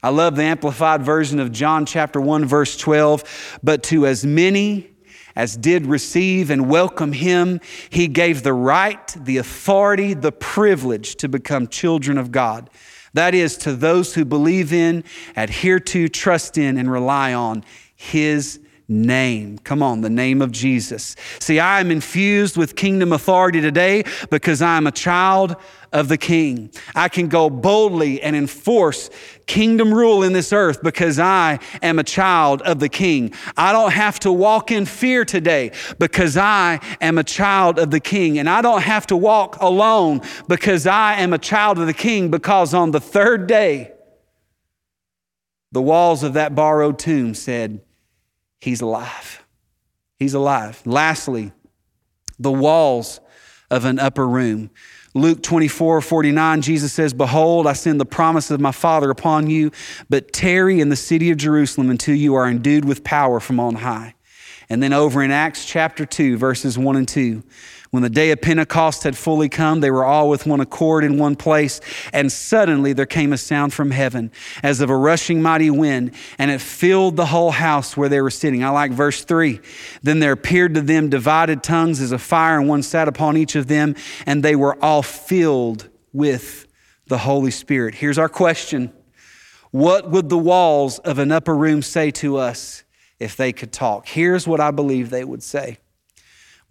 I 0.04 0.08
love 0.08 0.34
the 0.34 0.42
amplified 0.42 1.02
version 1.02 1.38
of 1.38 1.52
John 1.52 1.86
chapter 1.86 2.20
1, 2.20 2.44
verse 2.44 2.76
12. 2.76 3.60
But 3.62 3.84
to 3.84 4.04
as 4.04 4.26
many 4.26 4.90
as 5.36 5.56
did 5.56 5.86
receive 5.86 6.50
and 6.50 6.68
welcome 6.68 7.12
him, 7.12 7.60
he 7.88 8.08
gave 8.08 8.42
the 8.42 8.52
right, 8.52 9.06
the 9.16 9.36
authority, 9.36 10.12
the 10.14 10.32
privilege 10.32 11.14
to 11.16 11.28
become 11.28 11.68
children 11.68 12.18
of 12.18 12.32
God. 12.32 12.68
That 13.14 13.32
is, 13.32 13.56
to 13.58 13.76
those 13.76 14.14
who 14.14 14.24
believe 14.24 14.72
in, 14.72 15.04
adhere 15.36 15.78
to, 15.78 16.08
trust 16.08 16.58
in, 16.58 16.78
and 16.78 16.90
rely 16.90 17.32
on 17.32 17.62
his 17.94 18.58
name. 18.88 19.58
Come 19.58 19.84
on, 19.84 20.00
the 20.00 20.10
name 20.10 20.42
of 20.42 20.50
Jesus. 20.50 21.14
See, 21.38 21.60
I 21.60 21.80
am 21.80 21.92
infused 21.92 22.56
with 22.56 22.74
kingdom 22.74 23.12
authority 23.12 23.60
today 23.60 24.02
because 24.30 24.60
I 24.62 24.76
am 24.76 24.88
a 24.88 24.92
child 24.92 25.56
of 25.92 26.08
the 26.08 26.16
king. 26.16 26.70
I 26.94 27.08
can 27.08 27.28
go 27.28 27.50
boldly 27.50 28.22
and 28.22 28.34
enforce 28.34 29.10
kingdom 29.46 29.92
rule 29.92 30.22
in 30.22 30.32
this 30.32 30.52
earth 30.52 30.82
because 30.82 31.18
I 31.18 31.58
am 31.82 31.98
a 31.98 32.04
child 32.04 32.62
of 32.62 32.78
the 32.78 32.88
king. 32.88 33.32
I 33.56 33.72
don't 33.72 33.92
have 33.92 34.18
to 34.20 34.32
walk 34.32 34.70
in 34.70 34.86
fear 34.86 35.24
today 35.24 35.72
because 35.98 36.36
I 36.36 36.80
am 37.00 37.18
a 37.18 37.24
child 37.24 37.78
of 37.78 37.90
the 37.90 38.00
king. 38.00 38.38
And 38.38 38.48
I 38.48 38.62
don't 38.62 38.82
have 38.82 39.06
to 39.08 39.16
walk 39.16 39.60
alone 39.60 40.22
because 40.48 40.86
I 40.86 41.14
am 41.14 41.32
a 41.32 41.38
child 41.38 41.78
of 41.78 41.86
the 41.86 41.94
king 41.94 42.30
because 42.30 42.74
on 42.74 42.90
the 42.90 43.00
third 43.00 43.46
day, 43.46 43.92
the 45.72 45.82
walls 45.82 46.22
of 46.22 46.34
that 46.34 46.54
borrowed 46.54 46.98
tomb 46.98 47.34
said, 47.34 47.80
He's 48.60 48.80
alive. 48.80 49.44
He's 50.18 50.34
alive. 50.34 50.80
Lastly, 50.86 51.50
the 52.38 52.52
walls 52.52 53.18
of 53.72 53.84
an 53.84 53.98
upper 53.98 54.28
room. 54.28 54.70
Luke 55.14 55.42
24, 55.42 56.00
49, 56.00 56.62
Jesus 56.62 56.92
says, 56.92 57.12
Behold, 57.12 57.66
I 57.66 57.74
send 57.74 58.00
the 58.00 58.06
promise 58.06 58.50
of 58.50 58.60
my 58.60 58.72
Father 58.72 59.10
upon 59.10 59.48
you, 59.48 59.70
but 60.08 60.32
tarry 60.32 60.80
in 60.80 60.88
the 60.88 60.96
city 60.96 61.30
of 61.30 61.36
Jerusalem 61.36 61.90
until 61.90 62.14
you 62.14 62.34
are 62.34 62.48
endued 62.48 62.86
with 62.86 63.04
power 63.04 63.38
from 63.38 63.60
on 63.60 63.76
high. 63.76 64.14
And 64.70 64.82
then 64.82 64.94
over 64.94 65.22
in 65.22 65.30
Acts 65.30 65.66
chapter 65.66 66.06
2, 66.06 66.38
verses 66.38 66.78
1 66.78 66.96
and 66.96 67.06
2, 67.06 67.42
when 67.92 68.02
the 68.02 68.08
day 68.08 68.30
of 68.30 68.40
Pentecost 68.40 69.02
had 69.02 69.18
fully 69.18 69.50
come, 69.50 69.80
they 69.80 69.90
were 69.90 70.02
all 70.02 70.30
with 70.30 70.46
one 70.46 70.60
accord 70.60 71.04
in 71.04 71.18
one 71.18 71.36
place. 71.36 71.78
And 72.14 72.32
suddenly 72.32 72.94
there 72.94 73.04
came 73.04 73.34
a 73.34 73.36
sound 73.38 73.74
from 73.74 73.90
heaven 73.90 74.32
as 74.62 74.80
of 74.80 74.88
a 74.88 74.96
rushing 74.96 75.42
mighty 75.42 75.68
wind, 75.68 76.12
and 76.38 76.50
it 76.50 76.62
filled 76.62 77.16
the 77.16 77.26
whole 77.26 77.50
house 77.50 77.94
where 77.94 78.08
they 78.08 78.22
were 78.22 78.30
sitting. 78.30 78.64
I 78.64 78.70
like 78.70 78.92
verse 78.92 79.24
3. 79.24 79.60
Then 80.02 80.20
there 80.20 80.32
appeared 80.32 80.72
to 80.76 80.80
them 80.80 81.10
divided 81.10 81.62
tongues 81.62 82.00
as 82.00 82.12
a 82.12 82.18
fire, 82.18 82.58
and 82.58 82.66
one 82.66 82.82
sat 82.82 83.08
upon 83.08 83.36
each 83.36 83.56
of 83.56 83.66
them, 83.66 83.94
and 84.24 84.42
they 84.42 84.56
were 84.56 84.82
all 84.82 85.02
filled 85.02 85.90
with 86.14 86.66
the 87.08 87.18
Holy 87.18 87.50
Spirit. 87.50 87.94
Here's 87.94 88.16
our 88.16 88.30
question 88.30 88.90
What 89.70 90.08
would 90.08 90.30
the 90.30 90.38
walls 90.38 90.98
of 91.00 91.18
an 91.18 91.30
upper 91.30 91.54
room 91.54 91.82
say 91.82 92.10
to 92.12 92.38
us 92.38 92.84
if 93.18 93.36
they 93.36 93.52
could 93.52 93.70
talk? 93.70 94.08
Here's 94.08 94.48
what 94.48 94.60
I 94.60 94.70
believe 94.70 95.10
they 95.10 95.24
would 95.24 95.42
say. 95.42 95.76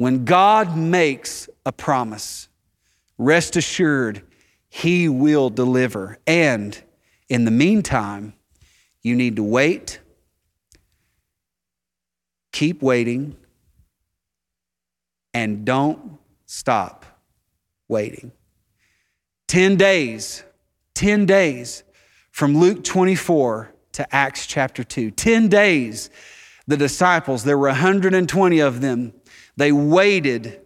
When 0.02 0.26
God 0.26 0.76
makes 0.76 1.48
a 1.64 1.72
promise, 1.72 2.50
rest 3.20 3.56
assured, 3.56 4.24
He 4.68 5.08
will 5.08 5.52
deliver. 5.52 6.18
And 6.26 6.76
in 7.30 7.46
the 7.46 7.52
meantime, 7.52 8.34
you 9.04 9.16
need 9.16 9.36
to 9.36 9.44
wait, 9.44 10.00
keep 12.52 12.82
waiting, 12.82 13.38
and 15.36 15.66
don't 15.66 16.18
stop 16.48 17.06
waiting. 17.88 18.32
10 19.50 19.76
days, 19.76 20.44
10 20.96 21.28
days 21.28 21.84
from 22.32 22.58
Luke 22.58 22.84
24 22.84 23.72
to 23.92 24.16
Acts 24.16 24.48
chapter 24.48 24.84
2. 24.84 25.12
10 25.12 25.48
days, 25.48 26.10
the 26.66 26.76
disciples, 26.76 27.44
there 27.44 27.60
were 27.60 27.68
120 27.68 28.60
of 28.62 28.82
them 28.82 29.14
they 29.58 29.72
waited 29.72 30.62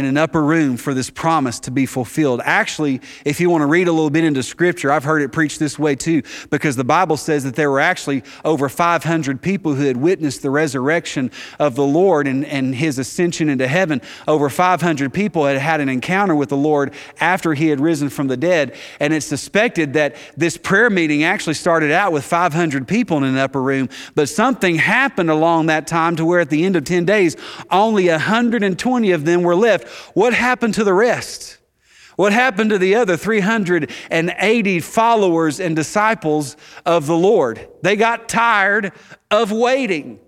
in 0.00 0.06
an 0.06 0.16
upper 0.16 0.42
room 0.42 0.78
for 0.78 0.94
this 0.94 1.10
promise 1.10 1.60
to 1.60 1.70
be 1.70 1.84
fulfilled. 1.84 2.40
Actually, 2.44 3.02
if 3.26 3.38
you 3.38 3.50
want 3.50 3.60
to 3.60 3.66
read 3.66 3.86
a 3.86 3.92
little 3.92 4.10
bit 4.10 4.24
into 4.24 4.42
scripture, 4.42 4.90
I've 4.90 5.04
heard 5.04 5.20
it 5.20 5.30
preached 5.30 5.58
this 5.58 5.78
way 5.78 5.94
too, 5.94 6.22
because 6.48 6.74
the 6.74 6.84
Bible 6.84 7.18
says 7.18 7.44
that 7.44 7.54
there 7.54 7.70
were 7.70 7.80
actually 7.80 8.22
over 8.44 8.70
500 8.70 9.42
people 9.42 9.74
who 9.74 9.84
had 9.84 9.98
witnessed 9.98 10.40
the 10.40 10.48
resurrection 10.48 11.30
of 11.58 11.74
the 11.74 11.84
Lord 11.84 12.26
and, 12.26 12.46
and 12.46 12.74
his 12.74 12.98
ascension 12.98 13.50
into 13.50 13.68
heaven. 13.68 14.00
Over 14.26 14.48
500 14.48 15.12
people 15.12 15.44
had 15.44 15.58
had 15.58 15.80
an 15.80 15.90
encounter 15.90 16.34
with 16.34 16.48
the 16.48 16.56
Lord 16.56 16.94
after 17.20 17.52
he 17.52 17.68
had 17.68 17.78
risen 17.78 18.08
from 18.08 18.28
the 18.28 18.38
dead. 18.38 18.74
And 19.00 19.12
it's 19.12 19.26
suspected 19.26 19.92
that 19.92 20.16
this 20.34 20.56
prayer 20.56 20.88
meeting 20.88 21.24
actually 21.24 21.54
started 21.54 21.92
out 21.92 22.10
with 22.10 22.24
500 22.24 22.88
people 22.88 23.18
in 23.18 23.24
an 23.24 23.36
upper 23.36 23.60
room, 23.60 23.90
but 24.14 24.30
something 24.30 24.76
happened 24.76 25.28
along 25.28 25.66
that 25.66 25.86
time 25.86 26.16
to 26.16 26.24
where 26.24 26.40
at 26.40 26.48
the 26.48 26.64
end 26.64 26.76
of 26.76 26.84
10 26.84 27.04
days, 27.04 27.36
only 27.70 28.08
120 28.08 29.10
of 29.10 29.26
them 29.26 29.42
were 29.42 29.54
left 29.54 29.70
left. 29.70 29.86
What 30.14 30.34
happened 30.34 30.74
to 30.74 30.84
the 30.84 30.94
rest? 30.94 31.58
What 32.16 32.32
happened 32.32 32.70
to 32.70 32.78
the 32.78 32.96
other 32.96 33.16
380 33.16 34.80
followers 34.80 35.58
and 35.60 35.74
disciples 35.74 36.56
of 36.84 37.06
the 37.06 37.16
Lord? 37.16 37.66
They 37.82 37.96
got 37.96 38.28
tired 38.28 38.92
of 39.30 39.52
waiting. 39.52 40.20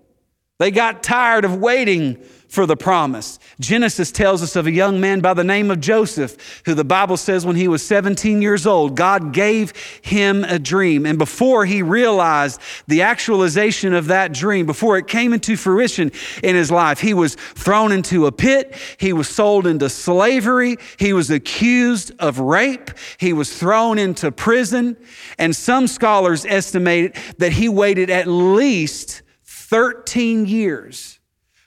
They 0.59 0.71
got 0.71 1.03
tired 1.03 1.45
of 1.45 1.57
waiting 1.57 2.23
for 2.53 2.67
the 2.67 2.77
promise. 2.77 3.39
Genesis 3.59 4.11
tells 4.11 4.43
us 4.43 4.55
of 4.55 4.67
a 4.67 4.71
young 4.71 5.01
man 5.01 5.21
by 5.21 5.33
the 5.33 5.43
name 5.43 5.71
of 5.71 5.79
Joseph, 5.79 6.61
who 6.67 6.75
the 6.75 6.83
Bible 6.83 7.17
says 7.17 7.47
when 7.47 7.55
he 7.55 7.67
was 7.67 7.83
17 7.83 8.43
years 8.43 8.67
old, 8.67 8.95
God 8.95 9.33
gave 9.33 9.73
him 10.03 10.43
a 10.43 10.59
dream. 10.59 11.07
And 11.07 11.17
before 11.17 11.65
he 11.65 11.81
realized 11.81 12.61
the 12.87 13.01
actualization 13.01 13.95
of 13.95 14.05
that 14.05 14.33
dream, 14.33 14.67
before 14.67 14.99
it 14.99 15.07
came 15.07 15.33
into 15.33 15.57
fruition 15.57 16.11
in 16.43 16.55
his 16.55 16.69
life, 16.69 16.99
he 16.99 17.15
was 17.15 17.33
thrown 17.33 17.91
into 17.91 18.27
a 18.27 18.31
pit, 18.31 18.75
he 18.99 19.13
was 19.13 19.27
sold 19.27 19.65
into 19.65 19.89
slavery, 19.89 20.77
he 20.99 21.11
was 21.11 21.31
accused 21.31 22.11
of 22.19 22.37
rape, 22.37 22.91
he 23.17 23.33
was 23.33 23.57
thrown 23.57 23.97
into 23.97 24.31
prison. 24.31 24.95
And 25.39 25.55
some 25.55 25.87
scholars 25.87 26.45
estimate 26.45 27.15
that 27.39 27.53
he 27.53 27.67
waited 27.67 28.11
at 28.11 28.27
least 28.27 29.23
13 29.43 30.45
years 30.45 31.19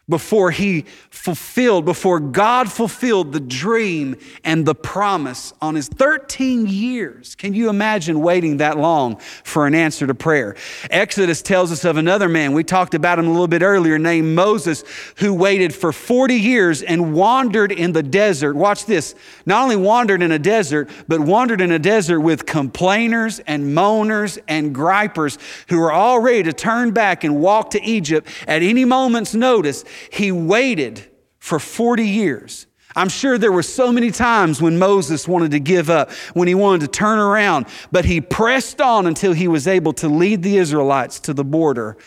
before 0.08 0.52
he 0.52 0.84
fulfilled, 1.10 1.84
before 1.84 2.20
God 2.20 2.70
fulfilled 2.70 3.32
the 3.32 3.40
dream 3.40 4.16
and 4.44 4.64
the 4.64 4.74
promise 4.74 5.52
on 5.60 5.74
his 5.74 5.88
13 5.88 6.66
years. 6.68 7.34
Can 7.34 7.54
you 7.54 7.68
imagine 7.68 8.20
waiting 8.20 8.58
that 8.58 8.78
long 8.78 9.16
for 9.16 9.66
an 9.66 9.74
answer 9.74 10.06
to 10.06 10.14
prayer? 10.14 10.54
Exodus 10.90 11.42
tells 11.42 11.72
us 11.72 11.84
of 11.84 11.96
another 11.96 12.28
man, 12.28 12.52
we 12.52 12.62
talked 12.62 12.94
about 12.94 13.18
him 13.18 13.26
a 13.26 13.30
little 13.30 13.48
bit 13.48 13.62
earlier, 13.62 13.98
named 13.98 14.34
Moses, 14.36 14.84
who 15.16 15.34
waited 15.34 15.74
for 15.74 15.92
40 15.92 16.34
years 16.34 16.82
and 16.82 17.12
wandered 17.12 17.72
in 17.72 17.90
the 17.90 18.02
desert. 18.02 18.54
Watch 18.54 18.86
this. 18.86 19.16
Not 19.44 19.64
only 19.64 19.76
wandered 19.76 20.22
in 20.22 20.30
a 20.30 20.38
desert, 20.38 20.88
but 21.08 21.18
wandered 21.18 21.60
in 21.60 21.72
a 21.72 21.80
desert 21.80 22.20
with 22.20 22.46
complainers 22.46 23.40
and 23.40 23.76
moaners 23.76 24.38
and 24.46 24.72
gripers 24.72 25.38
who 25.68 25.80
were 25.80 25.90
all 25.90 26.20
ready 26.20 26.44
to 26.44 26.52
turn 26.52 26.92
back 26.92 27.24
and 27.24 27.40
walk 27.40 27.70
to 27.70 27.82
Egypt 27.82 28.28
at 28.46 28.62
any 28.62 28.84
moment's 28.84 29.34
notice. 29.34 29.84
He 30.10 30.32
waited 30.32 31.10
for 31.38 31.58
40 31.58 32.06
years. 32.06 32.66
I'm 32.96 33.10
sure 33.10 33.36
there 33.36 33.52
were 33.52 33.62
so 33.62 33.92
many 33.92 34.10
times 34.10 34.62
when 34.62 34.78
Moses 34.78 35.28
wanted 35.28 35.50
to 35.50 35.60
give 35.60 35.90
up, 35.90 36.10
when 36.32 36.48
he 36.48 36.54
wanted 36.54 36.80
to 36.80 36.88
turn 36.88 37.18
around, 37.18 37.66
but 37.92 38.06
he 38.06 38.22
pressed 38.22 38.80
on 38.80 39.06
until 39.06 39.34
he 39.34 39.48
was 39.48 39.68
able 39.68 39.92
to 39.94 40.08
lead 40.08 40.42
the 40.42 40.56
Israelites 40.56 41.20
to 41.20 41.34
the 41.34 41.44
border 41.44 41.98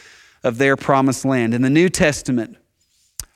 of 0.44 0.58
their 0.58 0.76
promised 0.76 1.26
land. 1.26 1.54
In 1.54 1.62
the 1.62 1.70
New 1.70 1.90
Testament, 1.90 2.58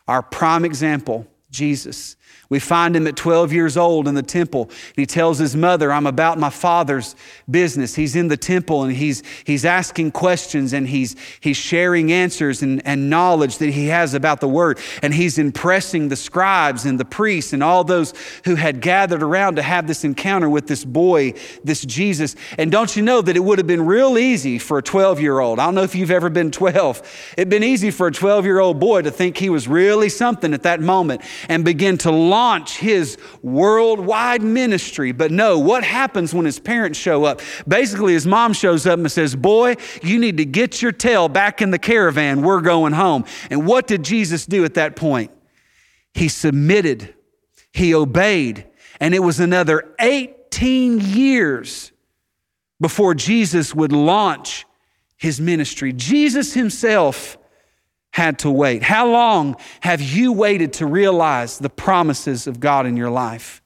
our 0.07 0.23
prime 0.23 0.65
example, 0.65 1.27
Jesus, 1.51 2.15
we 2.53 2.59
find 2.59 2.95
him 2.95 3.07
at 3.07 3.15
12 3.15 3.51
years 3.51 3.77
old 3.77 4.07
in 4.07 4.13
the 4.13 4.21
temple. 4.21 4.65
And 4.65 4.95
he 4.95 5.07
tells 5.07 5.39
his 5.39 5.55
mother, 5.55 5.91
I'm 5.91 6.05
about 6.05 6.37
my 6.37 6.51
father's 6.51 7.15
business. 7.49 7.95
He's 7.95 8.15
in 8.15 8.27
the 8.27 8.37
temple 8.37 8.83
and 8.83 8.95
he's, 8.95 9.23
he's 9.43 9.65
asking 9.65 10.11
questions 10.11 10.71
and 10.71 10.87
he's, 10.87 11.15
he's 11.39 11.57
sharing 11.57 12.11
answers 12.11 12.61
and, 12.61 12.85
and 12.85 13.09
knowledge 13.09 13.57
that 13.57 13.71
he 13.71 13.87
has 13.87 14.13
about 14.13 14.39
the 14.39 14.47
word. 14.47 14.77
And 15.01 15.15
he's 15.15 15.39
impressing 15.39 16.09
the 16.09 16.15
scribes 16.15 16.85
and 16.85 16.99
the 16.99 17.05
priests 17.05 17.53
and 17.53 17.63
all 17.63 17.83
those 17.83 18.13
who 18.45 18.53
had 18.53 18.81
gathered 18.81 19.23
around 19.23 19.55
to 19.55 19.63
have 19.63 19.87
this 19.87 20.03
encounter 20.03 20.47
with 20.47 20.67
this 20.67 20.85
boy, 20.85 21.33
this 21.63 21.81
Jesus. 21.83 22.35
And 22.59 22.71
don't 22.71 22.95
you 22.95 23.01
know 23.01 23.23
that 23.23 23.35
it 23.35 23.39
would 23.39 23.57
have 23.57 23.65
been 23.65 23.87
real 23.87 24.15
easy 24.15 24.59
for 24.59 24.77
a 24.77 24.83
12 24.83 25.19
year 25.19 25.39
old? 25.39 25.57
I 25.57 25.65
don't 25.65 25.73
know 25.73 25.81
if 25.81 25.95
you've 25.95 26.11
ever 26.11 26.29
been 26.29 26.51
12. 26.51 27.33
It'd 27.35 27.49
been 27.49 27.63
easy 27.63 27.89
for 27.89 28.05
a 28.05 28.11
12 28.11 28.45
year 28.45 28.59
old 28.59 28.79
boy 28.79 29.01
to 29.01 29.09
think 29.09 29.37
he 29.37 29.49
was 29.49 29.67
really 29.67 30.09
something 30.09 30.53
at 30.53 30.61
that 30.61 30.81
moment 30.81 31.23
and 31.49 31.65
begin 31.65 31.97
to 31.97 32.11
launch 32.11 32.42
launch 32.43 32.77
his 32.77 33.17
worldwide 33.41 34.41
ministry. 34.41 35.13
But 35.13 35.31
no, 35.31 35.57
what 35.59 35.83
happens 35.83 36.33
when 36.33 36.45
his 36.45 36.59
parents 36.59 36.99
show 36.99 37.23
up? 37.23 37.41
Basically, 37.65 38.13
his 38.13 38.27
mom 38.27 38.51
shows 38.51 38.85
up 38.85 38.99
and 38.99 39.09
says, 39.09 39.33
Boy, 39.33 39.77
you 40.01 40.19
need 40.19 40.37
to 40.37 40.45
get 40.45 40.81
your 40.81 40.91
tail 40.91 41.29
back 41.29 41.61
in 41.61 41.71
the 41.71 41.79
caravan. 41.79 42.41
We're 42.41 42.59
going 42.59 42.91
home. 42.93 43.23
And 43.49 43.65
what 43.65 43.87
did 43.87 44.03
Jesus 44.03 44.45
do 44.45 44.65
at 44.65 44.73
that 44.73 44.97
point? 44.97 45.31
He 46.13 46.27
submitted, 46.27 47.15
he 47.71 47.95
obeyed, 47.95 48.67
and 48.99 49.15
it 49.15 49.19
was 49.19 49.39
another 49.39 49.95
18 49.99 50.99
years 50.99 51.91
before 52.81 53.15
Jesus 53.15 53.73
would 53.73 53.93
launch 53.93 54.65
his 55.15 55.39
ministry. 55.39 55.93
Jesus 55.93 56.53
himself 56.53 57.37
had 58.13 58.37
to 58.39 58.51
wait? 58.51 58.83
How 58.83 59.09
long 59.09 59.57
have 59.81 59.99
you 59.99 60.31
waited 60.31 60.73
to 60.73 60.85
realize 60.85 61.57
the 61.57 61.69
promises 61.69 62.45
of 62.45 62.59
God 62.59 62.85
in 62.85 62.95
your 62.95 63.09
life? 63.09 63.61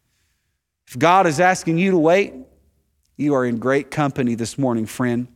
If 0.87 0.97
God 0.97 1.27
is 1.27 1.41
asking 1.41 1.77
you 1.77 1.91
to 1.91 1.97
wait, 1.97 2.33
you 3.17 3.33
are 3.33 3.45
in 3.45 3.57
great 3.57 3.91
company 3.91 4.35
this 4.35 4.57
morning, 4.57 4.85
friend. 4.85 5.27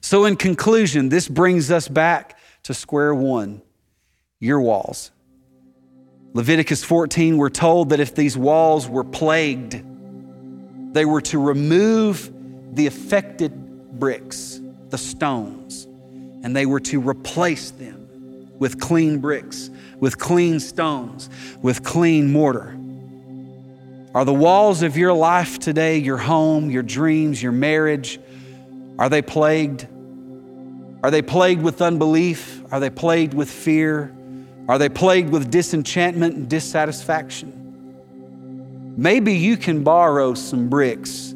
So, 0.00 0.24
in 0.24 0.36
conclusion, 0.36 1.10
this 1.10 1.28
brings 1.28 1.70
us 1.70 1.86
back 1.86 2.38
to 2.62 2.72
square 2.72 3.14
one 3.14 3.60
your 4.40 4.60
walls. 4.60 5.10
Leviticus 6.32 6.82
14, 6.84 7.36
we're 7.36 7.50
told 7.50 7.90
that 7.90 8.00
if 8.00 8.14
these 8.14 8.38
walls 8.38 8.88
were 8.88 9.04
plagued, 9.04 9.82
they 10.94 11.04
were 11.04 11.20
to 11.22 11.38
remove 11.38 12.32
the 12.74 12.86
affected 12.86 13.98
bricks, 13.98 14.60
the 14.88 14.98
stones, 14.98 15.84
and 16.42 16.56
they 16.56 16.64
were 16.64 16.80
to 16.80 17.00
replace 17.00 17.70
them 17.72 17.97
with 18.58 18.80
clean 18.80 19.18
bricks, 19.18 19.70
with 20.00 20.18
clean 20.18 20.60
stones, 20.60 21.30
with 21.62 21.82
clean 21.82 22.32
mortar? 22.32 22.76
Are 24.14 24.24
the 24.24 24.34
walls 24.34 24.82
of 24.82 24.96
your 24.96 25.12
life 25.12 25.58
today, 25.58 25.98
your 25.98 26.16
home, 26.16 26.70
your 26.70 26.82
dreams, 26.82 27.42
your 27.42 27.52
marriage, 27.52 28.18
are 28.98 29.08
they 29.08 29.22
plagued? 29.22 29.86
Are 31.02 31.10
they 31.10 31.22
plagued 31.22 31.62
with 31.62 31.80
unbelief? 31.80 32.62
Are 32.72 32.80
they 32.80 32.90
plagued 32.90 33.32
with 33.32 33.50
fear? 33.50 34.12
Are 34.68 34.78
they 34.78 34.88
plagued 34.88 35.30
with 35.30 35.50
disenchantment 35.50 36.34
and 36.34 36.48
dissatisfaction? 36.48 37.54
Maybe 38.96 39.34
you 39.34 39.56
can 39.56 39.84
borrow 39.84 40.34
some 40.34 40.68
bricks 40.68 41.34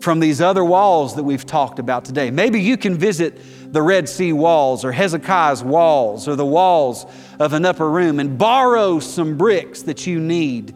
from 0.00 0.20
these 0.20 0.40
other 0.40 0.64
walls 0.64 1.16
that 1.16 1.24
we've 1.24 1.46
talked 1.46 1.78
about 1.78 2.04
today. 2.04 2.30
Maybe 2.30 2.60
you 2.60 2.76
can 2.76 2.94
visit 2.94 3.40
the 3.70 3.82
Red 3.82 4.08
Sea 4.08 4.32
walls 4.32 4.84
or 4.84 4.92
Hezekiah's 4.92 5.62
walls 5.62 6.26
or 6.26 6.36
the 6.36 6.46
walls 6.46 7.06
of 7.38 7.52
an 7.52 7.64
upper 7.64 7.88
room 7.88 8.18
and 8.18 8.38
borrow 8.38 8.98
some 8.98 9.36
bricks 9.36 9.82
that 9.82 10.06
you 10.06 10.20
need 10.20 10.74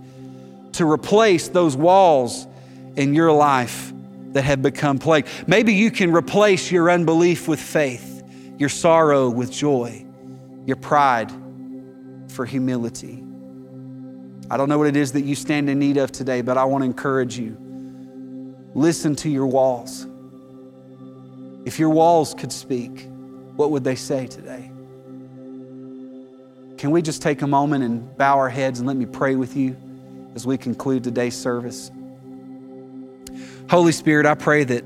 to 0.72 0.90
replace 0.90 1.48
those 1.48 1.76
walls 1.76 2.46
in 2.96 3.14
your 3.14 3.32
life 3.32 3.92
that 4.32 4.42
have 4.42 4.62
become 4.62 4.98
plagued. 4.98 5.28
Maybe 5.46 5.74
you 5.74 5.90
can 5.90 6.12
replace 6.12 6.70
your 6.70 6.90
unbelief 6.90 7.48
with 7.48 7.60
faith, 7.60 8.22
your 8.58 8.68
sorrow 8.68 9.28
with 9.30 9.50
joy, 9.50 10.04
your 10.66 10.76
pride 10.76 11.30
for 12.28 12.44
humility. 12.44 13.22
I 14.50 14.56
don't 14.56 14.68
know 14.68 14.78
what 14.78 14.88
it 14.88 14.96
is 14.96 15.12
that 15.12 15.22
you 15.22 15.34
stand 15.34 15.70
in 15.70 15.78
need 15.78 15.96
of 15.96 16.12
today, 16.12 16.42
but 16.42 16.58
I 16.58 16.64
want 16.64 16.82
to 16.82 16.86
encourage 16.86 17.38
you. 17.38 17.56
Listen 18.74 19.14
to 19.16 19.28
your 19.28 19.46
walls. 19.46 20.06
If 21.64 21.78
your 21.78 21.90
walls 21.90 22.34
could 22.34 22.52
speak, 22.52 23.08
what 23.56 23.70
would 23.70 23.84
they 23.84 23.94
say 23.94 24.26
today? 24.26 24.70
Can 26.76 26.90
we 26.90 27.02
just 27.02 27.22
take 27.22 27.42
a 27.42 27.46
moment 27.46 27.84
and 27.84 28.16
bow 28.16 28.36
our 28.38 28.48
heads 28.48 28.80
and 28.80 28.88
let 28.88 28.96
me 28.96 29.06
pray 29.06 29.36
with 29.36 29.56
you 29.56 29.76
as 30.34 30.46
we 30.46 30.58
conclude 30.58 31.04
today's 31.04 31.36
service? 31.36 31.90
Holy 33.70 33.92
Spirit, 33.92 34.26
I 34.26 34.34
pray 34.34 34.64
that 34.64 34.84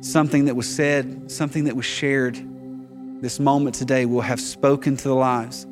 something 0.00 0.46
that 0.46 0.56
was 0.56 0.72
said, 0.72 1.30
something 1.30 1.64
that 1.64 1.76
was 1.76 1.84
shared 1.84 2.36
this 3.20 3.38
moment 3.38 3.74
today 3.74 4.06
will 4.06 4.22
have 4.22 4.40
spoken 4.40 4.96
to 4.96 5.08
the 5.08 5.14
lives 5.14 5.66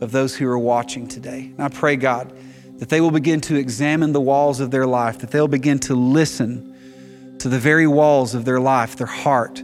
of 0.00 0.12
those 0.12 0.36
who 0.36 0.46
are 0.48 0.58
watching 0.58 1.08
today. 1.08 1.52
And 1.56 1.60
I 1.60 1.68
pray, 1.68 1.96
God, 1.96 2.32
that 2.78 2.88
they 2.88 3.00
will 3.00 3.10
begin 3.10 3.40
to 3.42 3.56
examine 3.56 4.12
the 4.12 4.20
walls 4.20 4.60
of 4.60 4.70
their 4.70 4.86
life, 4.86 5.18
that 5.18 5.30
they'll 5.30 5.48
begin 5.48 5.78
to 5.80 5.94
listen 5.94 7.36
to 7.38 7.48
the 7.48 7.58
very 7.58 7.86
walls 7.86 8.34
of 8.34 8.44
their 8.44 8.60
life, 8.60 8.96
their 8.96 9.06
heart, 9.06 9.62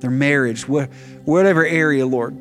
their 0.00 0.10
marriage, 0.10 0.68
whatever 0.68 1.64
area, 1.64 2.06
Lord, 2.06 2.36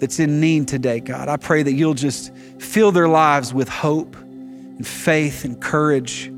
that's 0.00 0.18
in 0.18 0.40
need 0.40 0.68
today, 0.68 1.00
God. 1.00 1.28
I 1.28 1.36
pray 1.36 1.62
that 1.62 1.72
you'll 1.72 1.94
just 1.94 2.34
fill 2.58 2.92
their 2.92 3.08
lives 3.08 3.54
with 3.54 3.68
hope 3.68 4.16
and 4.16 4.86
faith 4.86 5.44
and 5.44 5.60
courage. 5.60 6.30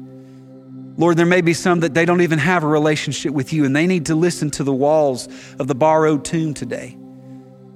Lord, 0.99 1.17
there 1.17 1.27
may 1.27 1.41
be 1.41 1.55
some 1.55 1.81
that 1.81 1.95
they 1.95 2.05
don't 2.05 2.23
even 2.23 2.39
have 2.39 2.65
a 2.65 2.67
relationship 2.67 3.33
with 3.33 3.53
you 3.53 3.65
and 3.65 3.75
they 3.75 3.87
need 3.87 4.07
to 4.07 4.15
listen 4.15 4.51
to 4.53 4.65
the 4.65 4.73
walls 4.73 5.29
of 5.59 5.69
the 5.69 5.75
borrowed 5.75 6.25
tomb 6.25 6.55
today. 6.55 6.97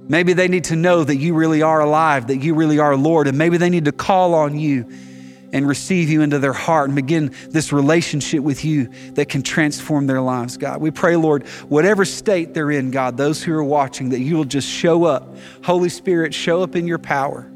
Maybe 0.07 0.33
they 0.33 0.47
need 0.47 0.65
to 0.65 0.75
know 0.75 1.03
that 1.03 1.17
you 1.17 1.33
really 1.33 1.61
are 1.61 1.81
alive, 1.81 2.27
that 2.27 2.37
you 2.37 2.53
really 2.53 2.79
are 2.79 2.95
Lord, 2.95 3.27
and 3.27 3.37
maybe 3.37 3.57
they 3.57 3.69
need 3.69 3.85
to 3.85 3.91
call 3.91 4.33
on 4.33 4.57
you 4.57 4.85
and 5.53 5.67
receive 5.67 6.09
you 6.09 6.21
into 6.21 6.39
their 6.39 6.53
heart 6.53 6.89
and 6.89 6.95
begin 6.95 7.35
this 7.49 7.73
relationship 7.73 8.41
with 8.41 8.63
you 8.63 8.85
that 9.13 9.29
can 9.29 9.41
transform 9.41 10.07
their 10.07 10.21
lives, 10.21 10.57
God. 10.57 10.81
We 10.81 10.91
pray, 10.91 11.15
Lord, 11.15 11.45
whatever 11.67 12.05
state 12.05 12.53
they're 12.53 12.71
in, 12.71 12.91
God, 12.91 13.17
those 13.17 13.43
who 13.43 13.53
are 13.53 13.63
watching, 13.63 14.09
that 14.09 14.19
you 14.19 14.37
will 14.37 14.45
just 14.45 14.67
show 14.67 15.03
up. 15.03 15.35
Holy 15.63 15.89
Spirit, 15.89 16.33
show 16.33 16.63
up 16.63 16.75
in 16.75 16.87
your 16.87 16.99
power. 16.99 17.51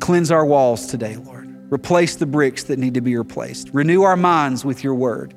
Cleanse 0.00 0.30
our 0.30 0.46
walls 0.46 0.86
today, 0.86 1.16
Lord. 1.16 1.72
Replace 1.72 2.16
the 2.16 2.26
bricks 2.26 2.64
that 2.64 2.78
need 2.78 2.94
to 2.94 3.00
be 3.00 3.16
replaced. 3.16 3.70
Renew 3.72 4.02
our 4.02 4.16
minds 4.16 4.64
with 4.64 4.84
your 4.84 4.94
word. 4.94 5.34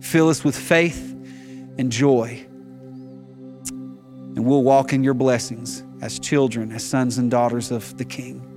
Fill 0.00 0.28
us 0.28 0.44
with 0.44 0.56
faith 0.56 1.12
and 1.78 1.90
joy. 1.90 2.46
And 3.66 4.44
we'll 4.44 4.62
walk 4.62 4.92
in 4.92 5.02
your 5.02 5.14
blessings 5.14 5.82
as 6.02 6.18
children, 6.18 6.70
as 6.70 6.84
sons 6.84 7.18
and 7.18 7.30
daughters 7.30 7.70
of 7.70 7.96
the 7.98 8.04
King. 8.04 8.49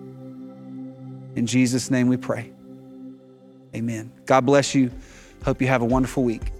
In 1.36 1.46
Jesus' 1.46 1.90
name 1.90 2.08
we 2.08 2.18
pray. 2.18 2.52
Amen. 3.76 4.12
God 4.26 4.46
bless 4.46 4.76
you. 4.76 4.92
Hope 5.44 5.62
you 5.62 5.68
have 5.68 5.82
a 5.82 5.86
wonderful 5.86 6.24
week. 6.24 6.52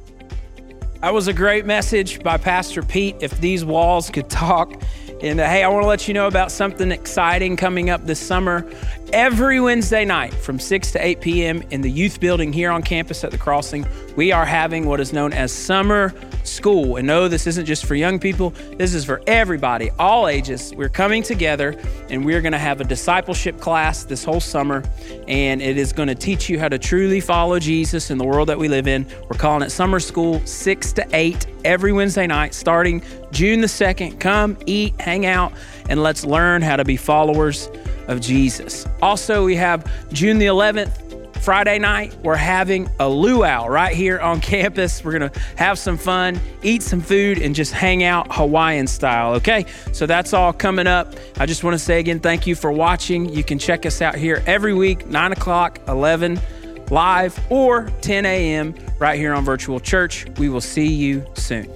That 1.02 1.14
was 1.14 1.28
a 1.28 1.34
great 1.34 1.66
message 1.66 2.24
by 2.24 2.38
Pastor 2.38 2.82
Pete. 2.82 3.18
If 3.20 3.40
these 3.40 3.64
walls 3.66 4.10
could 4.10 4.30
talk. 4.30 4.82
And 5.22 5.40
uh, 5.40 5.48
hey, 5.48 5.64
I 5.64 5.68
want 5.68 5.84
to 5.84 5.88
let 5.88 6.08
you 6.08 6.14
know 6.14 6.28
about 6.28 6.52
something 6.52 6.92
exciting 6.92 7.56
coming 7.56 7.90
up 7.90 8.06
this 8.06 8.20
summer. 8.20 8.70
Every 9.14 9.60
Wednesday 9.60 10.06
night 10.06 10.34
from 10.34 10.58
6 10.58 10.92
to 10.94 11.06
8 11.06 11.22
p.m. 11.22 11.62
in 11.70 11.82
the 11.82 11.92
youth 11.92 12.20
building 12.20 12.52
here 12.52 12.72
on 12.72 12.82
campus 12.82 13.24
at 13.24 13.30
the 13.30 13.38
Crossing, 13.38 13.86
we 14.16 14.32
are 14.32 14.44
having 14.44 14.88
what 14.88 15.00
is 15.00 15.14
known 15.14 15.32
as 15.34 15.52
Summer 15.52 16.12
School. 16.44 16.96
And 16.96 17.06
no, 17.06 17.28
this 17.28 17.46
isn't 17.46 17.68
just 17.68 17.86
for 17.86 17.94
young 17.94 18.18
people, 18.18 18.56
this 18.76 18.96
is 18.96 19.06
for 19.06 19.22
everybody, 19.28 19.92
all 20.00 20.28
ages. 20.28 20.74
We're 20.76 20.90
coming 20.90 21.22
together 21.22 21.80
and 22.10 22.26
we're 22.26 22.42
going 22.42 22.54
to 22.54 22.58
have 22.58 22.82
a 22.82 22.86
discipleship 22.86 23.60
class 23.60 24.04
this 24.04 24.24
whole 24.24 24.40
summer. 24.40 24.84
And 25.28 25.62
it 25.62 25.78
is 25.78 25.94
going 25.94 26.08
to 26.08 26.16
teach 26.16 26.50
you 26.50 26.60
how 26.60 26.70
to 26.70 26.80
truly 26.80 27.20
follow 27.20 27.60
Jesus 27.60 28.10
in 28.10 28.18
the 28.18 28.26
world 28.26 28.50
that 28.50 28.58
we 28.58 28.68
live 28.68 28.88
in. 28.88 29.06
We're 29.30 29.38
calling 29.38 29.62
it 29.62 29.70
Summer 29.70 30.00
School, 30.00 30.44
6 30.44 30.94
to 30.94 31.08
8 31.14 31.46
every 31.66 31.94
Wednesday 31.94 32.26
night 32.26 32.56
starting 32.56 33.04
June 33.32 33.62
the 33.62 33.68
2nd. 33.68 34.20
Come, 34.20 34.58
eat, 34.66 35.00
hang 35.00 35.28
out, 35.28 35.54
and 35.88 36.02
let's 36.02 36.26
learn 36.26 36.64
how 36.64 36.78
to 36.78 36.84
be 36.84 36.98
followers 36.98 37.70
of 38.08 38.22
Jesus. 38.22 38.88
Also, 39.02 39.46
we 39.46 39.56
have 39.56 39.90
June 40.12 40.38
the 40.38 40.48
11th, 40.48 41.04
Friday 41.44 41.78
night, 41.78 42.16
we're 42.24 42.38
having 42.38 42.90
a 43.02 43.10
luau 43.10 43.68
right 43.68 43.94
here 43.94 44.18
on 44.18 44.40
campus. 44.40 45.04
We're 45.04 45.20
going 45.20 45.30
to 45.30 45.40
have 45.58 45.78
some 45.78 45.98
fun, 45.98 46.40
eat 46.62 46.82
some 46.82 47.02
food, 47.02 47.38
and 47.38 47.54
just 47.54 47.74
hang 47.74 48.02
out 48.02 48.28
Hawaiian 48.32 48.88
style. 48.88 49.34
Okay, 49.34 49.66
so 49.92 50.06
that's 50.06 50.32
all 50.32 50.54
coming 50.54 50.88
up. 50.88 51.16
I 51.38 51.46
just 51.46 51.66
want 51.66 51.74
to 51.74 51.80
say 51.80 52.00
again, 52.00 52.22
thank 52.22 52.48
you 52.48 52.56
for 52.56 52.72
watching. 52.72 53.28
You 53.28 53.44
can 53.44 53.60
check 53.60 53.86
us 53.86 54.02
out 54.02 54.16
here 54.16 54.42
every 54.48 54.74
week, 54.74 55.06
9 55.08 55.34
o'clock, 55.34 55.80
11 55.90 56.40
live, 56.90 57.38
or 57.50 57.90
10 58.00 58.26
a.m. 58.26 58.74
right 58.98 59.20
here 59.20 59.34
on 59.34 59.44
Virtual 59.44 59.82
Church. 59.82 60.26
We 60.38 60.48
will 60.48 60.62
see 60.62 60.88
you 60.88 61.26
soon. 61.34 61.70